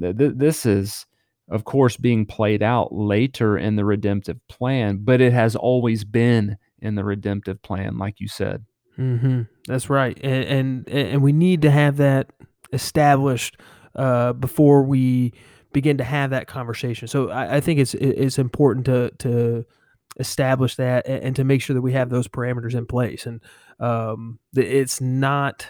th- 0.00 0.16
th- 0.16 0.32
this 0.36 0.64
is 0.64 1.06
of 1.48 1.64
course 1.64 1.96
being 1.96 2.24
played 2.24 2.62
out 2.62 2.92
later 2.92 3.58
in 3.58 3.76
the 3.76 3.84
redemptive 3.84 4.38
plan, 4.48 4.98
but 5.02 5.20
it 5.20 5.32
has 5.32 5.54
always 5.56 6.04
been 6.04 6.56
in 6.80 6.94
the 6.94 7.04
redemptive 7.04 7.60
plan, 7.62 7.98
like 7.98 8.20
you 8.20 8.28
said. 8.28 8.64
Mm-hmm. 8.98 9.42
That's 9.66 9.90
right, 9.90 10.18
and, 10.22 10.44
and 10.44 10.88
and 10.88 11.22
we 11.22 11.32
need 11.32 11.62
to 11.62 11.70
have 11.70 11.96
that 11.98 12.30
established 12.72 13.58
uh, 13.94 14.32
before 14.32 14.82
we 14.82 15.32
begin 15.72 15.98
to 15.98 16.04
have 16.04 16.30
that 16.30 16.46
conversation. 16.46 17.08
So 17.08 17.30
I, 17.30 17.56
I, 17.56 17.60
think 17.60 17.80
it's 17.80 17.94
it's 17.94 18.38
important 18.38 18.86
to 18.86 19.10
to 19.18 19.64
establish 20.18 20.76
that 20.76 21.06
and, 21.06 21.24
and, 21.24 21.36
to 21.36 21.44
make 21.44 21.62
sure 21.62 21.74
that 21.74 21.82
we 21.82 21.92
have 21.92 22.10
those 22.10 22.28
parameters 22.28 22.74
in 22.74 22.86
place, 22.86 23.26
and 23.26 23.40
um, 23.80 24.38
it's 24.54 25.00
not 25.00 25.66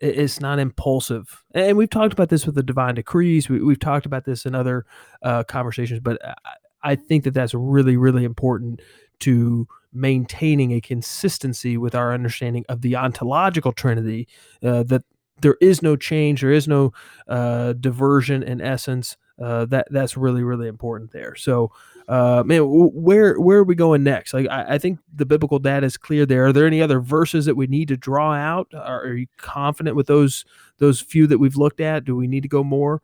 it's 0.00 0.40
not 0.40 0.58
impulsive. 0.58 1.44
And 1.54 1.76
we've 1.76 1.90
talked 1.90 2.12
about 2.12 2.28
this 2.28 2.44
with 2.44 2.56
the 2.56 2.62
divine 2.62 2.96
decrees. 2.96 3.48
We, 3.48 3.58
have 3.58 3.78
talked 3.78 4.04
about 4.04 4.24
this 4.24 4.44
in 4.44 4.54
other 4.54 4.84
uh, 5.22 5.44
conversations, 5.44 6.00
but 6.00 6.18
I, 6.24 6.34
I 6.82 6.94
think 6.96 7.24
that 7.24 7.34
that's 7.34 7.54
really 7.54 7.96
really 7.96 8.24
important 8.24 8.80
to 9.20 9.68
maintaining 9.92 10.72
a 10.72 10.80
consistency 10.80 11.76
with 11.76 11.94
our 11.94 12.12
understanding 12.12 12.64
of 12.68 12.80
the 12.80 12.96
ontological 12.96 13.72
trinity 13.72 14.26
uh, 14.62 14.82
that 14.84 15.04
there 15.42 15.56
is 15.60 15.82
no 15.82 15.96
change 15.96 16.40
there 16.40 16.50
is 16.50 16.66
no 16.66 16.92
uh, 17.28 17.72
diversion 17.74 18.42
in 18.42 18.60
essence 18.60 19.16
uh, 19.40 19.64
that 19.66 19.88
that's 19.90 20.16
really 20.16 20.42
really 20.42 20.68
important 20.68 21.12
there. 21.12 21.34
So 21.34 21.72
uh, 22.08 22.42
man 22.44 22.62
where 22.64 23.40
where 23.40 23.58
are 23.58 23.64
we 23.64 23.74
going 23.74 24.02
next? 24.02 24.34
Like 24.34 24.48
I, 24.48 24.74
I, 24.74 24.78
think 24.78 24.98
the 25.14 25.24
biblical 25.24 25.58
data 25.58 25.86
is 25.86 25.96
clear 25.96 26.26
there. 26.26 26.46
Are 26.46 26.52
there 26.52 26.66
any 26.66 26.82
other 26.82 27.00
verses 27.00 27.46
that 27.46 27.54
we 27.54 27.66
need 27.66 27.88
to 27.88 27.96
draw 27.96 28.34
out? 28.34 28.68
Are, 28.74 29.02
are 29.02 29.14
you 29.14 29.26
confident 29.38 29.96
with 29.96 30.08
those 30.08 30.44
those 30.78 31.00
few 31.00 31.26
that 31.28 31.38
we've 31.38 31.56
looked 31.56 31.80
at? 31.80 32.04
Do 32.04 32.16
we 32.16 32.26
need 32.26 32.42
to 32.42 32.48
go 32.48 32.64
more? 32.64 33.02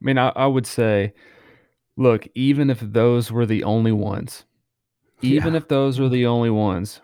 I 0.00 0.04
mean 0.04 0.18
I, 0.18 0.28
I 0.30 0.46
would 0.46 0.66
say 0.66 1.12
look 1.96 2.26
even 2.34 2.70
if 2.70 2.80
those 2.80 3.30
were 3.30 3.46
the 3.46 3.64
only 3.64 3.92
ones 3.92 4.44
even 5.22 5.52
yeah. 5.52 5.58
if 5.58 5.68
those 5.68 6.00
were 6.00 6.08
the 6.08 6.26
only 6.26 6.50
ones. 6.50 7.00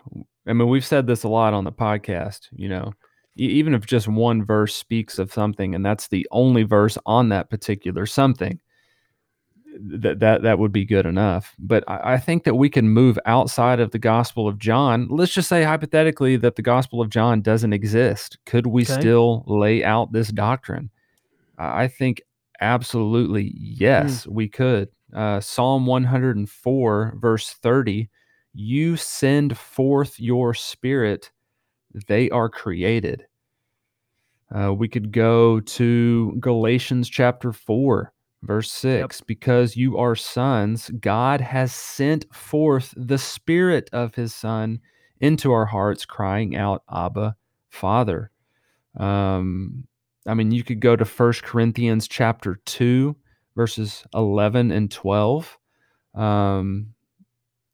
I 0.47 0.53
mean, 0.53 0.67
we've 0.67 0.85
said 0.85 1.07
this 1.07 1.23
a 1.23 1.29
lot 1.29 1.53
on 1.53 1.63
the 1.63 1.71
podcast, 1.71 2.47
you 2.51 2.69
know, 2.69 2.93
even 3.35 3.73
if 3.73 3.85
just 3.85 4.07
one 4.07 4.43
verse 4.43 4.75
speaks 4.75 5.19
of 5.19 5.31
something 5.31 5.73
and 5.73 5.85
that's 5.85 6.07
the 6.07 6.27
only 6.31 6.63
verse 6.63 6.97
on 7.05 7.29
that 7.29 7.49
particular 7.49 8.05
something, 8.05 8.59
that 9.79 10.19
that 10.19 10.41
that 10.41 10.59
would 10.59 10.71
be 10.71 10.85
good 10.85 11.05
enough. 11.05 11.55
But 11.59 11.83
I, 11.87 12.13
I, 12.13 12.17
think 12.17 12.43
that 12.43 12.55
we 12.55 12.69
can 12.69 12.89
move 12.89 13.17
outside 13.25 13.79
of 13.79 13.91
the 13.91 13.99
Gospel 13.99 14.47
of 14.47 14.57
John. 14.57 15.07
Let's 15.09 15.33
just 15.33 15.47
say 15.47 15.63
hypothetically 15.63 16.35
that 16.37 16.55
the 16.55 16.61
Gospel 16.61 17.01
of 17.01 17.09
John 17.09 17.41
doesn't 17.41 17.73
exist. 17.73 18.37
Could 18.45 18.67
we 18.67 18.83
okay. 18.83 18.99
still 18.99 19.43
lay 19.47 19.83
out 19.83 20.11
this 20.11 20.29
doctrine? 20.29 20.89
I 21.57 21.87
think 21.87 22.21
absolutely 22.61 23.53
yes, 23.55 24.25
mm. 24.25 24.31
we 24.31 24.49
could 24.49 24.89
uh, 25.13 25.39
Psalm 25.39 25.85
104, 25.85 27.15
verse 27.17 27.53
30, 27.53 28.09
you 28.53 28.95
send 28.97 29.57
forth 29.57 30.19
your 30.19 30.53
spirit, 30.53 31.31
they 32.07 32.29
are 32.29 32.49
created. 32.49 33.25
Uh, 34.55 34.73
we 34.73 34.87
could 34.87 35.11
go 35.11 35.59
to 35.59 36.35
Galatians 36.39 37.07
chapter 37.07 37.51
4, 37.51 38.11
verse 38.43 38.71
6. 38.71 39.19
Yep. 39.19 39.27
Because 39.27 39.77
you 39.77 39.97
are 39.97 40.15
sons, 40.15 40.89
God 40.99 41.41
has 41.41 41.73
sent 41.73 42.33
forth 42.33 42.93
the 42.97 43.17
Spirit 43.17 43.89
of 43.93 44.15
His 44.15 44.33
Son 44.33 44.79
into 45.21 45.51
our 45.51 45.65
hearts, 45.65 46.05
crying 46.05 46.55
out, 46.55 46.83
Abba, 46.91 47.35
Father. 47.69 48.31
Um, 48.97 49.85
I 50.25 50.33
mean, 50.33 50.51
you 50.51 50.63
could 50.63 50.79
go 50.79 50.95
to 50.95 51.05
First 51.05 51.43
Corinthians 51.43 52.07
chapter 52.07 52.59
2, 52.65 53.15
verses 53.55 54.03
11 54.13 54.71
and 54.71 54.89
12, 54.89 55.57
um, 56.15 56.93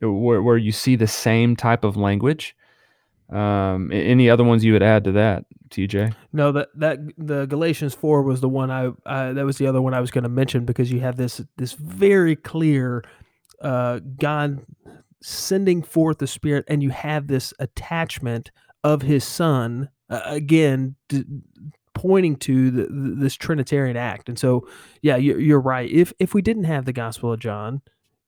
where, 0.01 0.41
where 0.41 0.57
you 0.57 0.71
see 0.71 0.95
the 0.95 1.07
same 1.07 1.55
type 1.55 1.83
of 1.83 1.95
language. 1.95 2.55
Um, 3.29 3.91
any 3.91 4.29
other 4.29 4.43
ones 4.43 4.63
you 4.63 4.73
would 4.73 4.83
add 4.83 5.03
to 5.05 5.11
that, 5.13 5.45
TJ? 5.69 6.13
No, 6.31 6.51
that 6.51 6.69
that 6.75 6.99
the 7.17 7.45
Galatians 7.45 7.93
four 7.93 8.21
was 8.21 8.41
the 8.41 8.49
one 8.49 8.69
I, 8.69 8.91
I 9.05 9.33
that 9.33 9.45
was 9.45 9.57
the 9.57 9.67
other 9.67 9.81
one 9.81 9.93
I 9.93 9.99
was 9.99 10.11
going 10.11 10.23
to 10.23 10.29
mention 10.29 10.65
because 10.65 10.91
you 10.91 10.99
have 10.99 11.17
this 11.17 11.41
this 11.57 11.73
very 11.73 12.35
clear 12.35 13.03
uh, 13.61 13.99
God 14.17 14.63
sending 15.21 15.81
forth 15.81 16.19
the 16.19 16.27
Spirit, 16.27 16.65
and 16.67 16.83
you 16.83 16.91
have 16.91 17.27
this 17.27 17.53
attachment 17.59 18.51
of 18.83 19.01
His 19.01 19.23
Son 19.23 19.89
uh, 20.09 20.21
again 20.25 20.95
d- 21.09 21.25
pointing 21.95 22.35
to 22.35 22.69
the, 22.69 22.87
this 22.91 23.33
Trinitarian 23.33 23.97
act. 23.97 24.29
And 24.29 24.37
so, 24.37 24.67
yeah, 25.01 25.15
you're, 25.15 25.39
you're 25.39 25.59
right. 25.59 25.89
If 25.89 26.13
if 26.19 26.35
we 26.35 26.43
didn't 26.43 26.65
have 26.65 26.85
the 26.85 26.93
Gospel 26.93 27.33
of 27.33 27.39
John, 27.39 27.81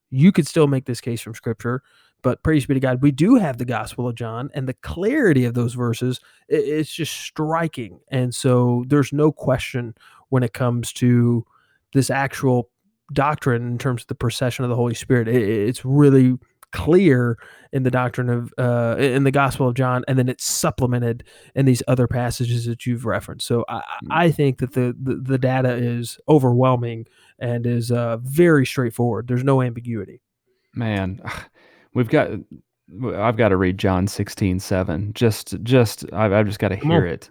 you 0.10 0.32
could 0.32 0.48
still 0.48 0.66
make 0.68 0.86
this 0.86 1.02
case 1.02 1.22
from 1.22 1.36
Scripture. 1.36 1.84
But 2.24 2.44
praise 2.44 2.66
be 2.66 2.74
to 2.74 2.80
God, 2.80 3.02
we 3.02 3.12
do 3.12 3.36
have 3.36 3.58
the 3.58 3.66
Gospel 3.66 4.08
of 4.08 4.16
John, 4.16 4.50
and 4.54 4.68
the 4.68 4.74
clarity 4.74 5.46
of 5.46 5.54
those 5.54 5.74
verses 5.74 6.20
it's 6.50 6.92
just 6.92 7.14
striking. 7.14 8.00
And 8.10 8.34
so, 8.34 8.86
there's 8.88 9.14
no 9.14 9.32
question 9.32 9.96
when 10.30 10.44
it 10.44 10.54
comes 10.54 10.92
to 10.94 11.46
this 11.94 12.10
actual 12.10 12.70
doctrine 13.14 13.68
in 13.68 13.78
terms 13.78 14.04
of 14.04 14.08
the 14.08 14.16
procession 14.16 14.66
of 14.66 14.70
the 14.70 14.76
Holy 14.76 14.94
Spirit. 14.94 15.28
It's 15.28 15.86
really 15.86 16.38
clear 16.74 17.38
in 17.72 17.84
the 17.84 17.92
doctrine 17.92 18.30
of 18.30 18.54
uh, 18.58 18.96
in 19.00 19.24
the 19.24 19.32
Gospel 19.32 19.68
of 19.68 19.76
John, 19.76 20.04
and 20.08 20.18
then 20.18 20.30
it's 20.30 20.44
supplemented 20.44 21.24
in 21.56 21.66
these 21.66 21.82
other 21.88 22.08
passages 22.08 22.66
that 22.66 22.86
you've 22.86 23.06
referenced. 23.06 23.48
So 23.48 23.66
I. 23.68 23.82
I 24.10 24.32
think 24.32 24.60
that 24.60 24.74
the, 24.74 24.96
the, 25.02 25.16
the 25.16 25.38
data 25.38 25.74
is 25.74 26.20
overwhelming 26.28 27.06
and 27.40 27.66
is 27.66 27.92
uh, 27.92 28.18
very 28.18 28.66
straightforward. 28.66 29.28
There's 29.28 29.44
no 29.44 29.62
ambiguity. 29.62 30.22
Man, 30.74 31.22
we've 31.98 32.10
got 32.10 32.30
I've 33.16 33.36
got 33.36 33.50
to 33.50 33.58
read 33.58 33.78
John 33.78 34.08
16, 34.08 34.60
7. 34.60 35.12
Just 35.14 35.62
just 35.64 36.06
I've, 36.14 36.32
I've 36.32 36.46
just 36.46 36.60
got 36.60 36.70
to 36.70 36.78
hear 36.78 37.06
it. 37.06 37.30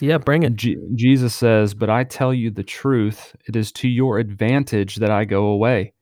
Yeah, 0.00 0.18
bring 0.18 0.42
it. 0.42 0.54
Jesus 0.54 1.34
says, 1.34 1.72
But 1.72 1.88
I 1.88 2.04
tell 2.04 2.34
you 2.34 2.50
the 2.50 2.62
truth, 2.62 3.34
it 3.46 3.56
is 3.56 3.72
to 3.72 3.88
your 3.88 4.18
advantage 4.18 4.96
that 4.96 5.10
I 5.10 5.24
go 5.24 5.46
away. 5.46 5.94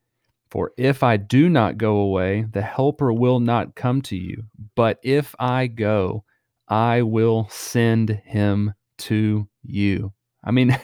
For 0.50 0.72
if 0.76 1.02
I 1.02 1.16
do 1.16 1.48
not 1.48 1.78
go 1.78 1.96
away, 1.96 2.46
the 2.50 2.62
Helper 2.62 3.12
will 3.12 3.40
not 3.40 3.74
come 3.74 4.02
to 4.02 4.16
you. 4.16 4.44
But 4.74 4.98
if 5.02 5.34
I 5.38 5.66
go, 5.66 6.24
I 6.68 7.02
will 7.02 7.48
send 7.50 8.10
him 8.24 8.74
to 8.98 9.48
you. 9.62 10.12
I 10.44 10.50
mean, 10.50 10.78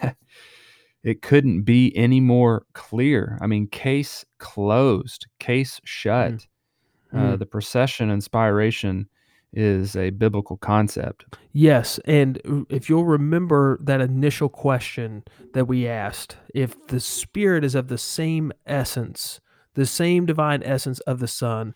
it 1.04 1.22
couldn't 1.22 1.62
be 1.62 1.96
any 1.96 2.20
more 2.20 2.66
clear. 2.72 3.38
I 3.40 3.46
mean, 3.46 3.66
case 3.68 4.24
closed, 4.38 5.26
case 5.38 5.80
shut. 5.84 6.32
Mm. 6.32 6.46
Uh, 7.14 7.36
the 7.36 7.46
procession 7.46 8.10
and 8.10 8.22
spiration 8.22 9.06
is 9.52 9.96
a 9.96 10.10
biblical 10.10 10.56
concept. 10.56 11.26
Yes. 11.52 12.00
And 12.06 12.66
if 12.70 12.88
you'll 12.88 13.04
remember 13.04 13.78
that 13.82 14.00
initial 14.00 14.48
question 14.48 15.24
that 15.52 15.66
we 15.66 15.86
asked, 15.86 16.36
if 16.54 16.86
the 16.86 17.00
Spirit 17.00 17.64
is 17.64 17.74
of 17.74 17.88
the 17.88 17.98
same 17.98 18.52
essence, 18.66 19.40
the 19.74 19.86
same 19.86 20.26
divine 20.26 20.62
essence 20.62 21.00
of 21.00 21.18
the 21.18 21.28
Son, 21.28 21.74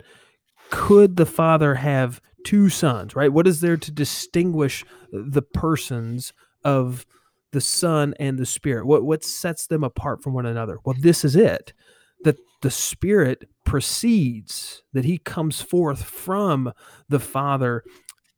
could 0.71 1.17
the 1.17 1.27
Father 1.27 1.75
have 1.75 2.21
two 2.45 2.69
sons, 2.69 3.15
right? 3.15 3.33
What 3.33 3.47
is 3.47 3.61
there 3.61 3.77
to 3.77 3.91
distinguish 3.91 4.85
the 5.13 5.43
persons 5.43 6.33
of 6.65 7.05
the 7.53 7.61
Son 7.61 8.15
and 8.19 8.39
the 8.39 8.47
Spirit? 8.47 8.87
What 8.87 9.05
what 9.05 9.23
sets 9.23 9.67
them 9.67 9.85
apart 9.85 10.23
from 10.23 10.33
one 10.33 10.47
another? 10.47 10.79
Well, 10.85 10.97
this 10.99 11.25
is 11.25 11.37
it. 11.37 11.73
That 12.25 12.39
the 12.67 12.71
Spirit 12.73 13.49
proceeds, 13.65 14.83
that 14.93 15.05
he 15.05 15.19
comes 15.19 15.63
forth 15.63 16.03
from 16.03 16.73
the 17.09 17.21
Father 17.21 17.85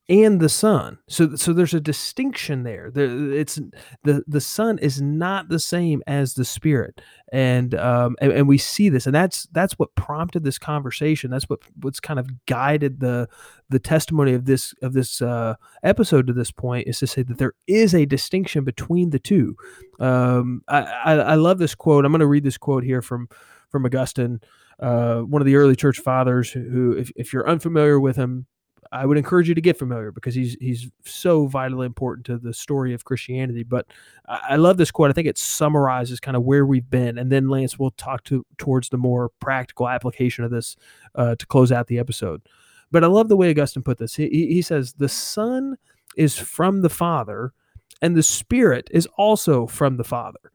and 0.09 0.41
the 0.41 0.49
son. 0.49 0.99
So 1.09 1.37
so 1.37 1.53
there's 1.53 1.75
a 1.75 1.81
distinction 1.81 2.63
there. 2.63 2.91
The, 2.91 3.31
it's 3.31 3.61
the 4.05 4.23
the 4.27 4.41
son 4.41 4.79
is 4.79 5.03
not 5.03 5.49
the 5.49 5.59
same 5.59 6.03
as 6.07 6.33
the 6.33 6.47
spirit. 6.47 7.01
And 7.31 7.75
um 7.75 8.17
and, 8.21 8.33
and, 8.33 8.49
we 8.49 8.57
see 8.57 8.89
this 8.89 9.05
and 9.05 9.15
that's 9.15 9.47
that's 9.53 9.75
what 9.75 9.95
prompted 9.97 10.45
this 10.45 10.59
conversation. 10.59 11.31
That's 11.31 11.49
what 11.49 11.61
what's 11.83 12.01
kind 12.01 12.19
of 12.19 12.47
guided 12.47 13.01
the 13.01 13.29
the 13.69 13.79
testimony 13.79 14.33
of 14.33 14.47
this 14.47 14.73
of 14.81 14.95
this 14.95 15.21
uh 15.21 15.57
episode 15.83 16.27
to 16.29 16.33
this 16.33 16.51
point 16.51 16.89
is 16.89 16.99
to 17.01 17.07
say 17.07 17.23
that 17.23 17.37
there 17.37 17.53
is 17.67 17.95
a 17.95 18.07
distinction 18.07 18.65
between 18.65 19.11
the 19.11 19.19
two. 19.19 19.57
Um 20.01 20.63
i 20.69 20.81
i, 20.81 21.13
I 21.13 21.35
love 21.35 21.59
this 21.59 21.75
quote. 21.75 22.07
I'm 22.07 22.13
going 22.13 22.21
to 22.21 22.27
read 22.27 22.45
this 22.45 22.59
quote 22.59 22.83
here 22.83 23.03
from 23.03 23.29
from 23.71 23.85
augustine 23.85 24.41
uh, 24.81 25.21
one 25.21 25.43
of 25.43 25.47
the 25.47 25.57
early 25.57 25.75
church 25.75 25.99
fathers 25.99 26.51
who, 26.51 26.93
if, 26.93 27.11
if 27.17 27.33
you're 27.33 27.49
unfamiliar 27.49 27.99
with 27.99 28.17
him, 28.17 28.47
I 28.91 29.05
would 29.05 29.19
encourage 29.19 29.49
you 29.49 29.55
to 29.55 29.61
get 29.61 29.79
familiar 29.79 30.13
because 30.13 30.35
he's 30.35 30.57
he's 30.61 30.91
so 31.05 31.47
vitally 31.47 31.85
important 31.85 32.25
to 32.27 32.39
the 32.39 32.55
story 32.55 32.95
of 32.95 33.05
Christianity. 33.05 33.63
But 33.63 33.87
I, 34.27 34.41
I 34.51 34.57
love 34.57 34.79
this 34.79 34.91
quote. 34.91 35.11
I 35.11 35.13
think 35.13 35.27
it 35.27 35.37
summarizes 35.37 36.21
kind 36.21 36.37
of 36.37 36.45
where 36.45 36.65
we've 36.65 36.89
been, 36.89 37.19
and 37.19 37.31
then 37.31 37.49
Lance 37.49 37.79
will 37.79 37.91
talk 37.91 38.25
to 38.25 38.47
towards 38.57 38.89
the 38.89 38.97
more 38.97 39.31
practical 39.41 39.89
application 39.89 40.45
of 40.45 40.51
this 40.51 40.77
uh, 41.17 41.35
to 41.35 41.47
close 41.47 41.71
out 41.73 41.89
the 41.89 41.99
episode. 41.99 42.43
But 42.91 43.05
I 43.05 43.09
love 43.09 43.29
the 43.29 43.37
way 43.37 43.51
Augustine 43.51 43.83
put 43.83 43.99
this. 43.99 44.15
He, 44.15 44.29
he 44.29 44.63
says 44.63 44.95
the 44.95 45.09
Son 45.09 45.77
is 46.17 46.39
from 46.39 46.81
the 46.81 46.89
Father, 46.89 47.53
and 48.01 48.17
the 48.17 48.23
Spirit 48.23 48.89
is 48.91 49.07
also 49.19 49.67
from 49.67 49.99
the 49.99 50.05
Father. 50.05 50.53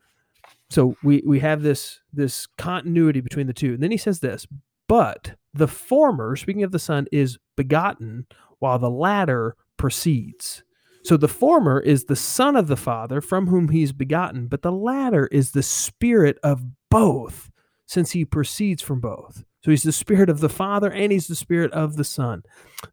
So 0.69 0.95
we 1.03 1.21
we 1.25 1.39
have 1.39 1.61
this 1.61 1.99
this 2.11 2.47
continuity 2.57 3.21
between 3.21 3.47
the 3.47 3.53
two. 3.53 3.73
And 3.73 3.83
then 3.83 3.91
he 3.91 3.97
says 3.97 4.19
this, 4.19 4.47
but 4.87 5.35
the 5.53 5.67
former, 5.67 6.35
speaking 6.35 6.63
of 6.63 6.71
the 6.71 6.79
Son, 6.79 7.05
is 7.11 7.37
begotten, 7.55 8.25
while 8.59 8.79
the 8.79 8.89
latter 8.89 9.55
proceeds. 9.77 10.63
So 11.03 11.17
the 11.17 11.27
former 11.27 11.79
is 11.79 12.05
the 12.05 12.15
Son 12.15 12.55
of 12.55 12.67
the 12.67 12.77
Father, 12.77 13.19
from 13.19 13.47
whom 13.47 13.69
he's 13.69 13.91
begotten, 13.91 14.47
but 14.47 14.61
the 14.61 14.71
latter 14.71 15.27
is 15.27 15.51
the 15.51 15.63
Spirit 15.63 16.37
of 16.43 16.63
both, 16.89 17.51
since 17.85 18.11
he 18.11 18.23
proceeds 18.23 18.81
from 18.81 19.01
both. 19.01 19.43
So 19.63 19.71
he's 19.71 19.83
the 19.83 19.93
Spirit 19.93 20.29
of 20.29 20.41
the 20.41 20.49
Father 20.49 20.91
and 20.91 21.11
he's 21.11 21.27
the 21.27 21.35
Spirit 21.35 21.71
of 21.71 21.95
the 21.95 22.03
Son. 22.03 22.43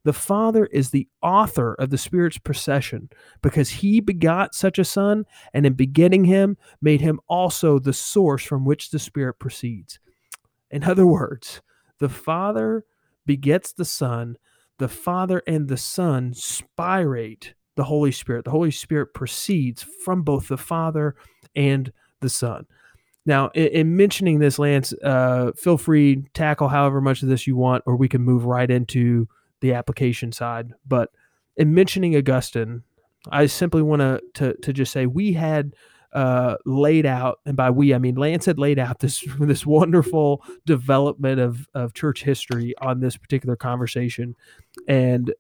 The 0.04 0.12
Father 0.12 0.66
is 0.66 0.90
the 0.90 1.08
author 1.20 1.74
of 1.74 1.90
the 1.90 1.98
Spirit's 1.98 2.38
procession 2.38 3.10
because 3.42 3.68
he 3.68 4.00
begot 4.00 4.54
such 4.54 4.78
a 4.78 4.84
Son, 4.84 5.24
and 5.52 5.66
in 5.66 5.72
begetting 5.72 6.24
him, 6.24 6.56
made 6.80 7.00
him 7.00 7.20
also 7.26 7.80
the 7.80 7.92
source 7.92 8.44
from 8.44 8.64
which 8.64 8.90
the 8.90 9.00
Spirit 9.00 9.34
proceeds. 9.40 9.98
In 10.70 10.84
other 10.84 11.06
words, 11.06 11.60
the 11.98 12.08
Father 12.08 12.84
begets 13.26 13.72
the 13.72 13.84
Son, 13.84 14.36
the 14.78 14.88
Father 14.88 15.42
and 15.48 15.68
the 15.68 15.76
Son 15.76 16.32
spirate 16.34 17.54
the 17.74 17.84
Holy 17.84 18.12
Spirit. 18.12 18.44
The 18.44 18.50
Holy 18.52 18.70
Spirit 18.70 19.12
proceeds 19.12 19.84
from 20.04 20.22
both 20.22 20.46
the 20.48 20.56
Father 20.56 21.16
and 21.56 21.92
the 22.20 22.30
Son. 22.30 22.66
Now, 23.30 23.50
in, 23.54 23.66
in 23.68 23.96
mentioning 23.96 24.40
this, 24.40 24.58
Lance, 24.58 24.92
uh, 25.04 25.52
feel 25.54 25.78
free 25.78 26.24
tackle 26.34 26.66
however 26.66 27.00
much 27.00 27.22
of 27.22 27.28
this 27.28 27.46
you 27.46 27.54
want, 27.54 27.84
or 27.86 27.94
we 27.94 28.08
can 28.08 28.22
move 28.22 28.44
right 28.44 28.68
into 28.68 29.28
the 29.60 29.72
application 29.72 30.32
side. 30.32 30.72
But 30.84 31.10
in 31.56 31.72
mentioning 31.72 32.16
Augustine, 32.16 32.82
I 33.30 33.46
simply 33.46 33.82
want 33.82 34.20
to 34.34 34.54
to 34.54 34.72
just 34.72 34.90
say 34.90 35.06
we 35.06 35.32
had 35.32 35.76
uh, 36.12 36.56
laid 36.66 37.06
out, 37.06 37.38
and 37.46 37.56
by 37.56 37.70
we 37.70 37.94
I 37.94 37.98
mean 37.98 38.16
Lance 38.16 38.46
had 38.46 38.58
laid 38.58 38.80
out 38.80 38.98
this 38.98 39.24
this 39.38 39.64
wonderful 39.64 40.42
development 40.66 41.38
of 41.38 41.68
of 41.72 41.94
church 41.94 42.24
history 42.24 42.74
on 42.78 42.98
this 42.98 43.16
particular 43.16 43.54
conversation, 43.54 44.34
and 44.88 45.32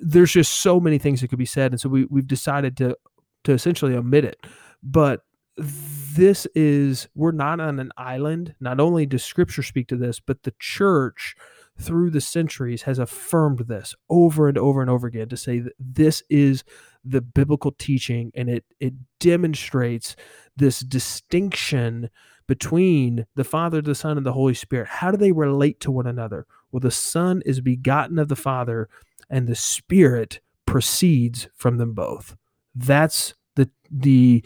there's 0.00 0.32
just 0.32 0.54
so 0.62 0.80
many 0.80 0.96
things 0.96 1.20
that 1.20 1.28
could 1.28 1.38
be 1.38 1.44
said, 1.44 1.70
and 1.72 1.78
so 1.78 1.90
we 1.90 2.06
we've 2.06 2.26
decided 2.26 2.78
to 2.78 2.96
to 3.42 3.52
essentially 3.52 3.94
omit 3.94 4.24
it, 4.24 4.38
but 4.82 5.20
this 5.56 6.46
is 6.54 7.08
we're 7.14 7.30
not 7.30 7.60
on 7.60 7.78
an 7.78 7.92
island 7.96 8.54
not 8.58 8.80
only 8.80 9.06
does 9.06 9.24
scripture 9.24 9.62
speak 9.62 9.86
to 9.86 9.96
this 9.96 10.18
but 10.18 10.42
the 10.42 10.52
church 10.58 11.36
through 11.78 12.10
the 12.10 12.20
centuries 12.20 12.82
has 12.82 12.98
affirmed 12.98 13.60
this 13.60 13.94
over 14.10 14.48
and 14.48 14.58
over 14.58 14.80
and 14.80 14.90
over 14.90 15.06
again 15.06 15.28
to 15.28 15.36
say 15.36 15.60
that 15.60 15.72
this 15.78 16.22
is 16.28 16.64
the 17.04 17.20
biblical 17.20 17.72
teaching 17.72 18.32
and 18.34 18.48
it 18.48 18.64
it 18.80 18.94
demonstrates 19.20 20.16
this 20.56 20.80
distinction 20.80 22.10
between 22.46 23.26
the 23.34 23.44
Father, 23.44 23.80
the 23.80 23.94
Son, 23.94 24.16
and 24.16 24.26
the 24.26 24.32
Holy 24.32 24.54
Spirit. 24.54 24.88
How 24.88 25.10
do 25.10 25.16
they 25.16 25.32
relate 25.32 25.80
to 25.80 25.90
one 25.90 26.06
another? 26.06 26.46
Well, 26.70 26.80
the 26.80 26.90
Son 26.90 27.42
is 27.46 27.60
begotten 27.60 28.18
of 28.18 28.28
the 28.28 28.36
Father, 28.36 28.88
and 29.30 29.46
the 29.46 29.54
Spirit 29.54 30.40
proceeds 30.66 31.48
from 31.54 31.78
them 31.78 31.94
both. 31.94 32.36
That's 32.74 33.34
the 33.56 33.70
the 33.90 34.44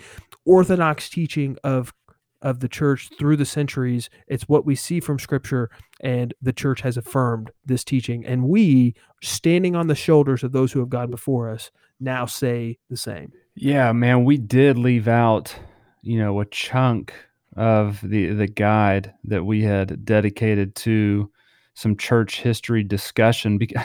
orthodox 0.49 1.09
teaching 1.09 1.57
of 1.63 1.93
of 2.41 2.61
the 2.61 2.69
church 2.69 3.11
through 3.19 3.37
the 3.37 3.45
centuries. 3.45 4.09
It's 4.29 4.49
what 4.49 4.65
we 4.65 4.75
see 4.75 5.01
from 5.01 5.19
scripture, 5.19 5.71
and 6.01 6.33
the 6.41 6.53
church 6.53 6.81
has 6.83 6.97
affirmed 6.97 7.51
this 7.67 7.83
teaching. 7.85 8.25
And 8.25 8.49
we, 8.49 8.95
standing 9.23 9.75
on 9.75 9.89
the 9.89 9.95
shoulders 9.97 10.45
of 10.45 10.53
those 10.53 10.73
who 10.73 10.79
have 10.79 10.89
gone 10.89 11.11
before 11.11 11.51
us, 11.51 11.73
now 11.99 12.27
say 12.27 12.79
the 12.89 12.97
same. 12.97 13.33
Yeah, 13.57 13.91
man, 13.93 14.25
we 14.25 14.37
did 14.37 14.79
leave 14.79 15.09
out, 15.09 15.55
you 16.03 16.19
know, 16.19 16.41
a 16.41 16.45
chunk 16.47 17.13
of 17.57 18.01
the 18.03 18.29
the 18.35 18.47
guide 18.47 19.15
that 19.25 19.45
we 19.45 19.63
had 19.63 20.05
dedicated 20.05 20.77
to 20.77 21.31
some 21.75 21.97
church 21.97 22.41
history 22.41 22.85
discussion 22.85 23.59
because 23.59 23.83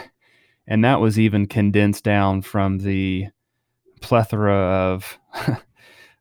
and 0.67 0.85
that 0.85 0.99
was 0.99 1.17
even 1.17 1.47
condensed 1.47 2.03
down 2.03 2.41
from 2.43 2.77
the 2.79 3.27
plethora 4.01 4.55
of 4.55 5.17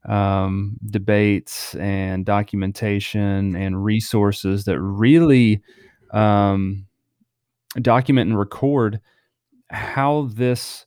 um, 0.09 0.77
debates 0.87 1.75
and 1.77 2.25
documentation 2.25 3.55
and 3.55 3.85
resources 3.85 4.65
that 4.65 4.81
really 4.81 5.63
um, 6.13 6.87
document 7.81 8.31
and 8.31 8.39
record 8.39 9.01
how 9.71 10.29
this 10.35 10.87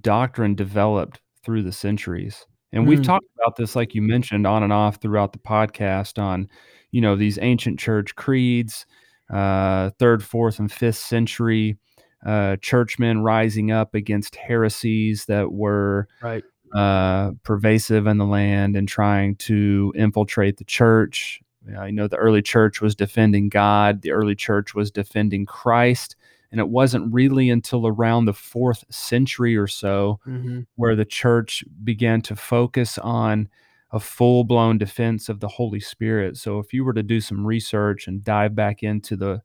doctrine 0.00 0.54
developed 0.54 1.20
through 1.44 1.62
the 1.62 1.72
centuries. 1.72 2.46
And 2.72 2.84
mm. 2.84 2.88
we've 2.88 3.02
talked 3.02 3.26
about 3.38 3.56
this, 3.56 3.76
like 3.76 3.94
you 3.94 4.02
mentioned, 4.02 4.46
on 4.46 4.62
and 4.62 4.72
off 4.72 4.96
throughout 4.96 5.32
the 5.32 5.38
podcast 5.38 6.20
on, 6.22 6.48
you 6.90 7.00
know, 7.00 7.16
these 7.16 7.38
ancient 7.42 7.78
church 7.78 8.14
creeds, 8.16 8.86
uh, 9.32 9.90
third, 9.98 10.22
fourth, 10.22 10.58
and 10.58 10.72
fifth 10.72 10.96
century 10.96 11.76
uh, 12.24 12.56
churchmen 12.62 13.22
rising 13.22 13.70
up 13.70 13.94
against 13.94 14.36
heresies 14.36 15.26
that 15.26 15.52
were 15.52 16.08
right 16.22 16.44
uh, 16.74 17.30
pervasive 17.44 18.06
in 18.06 18.18
the 18.18 18.26
land 18.26 18.76
and 18.76 18.88
trying 18.88 19.36
to 19.36 19.92
infiltrate 19.96 20.56
the 20.56 20.64
church. 20.64 21.40
Uh, 21.76 21.84
you 21.84 21.92
know, 21.92 22.08
the 22.08 22.16
early 22.16 22.42
church 22.42 22.80
was 22.80 22.94
defending 22.94 23.48
God, 23.48 24.02
the 24.02 24.10
early 24.10 24.34
church 24.34 24.74
was 24.74 24.90
defending 24.90 25.46
Christ. 25.46 26.16
And 26.50 26.60
it 26.60 26.68
wasn't 26.68 27.12
really 27.12 27.50
until 27.50 27.86
around 27.86 28.26
the 28.26 28.32
fourth 28.32 28.84
century 28.88 29.56
or 29.56 29.66
so 29.66 30.20
mm-hmm. 30.26 30.60
where 30.76 30.94
the 30.94 31.04
church 31.04 31.64
began 31.82 32.20
to 32.22 32.36
focus 32.36 32.96
on 32.98 33.48
a 33.90 34.00
full 34.00 34.44
blown 34.44 34.78
defense 34.78 35.28
of 35.28 35.40
the 35.40 35.48
Holy 35.48 35.80
Spirit. 35.80 36.36
So 36.36 36.58
if 36.58 36.72
you 36.72 36.84
were 36.84 36.92
to 36.92 37.02
do 37.02 37.20
some 37.20 37.46
research 37.46 38.06
and 38.06 38.22
dive 38.22 38.54
back 38.54 38.82
into 38.82 39.16
the 39.16 39.42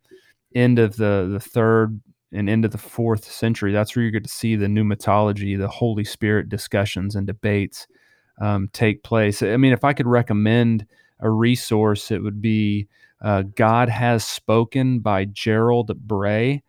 end 0.54 0.80
of 0.80 0.98
the, 0.98 1.30
the 1.32 1.40
third 1.40 2.00
and 2.32 2.50
into 2.50 2.68
the 2.68 2.78
fourth 2.78 3.30
century. 3.30 3.72
That's 3.72 3.96
where 3.96 4.06
you 4.06 4.12
get 4.12 4.24
to 4.24 4.30
see 4.30 4.56
the 4.56 4.68
pneumatology, 4.68 5.58
the 5.58 5.68
Holy 5.68 6.04
Spirit 6.04 6.50
discussions 6.50 7.16
and 7.16 7.26
debates 7.26 7.88
um, 8.40 8.70
take 8.72 9.04
place. 9.04 9.42
I 9.42 9.58
mean, 9.58 9.74
if 9.74 9.84
I 9.84 9.94
could 9.94 10.08
recommend 10.08 10.86
a 11.20 11.30
resource, 11.30 12.12
it 12.12 12.24
would 12.24 12.42
be 12.42 12.88
uh, 13.22 13.44
God 13.56 13.90
Has 13.90 14.24
Spoken 14.24 15.00
by 15.00 15.26
Gerald 15.26 15.92
Bray. 16.08 16.64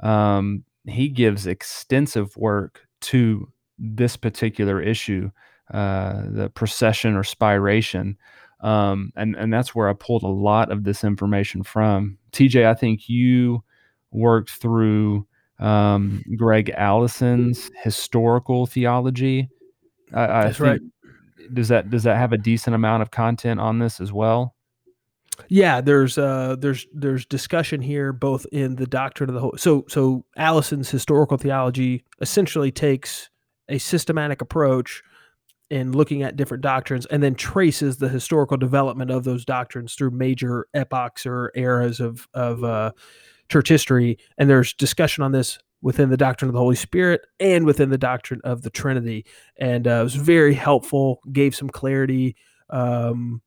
Um, 0.00 0.64
he 0.86 1.08
gives 1.08 1.46
extensive 1.46 2.36
work 2.36 2.86
to 3.02 3.48
this 3.78 4.16
particular 4.16 4.80
issue, 4.80 5.30
uh, 5.72 6.22
the 6.28 6.50
procession 6.50 7.14
or 7.14 7.22
spiration. 7.22 8.16
Um, 8.60 9.12
and, 9.14 9.36
and 9.36 9.52
that's 9.52 9.74
where 9.74 9.88
I 9.88 9.92
pulled 9.92 10.22
a 10.22 10.28
lot 10.28 10.72
of 10.72 10.84
this 10.84 11.04
information 11.04 11.62
from. 11.62 12.18
TJ, 12.32 12.66
I 12.66 12.74
think 12.74 13.08
you 13.08 13.62
worked 14.14 14.50
through 14.50 15.26
um, 15.58 16.22
Gregg 16.36 16.70
Allison's 16.70 17.70
historical 17.82 18.66
theology. 18.66 19.48
I, 20.12 20.24
I 20.24 20.44
That's 20.44 20.60
right. 20.60 20.80
Does 21.52 21.68
that 21.68 21.90
does 21.90 22.04
that 22.04 22.16
have 22.16 22.32
a 22.32 22.38
decent 22.38 22.74
amount 22.74 23.02
of 23.02 23.10
content 23.10 23.60
on 23.60 23.78
this 23.78 24.00
as 24.00 24.12
well? 24.12 24.54
Yeah, 25.48 25.80
there's 25.80 26.16
uh 26.16 26.56
there's 26.58 26.86
there's 26.94 27.26
discussion 27.26 27.82
here 27.82 28.12
both 28.12 28.46
in 28.52 28.76
the 28.76 28.86
doctrine 28.86 29.28
of 29.28 29.34
the 29.34 29.40
whole. 29.40 29.54
So 29.56 29.84
so 29.88 30.24
Allison's 30.36 30.90
historical 30.90 31.36
theology 31.36 32.04
essentially 32.20 32.70
takes 32.70 33.28
a 33.68 33.78
systematic 33.78 34.40
approach 34.40 35.02
in 35.70 35.92
looking 35.92 36.22
at 36.22 36.36
different 36.36 36.62
doctrines 36.62 37.06
and 37.06 37.22
then 37.22 37.34
traces 37.34 37.96
the 37.96 38.08
historical 38.08 38.56
development 38.56 39.10
of 39.10 39.24
those 39.24 39.44
doctrines 39.44 39.94
through 39.94 40.10
major 40.10 40.66
epochs 40.74 41.26
or 41.26 41.50
eras 41.54 42.00
of 42.00 42.28
of 42.32 42.62
uh, 42.64 42.92
church 43.54 43.68
history. 43.68 44.18
And 44.36 44.50
there's 44.50 44.74
discussion 44.74 45.22
on 45.22 45.30
this 45.30 45.60
within 45.80 46.10
the 46.10 46.16
doctrine 46.16 46.48
of 46.48 46.54
the 46.54 46.58
Holy 46.58 46.74
Spirit 46.74 47.20
and 47.38 47.64
within 47.64 47.90
the 47.90 47.98
doctrine 47.98 48.40
of 48.42 48.62
the 48.62 48.70
Trinity. 48.70 49.24
And 49.58 49.86
uh, 49.86 50.00
it 50.00 50.02
was 50.02 50.16
very 50.16 50.54
helpful, 50.54 51.20
gave 51.30 51.54
some 51.54 51.70
clarity. 51.70 52.34
Um, 52.70 53.42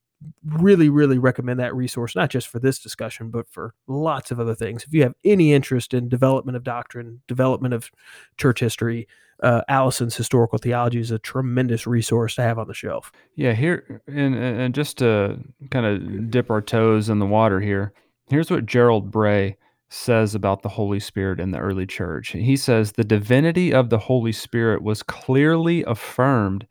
really, 0.46 0.88
really 0.88 1.18
recommend 1.18 1.60
that 1.60 1.76
resource, 1.76 2.16
not 2.16 2.30
just 2.30 2.48
for 2.48 2.60
this 2.60 2.80
discussion, 2.80 3.32
but 3.32 3.50
for 3.50 3.74
lots 3.88 4.32
of 4.32 4.40
other 4.40 4.56
things. 4.56 4.86
If 4.86 4.94
you 4.94 5.04
have 5.04 5.14
any 5.26 5.52
interest 5.52 5.94
in 5.94 6.08
development 6.08 6.56
of 6.56 6.64
doctrine, 6.64 7.22
development 7.28 7.74
of 7.74 7.92
church 8.38 8.62
history, 8.62 9.10
uh, 9.44 9.62
Allison's 9.68 10.16
historical 10.16 10.58
theology 10.58 11.02
is 11.02 11.12
a 11.12 11.20
tremendous 11.20 11.86
resource 11.86 12.36
to 12.36 12.44
have 12.44 12.58
on 12.58 12.68
the 12.68 12.74
shelf. 12.74 13.12
Yeah, 13.36 13.54
here 13.54 14.02
and 14.08 14.36
and 14.36 14.74
just 14.74 14.98
to 15.00 15.38
kind 15.70 15.86
of 15.86 16.32
dip 16.32 16.50
our 16.50 16.62
toes 16.62 17.10
in 17.10 17.20
the 17.20 17.26
water 17.26 17.60
here. 17.60 17.94
Here's 18.30 18.50
what 18.50 18.66
Gerald 18.66 19.12
Bray 19.12 19.58
says 19.90 20.36
about 20.36 20.62
the 20.62 20.70
Holy 20.70 21.00
Spirit 21.00 21.40
in 21.40 21.52
the 21.52 21.60
early 21.60 21.86
church. 21.86 22.30
He 22.30 22.58
says 22.58 22.92
the 22.92 23.04
divinity 23.04 23.74
of 23.74 23.90
the 23.90 23.98
Holy 23.98 24.32
Spirit 24.32 24.84
was 24.84 25.04
clearly 25.04 25.84
affirmed 25.84 26.68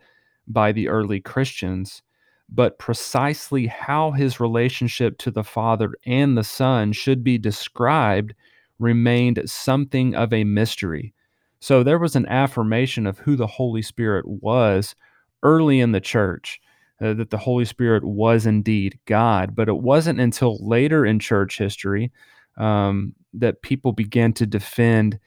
by 0.47 0.73
the 0.73 0.89
early 0.89 1.21
Christians 1.21 2.03
but 2.49 2.79
precisely 2.79 3.67
how 3.67 4.13
his 4.13 4.41
relationship 4.41 5.19
to 5.19 5.31
the 5.31 5.45
Father 5.45 5.93
and 6.05 6.37
the 6.37 6.45
Son 6.45 6.93
should 6.93 7.25
be 7.25 7.39
described 7.39 8.35
remained 8.79 9.41
something 9.47 10.15
of 10.15 10.33
a 10.33 10.45
mystery. 10.45 11.13
So 11.59 11.83
there 11.83 11.99
was 11.99 12.15
an 12.15 12.27
affirmation 12.27 13.07
of 13.07 13.19
who 13.19 13.37
the 13.37 13.47
Holy 13.47 13.83
Spirit 13.83 14.27
was 14.29 14.95
early 15.43 15.81
in 15.81 15.93
the 15.93 16.01
church, 16.01 16.61
uh, 17.01 17.15
that 17.15 17.31
the 17.31 17.39
Holy 17.39 17.65
Spirit 17.65 18.05
was 18.05 18.47
indeed 18.47 18.99
God. 19.07 19.57
But 19.57 19.69
it 19.69 19.79
wasn't 19.79 20.21
until 20.21 20.59
later 20.67 21.05
in 21.05 21.19
church 21.19 21.59
history 21.59 22.13
um, 22.57 23.15
that 23.35 23.63
people 23.63 23.93
began 23.93 24.33
to 24.35 24.47
defend 24.47 25.19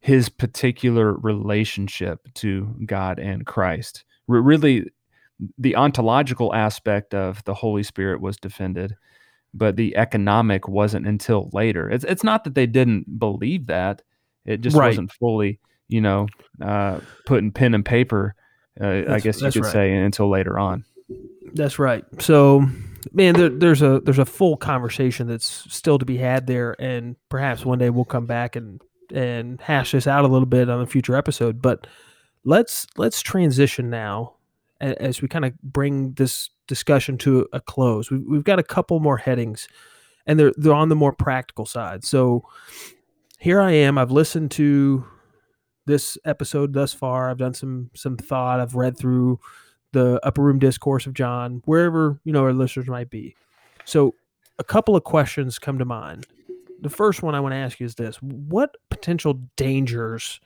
his 0.00 0.28
particular 0.28 1.12
relationship 1.14 2.20
to 2.34 2.74
God 2.86 3.18
and 3.18 3.44
Christ. 3.46 4.04
R- 4.28 4.40
really, 4.40 4.90
the 5.58 5.76
ontological 5.76 6.54
aspect 6.54 7.14
of 7.14 7.44
the 7.44 7.54
Holy 7.54 7.82
Spirit 7.82 8.20
was 8.20 8.36
defended, 8.38 8.96
but 9.52 9.76
the 9.76 9.96
economic 9.96 10.68
wasn't 10.68 11.06
until 11.06 11.50
later. 11.52 11.90
It's 11.90 12.04
it's 12.04 12.24
not 12.24 12.44
that 12.44 12.54
they 12.54 12.66
didn't 12.66 13.18
believe 13.18 13.66
that; 13.66 14.02
it 14.46 14.60
just 14.62 14.76
Right. 14.76 14.88
wasn't 14.88 15.12
fully, 15.12 15.60
you 15.88 16.00
know, 16.00 16.28
uh, 16.62 17.00
put 17.26 17.40
in 17.40 17.52
pen 17.52 17.74
and 17.74 17.84
paper. 17.84 18.34
Uh, 18.80 19.02
I 19.08 19.20
guess 19.20 19.42
you 19.42 19.50
could 19.50 19.64
right. 19.64 19.72
say 19.72 19.94
until 19.94 20.30
later 20.30 20.58
on. 20.58 20.84
That's 21.52 21.78
right. 21.78 22.04
So, 22.20 22.66
man, 23.12 23.34
there, 23.34 23.48
there's 23.48 23.82
a 23.82 24.00
there's 24.00 24.18
a 24.18 24.24
full 24.24 24.56
conversation 24.56 25.26
that's 25.26 25.66
still 25.72 25.98
to 25.98 26.04
be 26.04 26.16
had 26.16 26.46
there, 26.46 26.76
and 26.80 27.16
perhaps 27.28 27.64
one 27.64 27.78
day 27.78 27.90
we'll 27.90 28.04
come 28.04 28.26
back 28.26 28.56
and 28.56 28.80
and 29.12 29.60
hash 29.60 29.92
this 29.92 30.06
out 30.06 30.24
a 30.24 30.28
little 30.28 30.46
bit 30.46 30.70
on 30.70 30.80
a 30.80 30.86
future 30.86 31.16
episode. 31.16 31.60
But 31.60 31.86
let's 32.44 32.86
let's 32.96 33.22
transition 33.22 33.90
now 33.90 34.34
as 34.80 35.20
we 35.20 35.28
kind 35.28 35.44
of 35.44 35.60
bring 35.62 36.12
this 36.14 36.50
discussion 36.66 37.18
to 37.18 37.46
a 37.52 37.60
close. 37.60 38.10
We've, 38.10 38.24
we've 38.26 38.44
got 38.44 38.58
a 38.58 38.64
couple 38.64 38.98
more 39.00 39.18
headings, 39.18 39.68
and 40.26 40.38
they're 40.38 40.52
they're 40.56 40.74
on 40.74 40.88
the 40.88 40.96
more 40.96 41.12
practical 41.12 41.66
side. 41.66 42.04
So 42.04 42.44
here 43.38 43.60
I 43.60 43.72
am. 43.72 43.98
I've 43.98 44.10
listened 44.10 44.50
to 44.52 45.04
this 45.86 46.16
episode 46.24 46.72
thus 46.72 46.92
far. 46.92 47.30
I've 47.30 47.38
done 47.38 47.54
some 47.54 47.90
some 47.94 48.16
thought. 48.16 48.60
I've 48.60 48.74
read 48.74 48.96
through 48.96 49.40
the 49.92 50.20
upper 50.24 50.42
room 50.42 50.58
discourse 50.58 51.06
of 51.06 51.14
John, 51.14 51.62
wherever 51.64 52.20
you 52.24 52.32
know 52.32 52.42
our 52.42 52.52
listeners 52.52 52.88
might 52.88 53.10
be. 53.10 53.36
So, 53.84 54.14
a 54.58 54.64
couple 54.64 54.96
of 54.96 55.04
questions 55.04 55.58
come 55.58 55.78
to 55.78 55.84
mind. 55.84 56.26
The 56.80 56.90
first 56.90 57.22
one 57.22 57.34
I 57.34 57.40
want 57.40 57.52
to 57.52 57.56
ask 57.58 57.80
you 57.80 57.86
is 57.86 57.94
this: 57.94 58.16
What 58.22 58.76
potential 58.90 59.40
dangers 59.56 60.40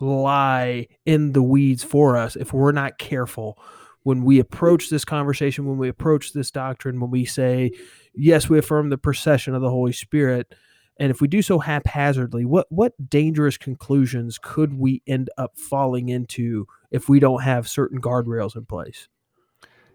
lie 0.00 0.88
in 1.06 1.32
the 1.32 1.42
weeds 1.42 1.84
for 1.84 2.16
us 2.16 2.34
if 2.36 2.52
we're 2.52 2.72
not 2.72 2.98
careful 2.98 3.58
when 4.02 4.24
we 4.24 4.40
approach 4.40 4.90
this 4.90 5.04
conversation, 5.04 5.64
when 5.64 5.78
we 5.78 5.88
approach 5.88 6.32
this 6.32 6.50
doctrine, 6.50 6.98
when 6.98 7.10
we 7.10 7.24
say, 7.24 7.70
"Yes, 8.14 8.48
we 8.48 8.58
affirm 8.58 8.90
the 8.90 8.98
procession 8.98 9.54
of 9.54 9.62
the 9.62 9.70
Holy 9.70 9.92
Spirit." 9.92 10.54
And 10.98 11.10
if 11.10 11.20
we 11.20 11.28
do 11.28 11.42
so 11.42 11.58
haphazardly, 11.58 12.44
what 12.44 12.66
what 12.70 12.92
dangerous 13.10 13.56
conclusions 13.56 14.38
could 14.38 14.74
we 14.78 15.02
end 15.06 15.30
up 15.38 15.56
falling 15.56 16.08
into 16.08 16.66
if 16.90 17.08
we 17.08 17.18
don't 17.18 17.42
have 17.42 17.68
certain 17.68 18.00
guardrails 18.00 18.56
in 18.56 18.66
place? 18.66 19.08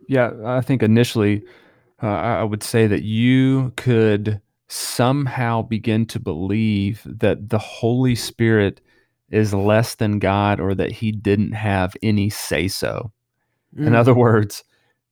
Yeah, 0.08 0.32
I 0.46 0.62
think 0.62 0.84
initially 0.84 1.44
uh, 2.02 2.08
I 2.08 2.44
would 2.44 2.64
say 2.64 2.88
that 2.88 3.04
you 3.04 3.74
could 3.78 4.42
somehow 4.68 5.62
begin 5.62 6.06
to 6.08 6.20
believe 6.20 7.02
that 7.06 7.50
the 7.50 7.58
Holy 7.58 8.16
Spirit 8.16 8.82
is 9.30 9.54
less 9.54 9.96
than 9.96 10.20
God 10.20 10.60
or 10.60 10.76
that 10.76 10.92
he 10.92 11.12
didn't 11.12 11.54
have 11.54 11.96
any 12.04 12.30
say 12.30 12.68
so. 12.68 13.12
In 13.84 13.96
other 13.96 14.14
Mm, 14.14 14.16
words, 14.16 14.64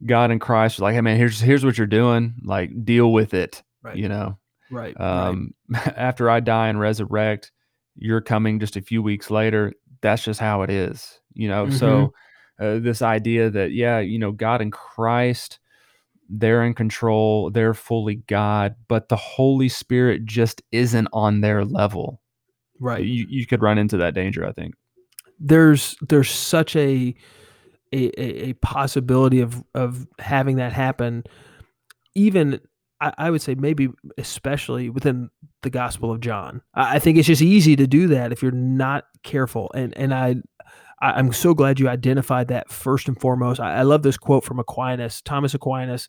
God 0.06 0.32
and 0.32 0.42
Christ 0.42 0.80
are 0.80 0.84
like, 0.84 0.96
hey 0.96 1.02
man, 1.02 1.18
here's 1.18 1.40
here's 1.40 1.66
what 1.66 1.78
you're 1.78 1.88
doing. 1.88 2.36
Like, 2.44 2.86
deal 2.86 3.12
with 3.12 3.34
it. 3.34 3.64
right, 3.84 3.98
You 3.98 4.10
know. 4.10 4.38
Right, 4.72 4.96
right. 4.98 5.28
Um, 5.28 5.54
after 5.76 6.30
I 6.30 6.40
die 6.40 6.68
and 6.70 6.80
resurrect, 6.80 7.52
you're 7.96 8.22
coming 8.22 8.60
just 8.60 8.76
a 8.76 8.82
few 8.82 9.02
weeks 9.02 9.30
later. 9.32 9.74
That's 10.02 10.24
just 10.24 10.40
how 10.40 10.62
it 10.62 10.70
is. 10.70 11.20
You 11.34 11.48
know. 11.48 11.68
Mhm. 11.68 11.74
So 11.80 12.14
uh, 12.60 12.80
this 12.80 13.02
idea 13.02 13.50
that 13.50 13.72
yeah, 13.72 14.00
you 14.00 14.20
know, 14.20 14.32
God 14.32 14.62
and 14.62 14.72
Christ, 14.72 15.60
they're 16.30 16.64
in 16.64 16.74
control. 16.74 17.52
They're 17.52 17.74
fully 17.74 18.16
God, 18.28 18.76
but 18.88 19.10
the 19.10 19.16
Holy 19.16 19.70
Spirit 19.70 20.26
just 20.26 20.62
isn't 20.72 21.08
on 21.14 21.42
their 21.42 21.66
level. 21.66 22.22
Right. 22.80 23.04
You 23.04 23.26
you 23.30 23.46
could 23.46 23.62
run 23.62 23.78
into 23.78 23.98
that 23.98 24.14
danger. 24.14 24.46
I 24.46 24.52
think. 24.52 24.76
There's 25.40 25.96
there's 26.08 26.30
such 26.30 26.76
a 26.76 27.16
a, 27.94 28.22
a, 28.22 28.50
a 28.50 28.54
possibility 28.54 29.42
of 29.42 29.64
of 29.74 30.08
having 30.20 30.58
that 30.58 30.74
happen. 30.74 31.24
Even 32.16 32.60
I, 33.02 33.14
I 33.18 33.32
would 33.32 33.42
say 33.42 33.56
maybe 33.56 33.90
especially 34.18 34.90
within 34.90 35.30
the 35.64 35.70
Gospel 35.70 36.12
of 36.12 36.20
John. 36.22 36.62
I, 36.74 36.96
I 36.96 37.00
think 37.00 37.18
it's 37.18 37.28
just 37.28 37.42
easy 37.42 37.76
to 37.76 37.88
do 37.88 38.08
that 38.08 38.32
if 38.32 38.42
you're 38.42 38.52
not 38.52 39.06
careful. 39.24 39.72
And 39.76 39.96
and 39.98 40.14
I 40.14 40.36
I- 41.02 41.12
I'm 41.14 41.34
so 41.34 41.54
glad 41.54 41.80
you 41.80 41.90
identified 41.90 42.48
that 42.48 42.72
first 42.72 43.08
and 43.08 43.20
foremost. 43.20 43.60
I, 43.60 43.78
I 43.78 43.82
love 43.82 44.02
this 44.04 44.18
quote 44.18 44.44
from 44.46 44.60
Aquinas, 44.60 45.22
Thomas 45.22 45.54
Aquinas. 45.54 46.08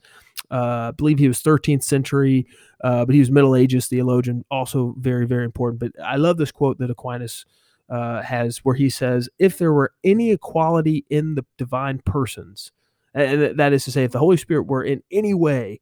Uh, 0.50 0.88
I 0.88 0.90
believe 0.92 1.18
he 1.18 1.26
was 1.28 1.42
13th 1.42 1.82
century, 1.82 2.46
uh, 2.84 3.04
but 3.04 3.12
he 3.14 3.18
was 3.18 3.30
Middle 3.30 3.56
Ages 3.56 3.88
theologian, 3.88 4.44
also 4.48 4.94
very, 4.98 5.26
very 5.26 5.44
important. 5.44 5.80
But 5.80 5.92
I 6.04 6.16
love 6.16 6.36
this 6.36 6.52
quote 6.52 6.78
that 6.78 6.88
Aquinas 6.90 7.44
uh, 7.90 8.22
has 8.22 8.58
where 8.58 8.76
he 8.76 8.88
says, 8.88 9.28
If 9.40 9.58
there 9.58 9.72
were 9.72 9.92
any 10.04 10.30
equality 10.30 11.04
in 11.10 11.34
the 11.34 11.44
divine 11.58 11.98
persons, 12.04 12.70
and 13.12 13.40
th- 13.40 13.56
that 13.56 13.72
is 13.72 13.84
to 13.86 13.90
say, 13.92 14.04
if 14.04 14.12
the 14.12 14.18
Holy 14.20 14.36
Spirit 14.36 14.68
were 14.68 14.84
in 14.84 15.02
any 15.10 15.34
way 15.34 15.80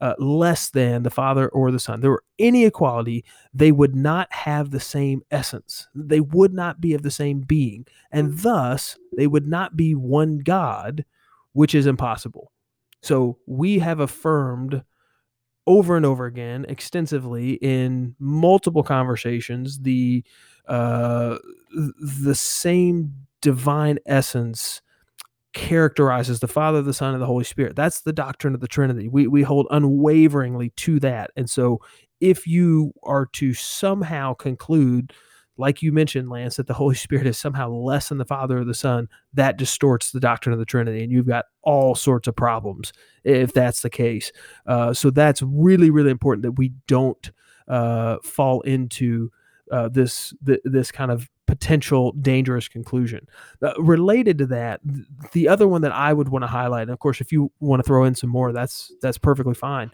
uh, 0.00 0.14
less 0.18 0.70
than 0.70 1.02
the 1.02 1.10
Father 1.10 1.48
or 1.48 1.70
the 1.70 1.80
Son, 1.80 2.00
there 2.00 2.10
were 2.10 2.24
any 2.38 2.64
equality, 2.64 3.24
they 3.52 3.72
would 3.72 3.94
not 3.94 4.32
have 4.32 4.70
the 4.70 4.80
same 4.80 5.22
essence. 5.30 5.88
They 5.94 6.20
would 6.20 6.52
not 6.52 6.80
be 6.80 6.94
of 6.94 7.02
the 7.02 7.10
same 7.10 7.40
being. 7.40 7.86
And 8.12 8.38
thus, 8.38 8.96
they 9.16 9.26
would 9.26 9.48
not 9.48 9.76
be 9.76 9.94
one 9.94 10.38
God, 10.38 11.04
which 11.52 11.74
is 11.74 11.86
impossible. 11.86 12.52
So 13.02 13.38
we 13.46 13.78
have 13.78 14.00
affirmed 14.00 14.82
over 15.66 15.96
and 15.96 16.06
over 16.06 16.24
again, 16.24 16.64
extensively 16.68 17.54
in 17.54 18.14
multiple 18.18 18.82
conversations, 18.82 19.80
the 19.80 20.24
uh, 20.66 21.36
the 22.00 22.34
same 22.34 23.14
divine 23.40 23.98
essence 24.06 24.82
characterizes 25.54 26.40
the 26.40 26.48
Father, 26.48 26.82
the 26.82 26.94
Son, 26.94 27.14
and 27.14 27.22
the 27.22 27.26
Holy 27.26 27.44
Spirit. 27.44 27.76
That's 27.76 28.02
the 28.02 28.12
doctrine 28.12 28.54
of 28.54 28.60
the 28.60 28.68
Trinity. 28.68 29.08
We 29.08 29.26
we 29.26 29.42
hold 29.42 29.66
unwaveringly 29.70 30.70
to 30.70 31.00
that. 31.00 31.30
And 31.36 31.48
so 31.48 31.80
if 32.20 32.46
you 32.46 32.92
are 33.02 33.26
to 33.34 33.54
somehow 33.54 34.34
conclude 34.34 35.12
like 35.58 35.82
you 35.82 35.92
mentioned, 35.92 36.30
Lance, 36.30 36.56
that 36.56 36.68
the 36.68 36.74
Holy 36.74 36.94
Spirit 36.94 37.26
is 37.26 37.36
somehow 37.36 37.68
less 37.68 38.08
than 38.08 38.18
the 38.18 38.24
Father 38.24 38.58
or 38.58 38.64
the 38.64 38.74
Son, 38.74 39.08
that 39.34 39.58
distorts 39.58 40.12
the 40.12 40.20
doctrine 40.20 40.52
of 40.52 40.58
the 40.58 40.64
Trinity, 40.64 41.02
and 41.02 41.12
you've 41.12 41.26
got 41.26 41.46
all 41.62 41.94
sorts 41.94 42.28
of 42.28 42.36
problems 42.36 42.92
if 43.24 43.52
that's 43.52 43.82
the 43.82 43.90
case. 43.90 44.32
Uh, 44.66 44.94
so 44.94 45.10
that's 45.10 45.42
really, 45.42 45.90
really 45.90 46.10
important 46.10 46.42
that 46.44 46.52
we 46.52 46.72
don't 46.86 47.32
uh, 47.66 48.16
fall 48.22 48.62
into 48.62 49.30
uh, 49.70 49.88
this 49.88 50.32
th- 50.46 50.60
this 50.64 50.90
kind 50.90 51.10
of 51.10 51.28
potential 51.48 52.12
dangerous 52.12 52.68
conclusion. 52.68 53.26
Uh, 53.62 53.72
related 53.78 54.38
to 54.38 54.46
that, 54.46 54.80
the 55.32 55.48
other 55.48 55.66
one 55.66 55.80
that 55.80 55.92
I 55.92 56.12
would 56.12 56.28
want 56.28 56.42
to 56.42 56.46
highlight, 56.46 56.82
and 56.82 56.90
of 56.90 56.98
course, 57.00 57.20
if 57.20 57.32
you 57.32 57.50
want 57.58 57.80
to 57.80 57.84
throw 57.84 58.04
in 58.04 58.14
some 58.14 58.30
more, 58.30 58.52
that's 58.52 58.92
that's 59.00 59.18
perfectly 59.18 59.54
fine. 59.54 59.90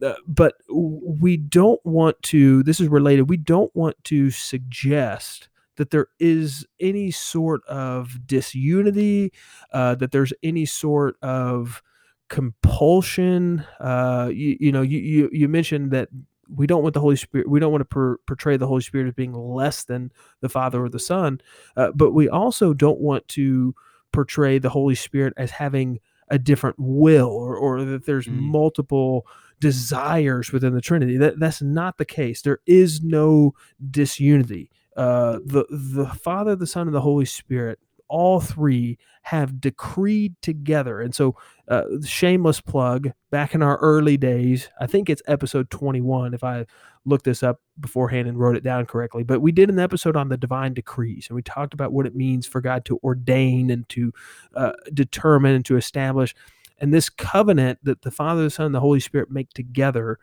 Uh, 0.00 0.14
but 0.26 0.54
we 0.70 1.36
don't 1.36 1.84
want 1.84 2.20
to. 2.22 2.62
This 2.62 2.80
is 2.80 2.88
related. 2.88 3.28
We 3.28 3.36
don't 3.36 3.74
want 3.74 4.02
to 4.04 4.30
suggest 4.30 5.48
that 5.76 5.90
there 5.90 6.06
is 6.20 6.66
any 6.80 7.10
sort 7.10 7.64
of 7.66 8.26
disunity, 8.26 9.32
uh, 9.72 9.96
that 9.96 10.12
there's 10.12 10.32
any 10.42 10.64
sort 10.64 11.16
of 11.22 11.82
compulsion. 12.28 13.64
Uh, 13.80 14.30
you, 14.32 14.56
you 14.60 14.72
know, 14.72 14.82
you, 14.82 14.98
you 14.98 15.30
you 15.32 15.48
mentioned 15.48 15.90
that 15.90 16.08
we 16.54 16.66
don't 16.66 16.82
want 16.82 16.94
the 16.94 17.00
Holy 17.00 17.16
Spirit. 17.16 17.48
We 17.48 17.60
don't 17.60 17.72
want 17.72 17.82
to 17.82 17.86
per, 17.86 18.16
portray 18.26 18.56
the 18.56 18.66
Holy 18.66 18.82
Spirit 18.82 19.08
as 19.08 19.14
being 19.14 19.32
less 19.32 19.84
than 19.84 20.12
the 20.40 20.48
Father 20.48 20.84
or 20.84 20.88
the 20.88 20.98
Son, 20.98 21.40
uh, 21.76 21.90
but 21.94 22.12
we 22.12 22.28
also 22.28 22.74
don't 22.74 23.00
want 23.00 23.26
to 23.28 23.74
portray 24.12 24.58
the 24.58 24.70
Holy 24.70 24.94
Spirit 24.94 25.32
as 25.36 25.50
having 25.50 25.98
a 26.28 26.38
different 26.38 26.76
will 26.78 27.28
or, 27.28 27.56
or 27.56 27.84
that 27.84 28.06
there's 28.06 28.26
mm. 28.26 28.38
multiple 28.38 29.26
desires 29.60 30.52
within 30.52 30.74
the 30.74 30.80
Trinity. 30.80 31.16
That 31.16 31.38
that's 31.38 31.62
not 31.62 31.98
the 31.98 32.04
case. 32.04 32.42
There 32.42 32.60
is 32.66 33.02
no 33.02 33.54
disunity. 33.90 34.70
Uh, 34.96 35.38
the 35.44 35.64
the 35.70 36.06
Father, 36.06 36.56
the 36.56 36.66
Son, 36.66 36.86
and 36.86 36.94
the 36.94 37.00
Holy 37.00 37.24
Spirit 37.24 37.78
all 38.12 38.40
three 38.40 38.98
have 39.22 39.58
decreed 39.58 40.34
together. 40.42 41.00
And 41.00 41.14
so, 41.14 41.34
uh, 41.68 41.84
shameless 42.04 42.60
plug 42.60 43.12
back 43.30 43.54
in 43.54 43.62
our 43.62 43.78
early 43.78 44.18
days, 44.18 44.68
I 44.78 44.86
think 44.86 45.08
it's 45.08 45.22
episode 45.26 45.70
21, 45.70 46.34
if 46.34 46.44
I 46.44 46.66
looked 47.06 47.24
this 47.24 47.42
up 47.42 47.60
beforehand 47.80 48.28
and 48.28 48.38
wrote 48.38 48.54
it 48.54 48.62
down 48.62 48.84
correctly. 48.84 49.22
But 49.22 49.40
we 49.40 49.50
did 49.50 49.70
an 49.70 49.78
episode 49.78 50.14
on 50.14 50.28
the 50.28 50.36
divine 50.36 50.74
decrees, 50.74 51.26
and 51.28 51.36
we 51.36 51.42
talked 51.42 51.72
about 51.72 51.92
what 51.92 52.06
it 52.06 52.14
means 52.14 52.46
for 52.46 52.60
God 52.60 52.84
to 52.84 53.00
ordain 53.02 53.70
and 53.70 53.88
to 53.88 54.12
uh, 54.54 54.72
determine 54.92 55.54
and 55.54 55.64
to 55.64 55.76
establish. 55.76 56.34
And 56.78 56.92
this 56.92 57.08
covenant 57.08 57.78
that 57.82 58.02
the 58.02 58.10
Father, 58.10 58.42
the 58.42 58.50
Son, 58.50 58.66
and 58.66 58.74
the 58.74 58.80
Holy 58.80 59.00
Spirit 59.00 59.30
make 59.30 59.50
together 59.54 60.18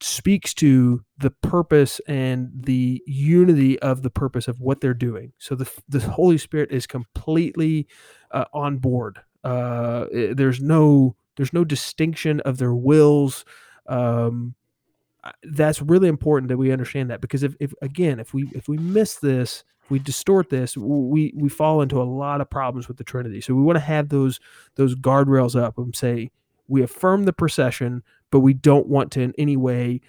speaks 0.00 0.54
to 0.54 1.04
the 1.18 1.30
purpose 1.30 2.00
and 2.06 2.50
the 2.54 3.02
unity 3.06 3.78
of 3.80 4.02
the 4.02 4.10
purpose 4.10 4.48
of 4.48 4.60
what 4.60 4.80
they're 4.80 4.94
doing. 4.94 5.32
So 5.38 5.54
the 5.54 5.70
the 5.88 6.00
Holy 6.00 6.38
Spirit 6.38 6.70
is 6.70 6.86
completely 6.86 7.86
uh, 8.30 8.46
on 8.52 8.78
board. 8.78 9.20
Uh, 9.44 10.06
there's 10.12 10.60
no 10.60 11.16
there's 11.36 11.52
no 11.52 11.64
distinction 11.64 12.40
of 12.40 12.58
their 12.58 12.74
wills. 12.74 13.44
Um, 13.86 14.54
that's 15.42 15.82
really 15.82 16.08
important 16.08 16.48
that 16.48 16.56
we 16.56 16.72
understand 16.72 17.10
that 17.10 17.20
because 17.20 17.42
if, 17.42 17.54
if 17.60 17.74
again 17.82 18.18
if 18.18 18.32
we 18.32 18.48
if 18.54 18.68
we 18.68 18.78
miss 18.78 19.16
this 19.16 19.64
we 19.90 19.98
distort 19.98 20.48
this 20.48 20.76
we 20.78 21.32
we 21.36 21.48
fall 21.48 21.82
into 21.82 22.00
a 22.00 22.04
lot 22.04 22.40
of 22.40 22.48
problems 22.48 22.88
with 22.88 22.96
the 22.96 23.04
trinity 23.04 23.40
so 23.40 23.54
we 23.54 23.62
want 23.62 23.76
to 23.76 23.80
have 23.80 24.08
those 24.08 24.40
those 24.76 24.94
guardrails 24.94 25.60
up 25.60 25.76
and 25.76 25.94
say 25.94 26.30
we 26.68 26.82
affirm 26.82 27.24
the 27.24 27.32
procession 27.32 28.02
but 28.30 28.40
we 28.40 28.54
don't 28.54 28.86
want 28.86 29.12
to 29.12 29.20
in 29.20 29.32
any 29.38 29.56
way 29.56 30.00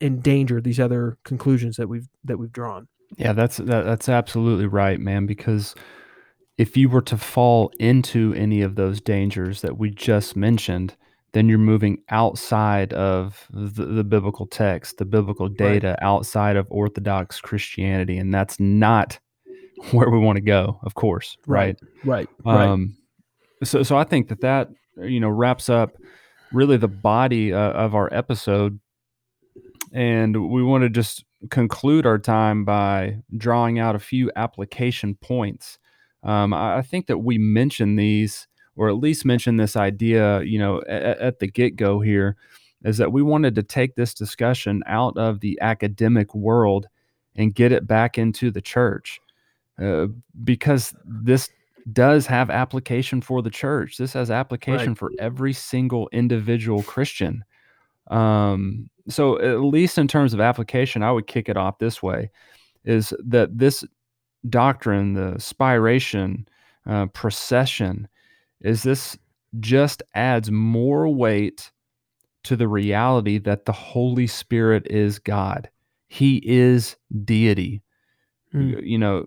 endanger 0.00 0.60
these 0.60 0.80
other 0.80 1.18
conclusions 1.24 1.76
that 1.76 1.88
we've 1.88 2.08
that 2.24 2.38
we've 2.38 2.52
drawn. 2.52 2.88
Yeah, 3.16 3.32
that's 3.32 3.58
that, 3.58 3.84
that's 3.84 4.08
absolutely 4.08 4.66
right, 4.66 5.00
man. 5.00 5.26
Because 5.26 5.74
if 6.58 6.76
you 6.76 6.88
were 6.88 7.02
to 7.02 7.16
fall 7.16 7.72
into 7.78 8.34
any 8.34 8.62
of 8.62 8.76
those 8.76 9.00
dangers 9.00 9.62
that 9.62 9.78
we 9.78 9.90
just 9.90 10.36
mentioned, 10.36 10.96
then 11.32 11.48
you're 11.48 11.58
moving 11.58 11.98
outside 12.08 12.92
of 12.92 13.46
the, 13.50 13.84
the 13.84 14.04
biblical 14.04 14.46
text, 14.46 14.98
the 14.98 15.04
biblical 15.04 15.48
data, 15.48 15.88
right. 15.88 15.98
outside 16.02 16.56
of 16.56 16.66
Orthodox 16.70 17.40
Christianity, 17.40 18.18
and 18.18 18.32
that's 18.32 18.58
not 18.58 19.18
where 19.92 20.10
we 20.10 20.18
want 20.18 20.36
to 20.36 20.42
go. 20.42 20.78
Of 20.82 20.94
course, 20.94 21.36
right? 21.46 21.78
Right. 22.04 22.28
Right. 22.44 22.68
Um, 22.68 22.96
so, 23.62 23.82
so 23.82 23.96
I 23.96 24.04
think 24.04 24.28
that 24.28 24.40
that 24.40 24.70
you 24.96 25.20
know 25.20 25.28
wraps 25.28 25.68
up 25.68 25.96
really 26.52 26.76
the 26.76 26.88
body 26.88 27.52
uh, 27.52 27.58
of 27.58 27.94
our 27.94 28.12
episode. 28.12 28.80
And 29.92 30.50
we 30.50 30.62
want 30.62 30.82
to 30.82 30.90
just 30.90 31.24
conclude 31.50 32.06
our 32.06 32.18
time 32.18 32.64
by 32.64 33.18
drawing 33.36 33.78
out 33.78 33.96
a 33.96 34.00
few 34.00 34.30
application 34.36 35.14
points. 35.16 35.78
Um, 36.22 36.52
I, 36.52 36.78
I, 36.78 36.82
think 36.82 37.06
that 37.06 37.18
we 37.18 37.38
mentioned 37.38 37.98
these, 37.98 38.46
or 38.76 38.90
at 38.90 38.96
least 38.96 39.24
mentioned 39.24 39.58
this 39.58 39.74
idea, 39.74 40.42
you 40.42 40.58
know, 40.58 40.82
at, 40.82 41.18
at 41.18 41.38
the 41.38 41.46
get 41.46 41.76
go 41.76 42.00
here, 42.00 42.36
is 42.84 42.98
that 42.98 43.12
we 43.12 43.22
wanted 43.22 43.54
to 43.54 43.62
take 43.62 43.94
this 43.94 44.12
discussion 44.12 44.82
out 44.86 45.16
of 45.16 45.40
the 45.40 45.58
academic 45.62 46.34
world 46.34 46.88
and 47.36 47.54
get 47.54 47.72
it 47.72 47.86
back 47.86 48.18
into 48.18 48.50
the 48.50 48.60
church. 48.60 49.20
Uh, 49.80 50.08
because 50.44 50.94
this 51.06 51.48
does 51.92 52.26
have 52.26 52.50
application 52.50 53.20
for 53.20 53.42
the 53.42 53.50
church. 53.50 53.96
This 53.96 54.12
has 54.12 54.30
application 54.30 54.90
right. 54.90 54.98
for 54.98 55.10
every 55.18 55.52
single 55.52 56.08
individual 56.12 56.82
Christian. 56.82 57.44
Um, 58.10 58.90
so 59.08 59.40
at 59.40 59.60
least 59.60 59.98
in 59.98 60.08
terms 60.08 60.34
of 60.34 60.40
application, 60.40 61.02
I 61.02 61.12
would 61.12 61.26
kick 61.26 61.48
it 61.48 61.56
off 61.56 61.78
this 61.78 62.02
way: 62.02 62.30
is 62.84 63.12
that 63.26 63.56
this 63.56 63.84
doctrine, 64.48 65.14
the 65.14 65.34
spiration, 65.36 66.46
uh, 66.86 67.06
procession, 67.06 68.08
is 68.60 68.82
this 68.82 69.18
just 69.58 70.02
adds 70.14 70.50
more 70.50 71.08
weight 71.08 71.70
to 72.44 72.56
the 72.56 72.68
reality 72.68 73.38
that 73.38 73.64
the 73.64 73.72
Holy 73.72 74.26
Spirit 74.26 74.86
is 74.88 75.18
God. 75.18 75.68
He 76.08 76.40
is 76.44 76.96
deity. 77.24 77.82
Mm. 78.54 78.84
You 78.84 78.98
know, 78.98 79.26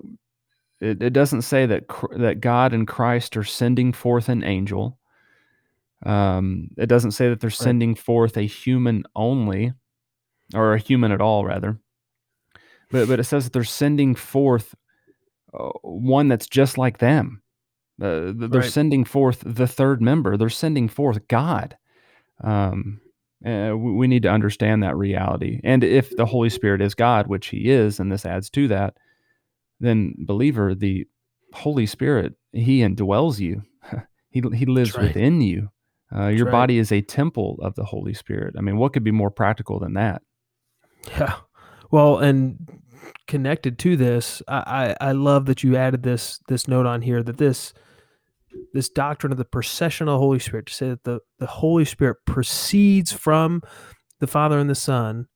it, 0.84 1.02
it 1.02 1.14
doesn't 1.14 1.44
say 1.44 1.66
that 1.66 1.86
that 2.18 2.42
God 2.42 2.74
and 2.74 2.88
Christ 2.88 3.38
are 3.38 3.44
sending 3.44 3.94
forth 3.94 4.30
an 4.30 4.44
angel. 4.44 5.00
Um, 6.06 6.70
it 6.78 6.88
doesn't 6.88 7.12
say 7.12 7.30
that 7.30 7.40
they're 7.40 7.48
right. 7.48 7.54
sending 7.54 7.96
forth 7.96 8.36
a 8.36 8.42
human 8.42 9.04
only, 9.16 9.74
or 10.54 10.74
a 10.74 10.80
human 10.80 11.12
at 11.12 11.22
all, 11.22 11.46
rather. 11.46 11.80
But 12.92 13.08
but 13.08 13.20
it 13.20 13.24
says 13.24 13.46
that 13.46 13.54
they're 13.54 13.64
sending 13.64 14.14
forth 14.16 14.76
uh, 15.58 15.70
one 15.82 16.28
that's 16.28 16.48
just 16.48 16.78
like 16.78 16.98
them. 16.98 17.42
Uh, 18.02 18.34
they're 18.36 18.62
right. 18.62 18.72
sending 18.72 19.06
forth 19.06 19.44
the 19.46 19.68
third 19.68 20.02
member. 20.02 20.36
They're 20.36 20.50
sending 20.50 20.90
forth 20.90 21.28
God. 21.28 21.78
Um, 22.44 23.00
uh, 23.46 23.74
we, 23.78 23.92
we 23.94 24.08
need 24.08 24.24
to 24.24 24.30
understand 24.30 24.84
that 24.84 24.98
reality. 24.98 25.62
And 25.64 25.84
if 25.84 26.16
the 26.16 26.26
Holy 26.26 26.50
Spirit 26.50 26.82
is 26.82 26.96
God, 26.96 27.28
which 27.28 27.48
He 27.48 27.70
is, 27.70 28.00
and 28.00 28.12
this 28.12 28.26
adds 28.26 28.50
to 28.52 28.68
that, 28.70 28.96
then 29.84 30.16
believer, 30.18 30.76
the 30.76 31.06
Holy 31.54 31.86
Spirit, 31.86 32.34
He 32.52 32.80
indwells 32.80 33.40
you. 33.40 33.64
he 34.30 34.42
He 34.54 34.66
lives 34.66 34.96
right. 34.96 35.08
within 35.08 35.42
you. 35.42 35.70
Uh, 36.16 36.28
your 36.28 36.46
right. 36.46 36.52
body 36.52 36.78
is 36.78 36.92
a 36.92 37.02
temple 37.02 37.58
of 37.62 37.76
the 37.76 37.86
Holy 37.86 38.14
Spirit. 38.14 38.56
I 38.58 38.62
mean, 38.62 38.78
what 38.78 38.94
could 38.94 39.04
be 39.04 39.12
more 39.12 39.32
practical 39.32 39.80
than 39.80 39.94
that? 39.94 40.22
Yeah. 41.10 41.36
Well, 41.90 42.20
and 42.20 42.58
connected 43.28 43.80
to 43.80 43.96
this, 43.98 44.42
I, 44.48 44.96
I, 45.02 45.10
I 45.10 45.12
love 45.12 45.46
that 45.46 45.64
you 45.64 45.76
added 45.76 46.04
this 46.04 46.40
this 46.48 46.68
note 46.68 46.86
on 46.86 47.02
here 47.02 47.24
that 47.24 47.38
this 47.38 47.74
this 48.74 48.90
doctrine 48.90 49.32
of 49.32 49.38
the 49.38 49.46
procession 49.46 50.08
of 50.08 50.14
the 50.14 50.20
Holy 50.20 50.40
Spirit 50.40 50.68
to 50.68 50.74
say 50.74 50.90
that 50.90 51.04
the, 51.04 51.20
the 51.40 51.48
Holy 51.48 51.86
Spirit 51.86 52.18
proceeds 52.26 53.12
from 53.12 53.62
the 54.20 54.28
Father 54.28 54.60
and 54.60 54.70
the 54.70 54.76
Son 54.76 55.28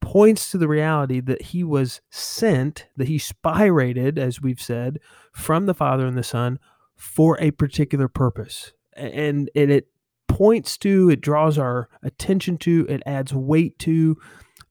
points 0.00 0.50
to 0.50 0.58
the 0.58 0.68
reality 0.68 1.20
that 1.20 1.42
he 1.42 1.64
was 1.64 2.00
sent, 2.10 2.86
that 2.96 3.08
he 3.08 3.18
spirated, 3.18 4.18
as 4.18 4.40
we've 4.40 4.60
said, 4.60 4.98
from 5.32 5.66
the 5.66 5.74
Father 5.74 6.06
and 6.06 6.16
the 6.16 6.22
Son 6.22 6.58
for 6.96 7.40
a 7.40 7.50
particular 7.52 8.08
purpose. 8.08 8.72
And, 8.94 9.50
and 9.54 9.70
it 9.70 9.88
points 10.28 10.76
to, 10.78 11.10
it 11.10 11.20
draws 11.20 11.58
our 11.58 11.88
attention 12.02 12.58
to, 12.58 12.86
it 12.88 13.02
adds 13.06 13.32
weight 13.34 13.78
to 13.80 14.16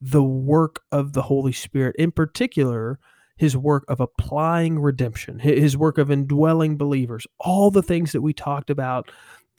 the 0.01 0.23
work 0.23 0.81
of 0.91 1.13
the 1.13 1.23
Holy 1.23 1.51
Spirit, 1.51 1.95
in 1.97 2.11
particular, 2.11 2.99
his 3.35 3.55
work 3.55 3.85
of 3.87 3.99
applying 3.99 4.79
redemption, 4.79 5.39
his 5.39 5.77
work 5.77 5.97
of 5.97 6.11
indwelling 6.11 6.77
believers, 6.77 7.25
all 7.39 7.71
the 7.71 7.81
things 7.81 8.11
that 8.11 8.21
we 8.21 8.33
talked 8.33 8.69
about 8.69 9.09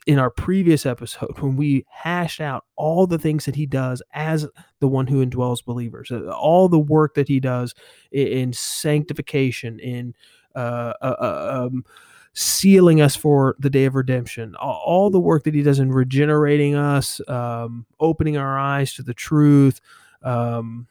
in 0.07 0.19
our 0.19 0.31
previous 0.31 0.87
episode 0.87 1.39
when 1.41 1.57
we 1.57 1.85
hashed 1.89 2.41
out 2.41 2.65
all 2.77 3.07
the 3.07 3.19
things 3.19 3.45
that 3.45 3.57
he 3.57 3.67
does 3.67 4.03
as 4.13 4.47
the 4.81 4.89
one 4.89 5.07
who 5.07 5.25
indwells 5.25 5.65
believers, 5.65 6.11
uh, 6.11 6.31
all 6.31 6.69
the 6.69 6.79
work 6.79 7.15
that 7.15 7.29
he 7.29 7.41
does 7.41 7.75
in, 8.11 8.53
sanctification, 8.53 9.79
in 9.79 10.15
uh, 10.55 10.93
uh, 11.03 11.17
uh, 11.21 11.67
um, 11.67 11.85
sealing 12.33 13.01
us 13.01 13.15
for 13.15 13.57
the 13.59 13.71
day 13.71 13.85
of 13.85 13.95
redemption, 13.95 14.55
all, 14.57 14.83
all, 14.85 15.11
the 15.11 15.21
work 15.21 15.45
that 15.45 15.55
he 15.55 15.63
does 15.63 15.79
in 15.79 15.93
regenerating 15.93 16.75
us, 16.75 17.21
um, 17.29 17.87
opening 17.99 18.37
our 18.37 18.59
eyes 18.59 18.95
to 18.95 19.03
the 19.03 19.15
truth, 19.15 19.81
um, 20.23 20.87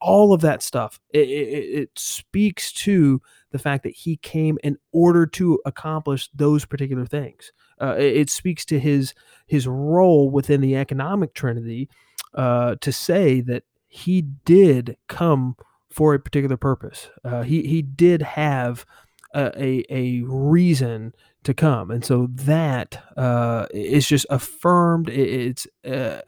all 0.00 0.32
of 0.32 0.40
that 0.40 0.62
stuff. 0.62 1.00
It, 1.10 1.28
it, 1.28 1.80
it 1.80 1.90
speaks 1.96 2.72
to 2.72 3.20
the 3.52 3.58
fact 3.58 3.84
that 3.84 3.94
he 3.94 4.16
came 4.16 4.58
in 4.64 4.76
order 4.92 5.26
to 5.26 5.60
accomplish 5.64 6.28
those 6.34 6.64
particular 6.64 7.06
things. 7.06 7.52
Uh, 7.80 7.94
it, 7.98 8.16
it, 8.16 8.30
speaks 8.30 8.64
to 8.64 8.78
his 8.78 9.14
his 9.46 9.66
role 9.66 10.30
within 10.30 10.60
the 10.60 10.76
economic 10.76 11.34
trinity 11.34 11.88
uh, 12.34 12.76
to 12.80 12.92
say 12.92 13.40
that 13.40 13.64
he 13.88 14.22
did 14.22 14.96
come 15.08 15.56
for 15.90 16.14
a 16.14 16.18
particular 16.18 16.56
purpose. 16.56 17.10
Uh, 17.24 17.42
he 17.42 17.62
he 17.62 17.82
did 17.82 18.22
have 18.22 18.86
a, 19.34 19.52
a, 19.62 19.84
a 19.90 20.22
reason 20.22 21.12
to 21.44 21.52
come, 21.52 21.90
and 21.90 22.04
so 22.04 22.28
that 22.30 23.02
uh, 23.16 23.66
is 23.72 24.06
just 24.06 24.26
affirmed. 24.30 25.08
It's 25.08 25.66
uh, 25.84 26.20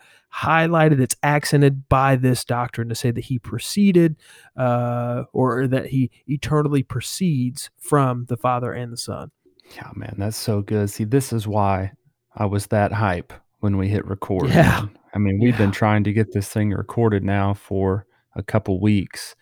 highlighted, 0.43 1.01
it's 1.01 1.16
accented 1.22 1.89
by 1.89 2.16
this 2.16 2.45
doctrine 2.45 2.89
to 2.89 2.95
say 2.95 3.11
that 3.11 3.24
he 3.24 3.39
proceeded 3.39 4.16
uh, 4.57 5.24
or 5.32 5.66
that 5.66 5.87
he 5.87 6.11
eternally 6.26 6.82
proceeds 6.82 7.70
from 7.78 8.26
the 8.26 8.37
Father 8.37 8.72
and 8.72 8.93
the 8.93 8.97
Son. 8.97 9.30
Yeah, 9.76 9.91
man, 9.95 10.16
that's 10.18 10.37
so 10.37 10.62
good. 10.62 10.91
See, 10.91 11.05
this 11.05 11.32
is 11.32 11.47
why 11.47 11.93
I 12.35 12.47
was 12.47 12.66
that 12.66 12.93
hype 12.93 13.32
when 13.61 13.76
we 13.76 13.89
hit 13.89 14.05
record. 14.07 14.49
Yeah. 14.49 14.80
Man. 14.82 14.99
I 15.14 15.18
mean, 15.18 15.39
we've 15.41 15.55
yeah. 15.55 15.59
been 15.59 15.72
trying 15.72 16.05
to 16.05 16.12
get 16.12 16.32
this 16.32 16.49
thing 16.49 16.70
recorded 16.70 17.22
now 17.22 17.55
for 17.55 18.07
a 18.35 18.43
couple 18.43 18.80
weeks. 18.80 19.37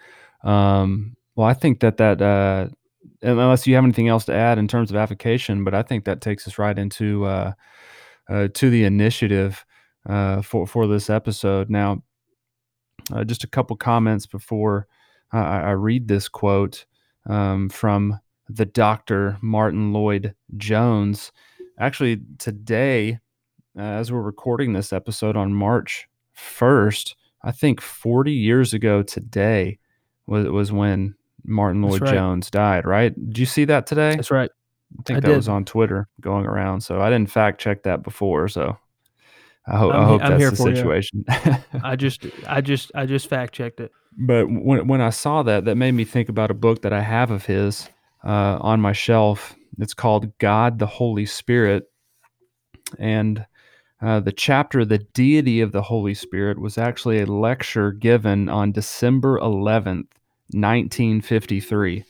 Um, 0.45 1.17
well, 1.35 1.47
I 1.47 1.55
think 1.55 1.81
that 1.81 1.97
that 1.97 2.21
uh, 2.21 2.69
unless 3.23 3.67
you 3.67 3.75
have 3.75 3.85
anything 3.85 4.09
else 4.09 4.27
to 4.27 4.35
add 4.35 4.59
in 4.59 4.69
terms 4.69 4.91
of 4.91 4.97
application, 4.97 5.65
but 5.65 5.75
I 5.75 5.83
think 5.83 6.05
that 6.05 6.21
takes 6.21 6.47
us 6.47 6.59
right 6.59 6.79
into 6.79 7.25
uh, 7.25 7.53
uh, 8.29 8.49
to 8.53 8.71
the 8.71 8.85
initiative 8.85 9.65
uh, 10.09 10.43
for 10.43 10.67
for 10.67 10.87
this 10.87 11.11
episode. 11.11 11.71
Now, 11.71 12.03
uh, 13.13 13.25
just 13.25 13.45
a 13.45 13.49
couple 13.49 13.77
comments 13.77 14.27
before 14.27 14.87
I, 15.33 15.39
I 15.39 15.71
read 15.73 16.09
this 16.09 16.29
quote 16.29 16.85
um, 17.29 17.69
from 17.69 18.19
the 18.49 18.67
Doctor 18.67 19.39
Martyn 19.41 19.93
Lloyd 19.93 20.35
Jones. 20.57 21.33
Actually, 21.79 22.21
today, 22.39 23.19
uh, 23.79 23.83
as 23.83 24.13
we're 24.13 24.21
recording 24.21 24.73
this 24.73 24.93
episode 24.93 25.37
on 25.37 25.55
March 25.55 26.09
first, 26.33 27.17
I 27.43 27.51
think 27.51 27.81
40 27.81 28.33
years 28.33 28.75
ago 28.75 29.03
today 29.03 29.79
was 30.27 30.47
was 30.49 30.71
when 30.71 31.15
Martyn 31.45 31.83
Lloyd 31.83 32.03
right. 32.03 32.15
Jones 32.15 32.51
died. 32.51 32.87
Right? 32.87 33.15
Did 33.15 33.39
you 33.39 33.47
see 33.47 33.65
that 33.67 33.87
today? 33.87 34.17
That's 34.17 34.31
right. 34.31 34.51
I 34.99 35.03
think 35.05 35.17
I 35.19 35.21
that 35.21 35.29
did. 35.29 35.37
was 35.37 35.49
on 35.49 35.65
Twitter 35.65 36.09
going 36.21 36.45
around. 36.45 36.83
So 36.83 37.01
I 37.01 37.09
didn't 37.09 37.31
fact 37.31 37.61
check 37.61 37.83
that 37.85 38.03
before. 38.03 38.49
So 38.49 38.77
I, 39.67 39.79
ho- 39.79 39.91
I 39.91 40.05
hope 40.05 40.23
I'm 40.23 40.39
that's 40.39 40.51
the 40.51 40.57
situation. 40.75 41.25
I 41.83 41.97
just, 41.97 42.27
I 42.47 42.61
just, 42.61 42.91
I 42.95 43.07
just 43.07 43.29
fact 43.29 43.55
checked 43.55 43.81
it. 43.81 43.93
But 44.17 44.47
when 44.49 44.87
when 44.87 45.01
I 45.01 45.11
saw 45.11 45.43
that, 45.45 45.65
that 45.65 45.77
made 45.77 45.93
me 45.93 46.05
think 46.05 46.29
about 46.29 46.51
a 46.51 46.55
book 46.55 46.83
that 46.83 46.93
I 46.93 47.01
have 47.01 47.31
of 47.31 47.47
his 47.47 47.89
uh, 48.25 48.59
on 48.61 48.81
my 48.81 48.93
shelf. 48.93 49.55
It's 49.79 49.95
called 49.95 50.37
God 50.39 50.79
the 50.79 50.87
Holy 50.87 51.25
Spirit, 51.25 51.85
and 52.99 53.47
uh, 54.03 54.21
the 54.21 54.33
chapter 54.33 54.85
"The 54.85 54.99
Deity 54.99 55.61
of 55.61 55.73
the 55.73 55.83
Holy 55.83 56.15
Spirit" 56.15 56.59
was 56.59 56.77
actually 56.77 57.21
a 57.21 57.27
lecture 57.27 57.91
given 57.93 58.49
on 58.49 58.73
December 58.73 59.39
eleventh, 59.39 60.09
nineteen 60.53 61.23
fifty 61.23 61.61
three. 61.61 62.05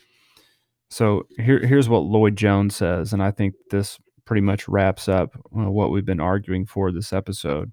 So 0.90 1.26
here, 1.38 1.64
here's 1.64 1.88
what 1.88 2.00
Lloyd 2.00 2.36
Jones 2.36 2.76
says, 2.76 3.12
and 3.12 3.22
I 3.22 3.30
think 3.30 3.55
this 3.70 3.98
pretty 4.24 4.40
much 4.42 4.68
wraps 4.68 5.08
up 5.08 5.34
uh, 5.56 5.70
what 5.70 5.90
we've 5.90 6.04
been 6.04 6.20
arguing 6.20 6.66
for 6.66 6.92
this 6.92 7.12
episode. 7.12 7.72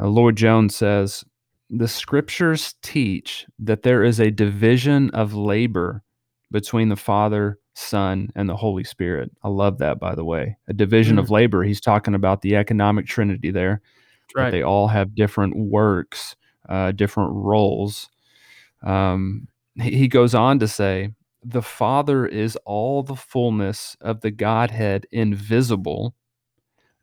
Uh, 0.00 0.06
Lloyd 0.08 0.36
Jones 0.36 0.74
says 0.74 1.24
the 1.70 1.88
scriptures 1.88 2.74
teach 2.82 3.46
that 3.58 3.82
there 3.82 4.02
is 4.02 4.20
a 4.20 4.30
division 4.30 5.10
of 5.10 5.34
labor 5.34 6.02
between 6.50 6.88
the 6.88 6.96
Father, 6.96 7.58
Son, 7.74 8.30
and 8.34 8.48
the 8.48 8.56
Holy 8.56 8.84
Spirit. 8.84 9.30
I 9.42 9.48
love 9.48 9.78
that, 9.78 9.98
by 9.98 10.14
the 10.14 10.24
way. 10.24 10.56
A 10.68 10.72
division 10.72 11.16
mm. 11.16 11.20
of 11.20 11.30
labor. 11.30 11.62
He's 11.62 11.80
talking 11.80 12.14
about 12.14 12.40
the 12.40 12.56
economic 12.56 13.06
trinity 13.06 13.50
there. 13.50 13.82
Right. 14.34 14.50
They 14.50 14.62
all 14.62 14.88
have 14.88 15.14
different 15.14 15.56
works, 15.56 16.36
uh, 16.68 16.92
different 16.92 17.32
roles. 17.34 18.08
Um, 18.82 19.48
he, 19.80 19.90
he 19.90 20.08
goes 20.08 20.34
on 20.34 20.58
to 20.60 20.68
say 20.68 21.10
the 21.42 21.62
Father 21.62 22.26
is 22.26 22.56
all 22.64 23.02
the 23.02 23.16
fullness 23.16 23.96
of 24.00 24.20
the 24.20 24.30
Godhead 24.30 25.06
invisible. 25.12 26.14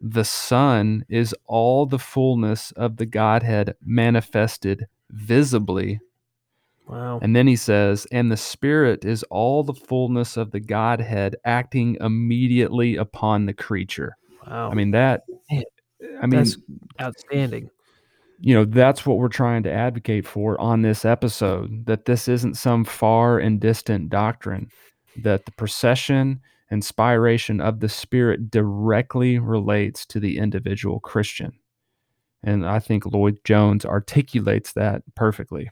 The 0.02 0.26
Son 0.26 1.06
is 1.10 1.34
all 1.46 1.86
the 1.86 2.00
fullness 2.00 2.72
of 2.72 2.98
the 2.98 3.06
Godhead 3.06 3.76
manifested 3.82 4.88
visibly. 5.10 6.00
Wow. 6.88 7.20
And 7.22 7.36
then 7.36 7.48
he 7.48 7.56
says, 7.56 8.06
and 8.12 8.32
the 8.32 8.38
Spirit 8.38 9.06
is 9.06 9.24
all 9.24 9.64
the 9.64 9.74
fullness 9.74 10.38
of 10.38 10.52
the 10.52 10.60
Godhead 10.60 11.36
acting 11.44 11.98
immediately 12.00 12.96
upon 12.98 13.46
the 13.46 13.54
creature. 13.54 14.18
Wow. 14.46 14.70
I 14.70 14.76
mean, 14.76 14.92
that, 14.92 15.24
I 15.50 16.28
mean, 16.28 16.44
That's 16.44 16.58
outstanding 17.02 17.72
you 18.40 18.54
know 18.54 18.66
that's 18.66 19.06
what 19.06 19.18
we're 19.18 19.28
trying 19.28 19.64
to 19.64 19.72
advocate 19.72 20.28
for 20.28 20.60
on 20.60 20.82
this 20.82 21.06
episode 21.06 21.86
that 21.86 22.06
this 22.06 22.28
isn't 22.28 22.56
some 22.56 22.84
far 22.84 23.40
and 23.40 23.60
distant 23.60 24.10
doctrine 24.10 24.70
that 25.24 25.46
the 25.46 25.52
procession 25.54 26.42
and 26.70 26.80
inspiration 26.80 27.62
of 27.62 27.80
the 27.80 27.88
spirit 27.88 28.50
directly 28.50 29.38
relates 29.38 30.06
to 30.06 30.20
the 30.20 30.38
individual 30.38 31.00
christian. 31.00 31.54
And 32.44 32.66
i 32.66 32.80
think 32.80 33.06
lloyd 33.06 33.38
jones 33.44 33.86
articulates 33.86 34.74
that 34.74 35.04
perfectly. 35.16 35.70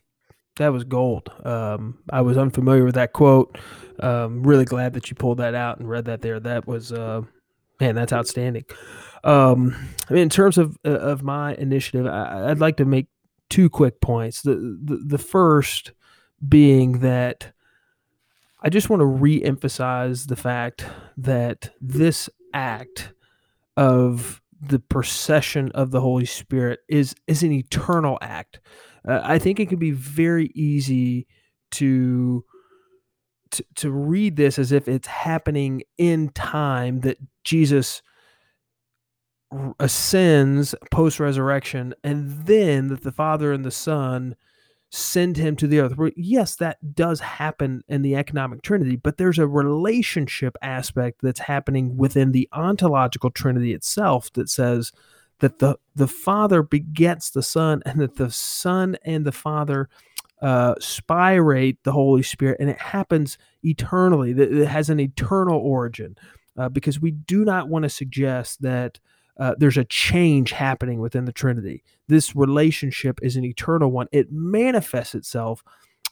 That 0.57 0.72
was 0.72 0.84
gold. 0.84 1.30
Um, 1.43 1.99
i 2.11 2.22
was 2.22 2.38
unfamiliar 2.38 2.86
with 2.86 2.95
that 2.95 3.14
quote. 3.14 3.57
Um, 3.99 4.43
really 4.43 4.66
glad 4.66 4.93
that 4.93 5.09
you 5.09 5.16
pulled 5.16 5.39
that 5.39 5.55
out 5.55 5.80
and 5.80 5.89
read 5.89 6.05
that 6.05 6.22
there. 6.22 6.39
That 6.39 6.68
was 6.68 6.91
uh, 6.91 7.24
man 7.84 7.95
that's 7.95 8.13
outstanding 8.13 8.65
um, 9.23 9.75
I 10.09 10.13
mean, 10.13 10.23
in 10.23 10.29
terms 10.29 10.57
of 10.57 10.77
uh, 10.86 10.89
of 10.89 11.23
my 11.23 11.55
initiative, 11.55 12.05
I, 12.05 12.47
would 12.47 12.59
like 12.59 12.77
to 12.77 12.86
make 12.86 13.07
two 13.49 13.69
quick 13.69 14.01
points. 14.01 14.41
The, 14.41 14.55
the 14.55 14.97
the 15.05 15.17
first 15.17 15.93
being 16.45 16.99
that 16.99 17.53
I 18.61 18.69
just 18.69 18.89
want 18.89 18.99
to 18.99 19.05
re-emphasize 19.05 20.25
the 20.25 20.36
fact 20.36 20.86
that 21.17 21.71
this 21.79 22.29
act 22.53 23.13
of 23.77 24.41
the 24.61 24.79
procession 24.79 25.71
of 25.73 25.91
the 25.91 26.01
Holy 26.01 26.25
Spirit 26.25 26.79
is 26.89 27.15
is 27.27 27.43
an 27.43 27.53
eternal 27.53 28.17
act. 28.21 28.59
Uh, 29.07 29.21
I 29.23 29.39
think 29.39 29.59
it 29.59 29.69
can 29.69 29.79
be 29.79 29.91
very 29.91 30.49
easy 30.53 31.27
to, 31.71 32.45
to 33.54 33.66
to 33.76 33.91
read 33.91 34.36
this 34.36 34.60
as 34.60 34.72
if 34.72 34.88
it's 34.88 35.08
happening 35.08 35.84
in 35.97 36.30
time 36.30 37.01
that 37.01 37.18
Jesus 37.43 38.01
ascends 39.80 40.74
post 40.91 41.20
resurrection, 41.20 41.93
and 42.04 42.45
then 42.45 42.88
that 42.88 43.04
the 43.04 43.12
Father 43.12 43.54
and 43.54 43.64
the 43.64 43.72
Son 43.72 44.36
send 44.89 45.38
him 45.38 45.56
to 45.56 45.68
the 45.68 45.80
earth. 45.80 45.93
Yes, 46.16 46.56
that 46.58 46.95
does 46.95 47.20
happen 47.20 47.84
in 47.88 48.04
the 48.04 48.16
economic 48.16 48.62
trinity, 48.62 48.95
but 48.95 49.18
there's 49.18 49.39
a 49.39 49.47
relationship 49.47 50.56
aspect 50.62 51.20
that's 51.22 51.39
happening 51.39 51.97
within 51.97 52.32
the 52.32 52.47
ontological 52.54 53.32
trinity 53.32 53.74
itself 53.74 54.32
that 54.34 54.49
says 54.49 54.91
that 55.39 55.60
the 55.60 55.78
the 55.95 56.08
Father 56.08 56.64
begets 56.64 57.30
the 57.30 57.43
Son, 57.43 57.82
and 57.86 57.99
that 57.99 58.16
the 58.16 58.32
Son 58.32 58.97
and 59.04 59.26
the 59.26 59.32
Father 59.32 59.89
uh, 60.43 60.75
spirate 60.79 61.81
the 61.83 61.93
Holy 61.93 62.21
Spirit, 62.21 62.57
and 62.59 62.69
it 62.69 62.79
happens 62.79 63.37
eternally. 63.63 64.31
It 64.31 64.67
has 64.67 64.89
an 64.89 64.99
eternal 64.99 65.57
origin, 65.59 66.17
uh, 66.57 66.67
because 66.67 66.99
we 66.99 67.11
do 67.11 67.45
not 67.45 67.69
want 67.69 67.83
to 67.83 67.89
suggest 67.89 68.61
that 68.61 68.99
uh, 69.39 69.55
there's 69.57 69.77
a 69.77 69.85
change 69.85 70.51
happening 70.51 70.99
within 70.99 71.25
the 71.25 71.31
Trinity. 71.31 71.83
This 72.07 72.35
relationship 72.35 73.19
is 73.23 73.37
an 73.37 73.45
eternal 73.45 73.89
one. 73.89 74.07
It 74.11 74.31
manifests 74.31 75.15
itself 75.15 75.63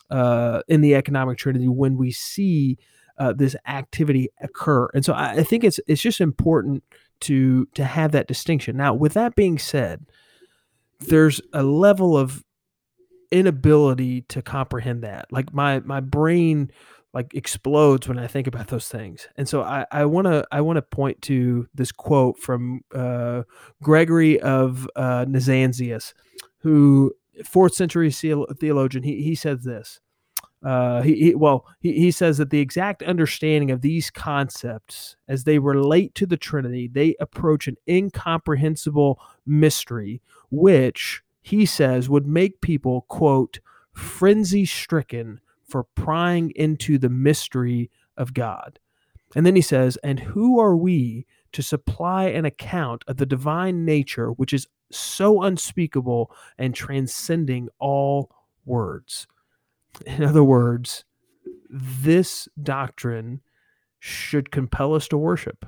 uh, 0.10 0.62
in 0.68 0.82
the 0.82 0.96
economic 0.96 1.38
Trinity 1.38 1.68
when 1.68 1.98
we 1.98 2.12
see 2.12 2.78
uh, 3.18 3.34
this 3.34 3.56
activity 3.68 4.30
occur. 4.40 4.88
And 4.94 5.04
so 5.06 5.14
I, 5.14 5.32
I 5.32 5.44
think 5.44 5.64
it's 5.64 5.80
it's 5.88 6.02
just 6.02 6.22
important 6.22 6.84
to 7.22 7.68
to 7.76 7.84
have 7.84 8.14
that 8.14 8.28
distinction. 8.28 8.78
Now, 8.78 8.94
with 8.94 9.14
that 9.14 9.36
being 9.36 9.60
said, 9.60 10.06
there's 11.02 11.42
a 11.54 11.64
level 11.64 12.18
of 12.18 12.44
inability 13.32 14.22
to 14.24 14.42
comprehend 14.42 15.04
that. 15.04 15.32
Like 15.32 15.54
my 15.54 15.80
my 15.82 16.00
brain 16.00 16.72
like 17.14 17.34
explodes 17.34 18.08
when 18.08 18.18
I 18.18 18.28
think 18.28 18.48
about 18.48 18.68
those 18.68 18.88
things. 18.88 19.28
And 19.36 19.48
so 19.48 19.64
I 19.64 19.86
I 19.92 20.06
want 20.06 20.28
to 20.28 20.46
I 20.52 20.62
want 20.62 20.78
to 20.78 20.82
point 20.82 21.22
to 21.24 21.68
this 21.74 21.92
quote 21.92 22.38
from 22.38 22.82
uh, 22.94 23.44
Gregory 23.82 24.40
of 24.40 24.88
uh, 24.96 25.26
Nazianzus, 25.26 26.14
who 26.60 27.14
fourth 27.46 27.74
century 27.74 28.12
theologian. 28.12 29.04
He 29.04 29.24
he 29.24 29.36
says 29.36 29.64
this. 29.64 30.00
Uh, 30.64 31.02
he, 31.02 31.16
he 31.16 31.36
well 31.36 31.66
he, 31.80 31.94
he 31.94 32.12
says 32.12 32.38
that 32.38 32.52
the 32.52 32.60
exact 32.60 33.02
understanding 33.02 33.72
of 33.72 33.82
these 33.82 34.12
concepts 34.12 35.16
as 35.28 35.44
they 35.44 35.58
relate 35.58 36.14
to 36.16 36.26
the 36.26 36.38
Trinity, 36.38 36.88
they 36.88 37.16
approach 37.20 37.68
an 37.68 37.78
incomprehensible 37.90 39.20
mystery, 39.46 40.22
which 40.52 41.24
he 41.42 41.66
says 41.66 42.10
would 42.10 42.28
make 42.28 42.62
people 42.62 43.02
quote 43.08 43.60
frenzy 43.94 44.66
stricken 44.66 45.40
for 45.64 45.84
prying 45.84 46.52
into 46.56 46.98
the 46.98 47.10
mystery 47.10 47.90
of 48.18 48.34
God. 48.34 48.80
And 49.36 49.46
then 49.46 49.56
he 49.56 49.62
says, 49.62 49.98
And 50.04 50.20
who 50.20 50.60
are 50.60 50.76
we 50.76 51.26
to 51.54 51.62
supply 51.62 52.26
an 52.26 52.46
account 52.46 53.04
of 53.08 53.18
the 53.18 53.26
divine 53.26 53.86
nature 53.86 54.30
which 54.30 54.54
is 54.54 54.68
so 54.92 55.42
unspeakable 55.42 56.32
and 56.58 56.76
transcending 56.76 57.70
all 57.80 58.30
words? 58.66 59.28
In 60.06 60.24
other 60.24 60.44
words, 60.44 61.06
this 61.70 62.48
doctrine 62.62 63.42
should 64.00 64.52
compel 64.52 64.94
us 64.94 65.08
to 65.10 65.18
worship. 65.18 65.66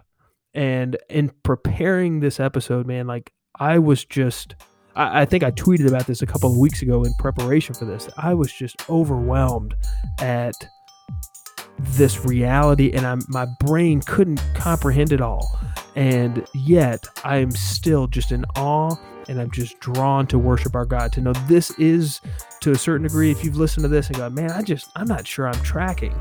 And 0.53 0.97
in 1.09 1.31
preparing 1.43 2.19
this 2.19 2.39
episode, 2.39 2.85
man, 2.85 3.07
like 3.07 3.33
I 3.55 3.79
was 3.79 4.05
just 4.05 4.55
I, 4.95 5.21
I 5.21 5.25
think 5.25 5.43
I 5.43 5.51
tweeted 5.51 5.87
about 5.87 6.07
this 6.07 6.21
a 6.21 6.25
couple 6.25 6.49
of 6.49 6.57
weeks 6.57 6.81
ago 6.81 7.03
in 7.03 7.13
preparation 7.19 7.75
for 7.75 7.85
this. 7.85 8.09
I 8.17 8.33
was 8.33 8.51
just 8.51 8.89
overwhelmed 8.89 9.75
at 10.19 10.55
this 11.79 12.23
reality 12.25 12.91
and 12.93 13.05
I'm, 13.05 13.21
my 13.27 13.47
brain 13.59 14.01
couldn't 14.01 14.41
comprehend 14.53 15.11
it 15.11 15.21
all. 15.21 15.59
And 15.95 16.47
yet 16.55 17.07
i 17.23 17.37
am 17.37 17.51
still 17.51 18.07
just 18.07 18.31
in 18.31 18.45
awe 18.55 18.95
and 19.29 19.39
i'm 19.39 19.51
just 19.51 19.79
drawn 19.79 20.25
to 20.27 20.39
worship 20.39 20.75
our 20.75 20.85
god. 20.85 21.13
To 21.13 21.21
know 21.21 21.33
this 21.47 21.69
is 21.77 22.19
to 22.61 22.71
a 22.71 22.75
certain 22.75 23.05
degree 23.05 23.29
if 23.29 23.43
you've 23.43 23.57
listened 23.57 23.83
to 23.83 23.89
this 23.89 24.07
and 24.07 24.17
go 24.17 24.27
man 24.29 24.49
i 24.51 24.63
just 24.63 24.89
i'm 24.95 25.07
not 25.07 25.27
sure 25.27 25.47
i'm 25.47 25.63
tracking 25.63 26.15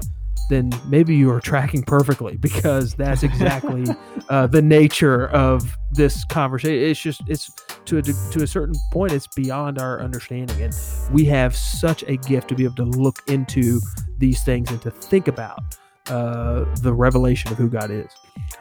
then 0.53 0.71
maybe 0.87 1.17
you 1.17 1.31
are 1.31 1.41
tracking 1.41 1.83
perfectly 1.83 2.37
because 2.37 2.95
that's 2.95 3.23
exactly 3.23 3.85
uh, 4.29 4.47
the 4.47 4.63
nature 4.63 5.29
of 5.29 5.77
this 5.93 6.25
conversation. 6.25 6.91
It's 6.91 7.01
just 7.01 7.23
it's 7.29 7.51
to 7.87 7.99
a 7.99 8.03
to 8.03 8.43
a 8.43 8.47
certain 8.47 8.75
point, 8.93 9.13
it's 9.13 9.27
beyond 9.29 9.79
our 9.79 10.01
understanding, 10.01 10.63
and 10.63 10.75
we 11.11 11.25
have 11.27 11.57
such 11.57 12.03
a 12.05 12.17
gift 12.17 12.49
to 12.49 12.55
be 12.55 12.65
able 12.65 12.77
to 12.77 12.85
look 12.85 13.21
into 13.29 13.81
these 14.19 14.43
things 14.45 14.71
and 14.71 14.81
to 14.83 14.91
think 14.91 15.29
about 15.29 15.61
uh, 16.09 16.65
the 16.83 16.93
revelation 16.93 17.51
of 17.53 17.59
who 17.59 17.69
God 17.69 17.91
is. 17.91 18.11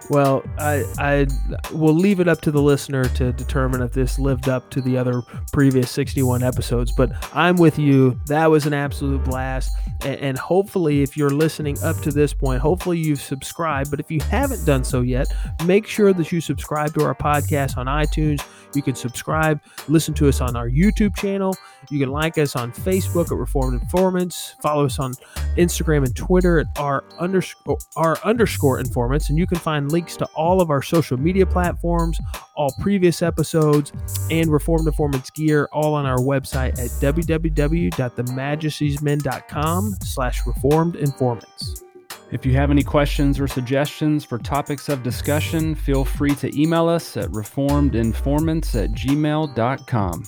Well, 0.09 0.43
I 0.57 0.84
I 0.97 1.28
will 1.74 1.93
leave 1.93 2.19
it 2.19 2.28
up 2.28 2.41
to 2.41 2.51
the 2.51 2.61
listener 2.61 3.05
to 3.05 3.32
determine 3.32 3.82
if 3.82 3.93
this 3.93 4.19
lived 4.19 4.49
up 4.49 4.69
to 4.72 4.82
the 4.82 4.97
other 4.97 5.22
previous 5.53 5.89
61 5.91 6.43
episodes. 6.43 6.91
But 6.91 7.11
I'm 7.34 7.55
with 7.55 7.80
you. 7.80 8.19
That 8.28 8.47
was 8.47 8.65
an 8.65 8.74
absolute 8.74 9.24
blast. 9.24 9.72
And, 10.03 10.19
and 10.19 10.38
hopefully, 10.38 11.01
if 11.01 11.15
you're 11.15 11.30
listening 11.30 11.78
up 11.84 11.97
to 12.01 12.11
this 12.11 12.34
point, 12.34 12.61
hopefully 12.61 12.97
you've 12.97 13.22
subscribed. 13.22 13.91
But 13.91 13.99
if 13.99 14.11
you 14.11 14.19
haven't 14.22 14.65
done 14.65 14.84
so 14.84 15.01
yet, 15.01 15.28
make 15.65 15.88
sure 15.88 16.13
that 16.13 16.32
you 16.32 16.41
subscribe 16.41 16.93
to 16.95 17.03
our 17.03 17.15
podcast 17.15 17.78
on 17.78 17.86
iTunes. 17.86 18.45
You 18.74 18.82
can 18.82 18.95
subscribe, 18.95 19.59
listen 19.88 20.13
to 20.15 20.30
us 20.30 20.41
on 20.41 20.55
our 20.55 20.69
YouTube 20.69 21.15
channel. 21.15 21.55
You 21.89 21.99
can 21.99 22.09
like 22.09 22.38
us 22.38 22.55
on 22.55 22.72
Facebook 22.72 23.26
at 23.26 23.38
Reformed 23.38 23.82
Informants. 23.82 24.55
Follow 24.61 24.86
us 24.86 24.99
on 24.99 25.13
Instagram 25.57 26.05
and 26.05 26.15
Twitter 26.15 26.59
at 26.59 26.67
our 26.78 27.03
underscore 27.19 27.78
our 27.95 28.17
underscore 28.24 28.80
informants, 28.80 29.30
and 29.30 29.38
you 29.38 29.47
can 29.47 29.57
find 29.62 29.91
links 29.91 30.16
to 30.18 30.26
all 30.36 30.62
of 30.62 30.70
our 30.70 30.82
social 30.82 31.18
media 31.18 31.45
platforms, 31.45 32.20
all 32.55 32.74
previous 32.82 33.22
episodes, 33.22 33.93
and 34.30 34.51
Reformed 34.51 34.88
Informants 34.88 35.30
gear 35.30 35.70
all 35.72 35.93
on 35.93 36.05
our 36.05 36.18
website 36.18 36.78
at 36.80 36.89
www.themajesties.men.com 37.01 39.95
slash 40.03 40.47
reformed 40.47 40.95
informants. 40.95 41.84
If 42.32 42.45
you 42.45 42.53
have 42.53 42.72
any 42.72 42.84
questions 42.84 43.39
or 43.39 43.47
suggestions 43.47 44.24
for 44.24 44.38
topics 44.38 44.88
of 44.88 45.03
discussion, 45.03 45.76
feel 45.76 46.05
free 46.05 46.34
to 46.36 46.57
email 46.59 46.88
us 46.88 47.18
at 47.18 47.30
reformedinformants 47.32 48.82
at 48.82 48.91
gmail.com. 48.91 50.24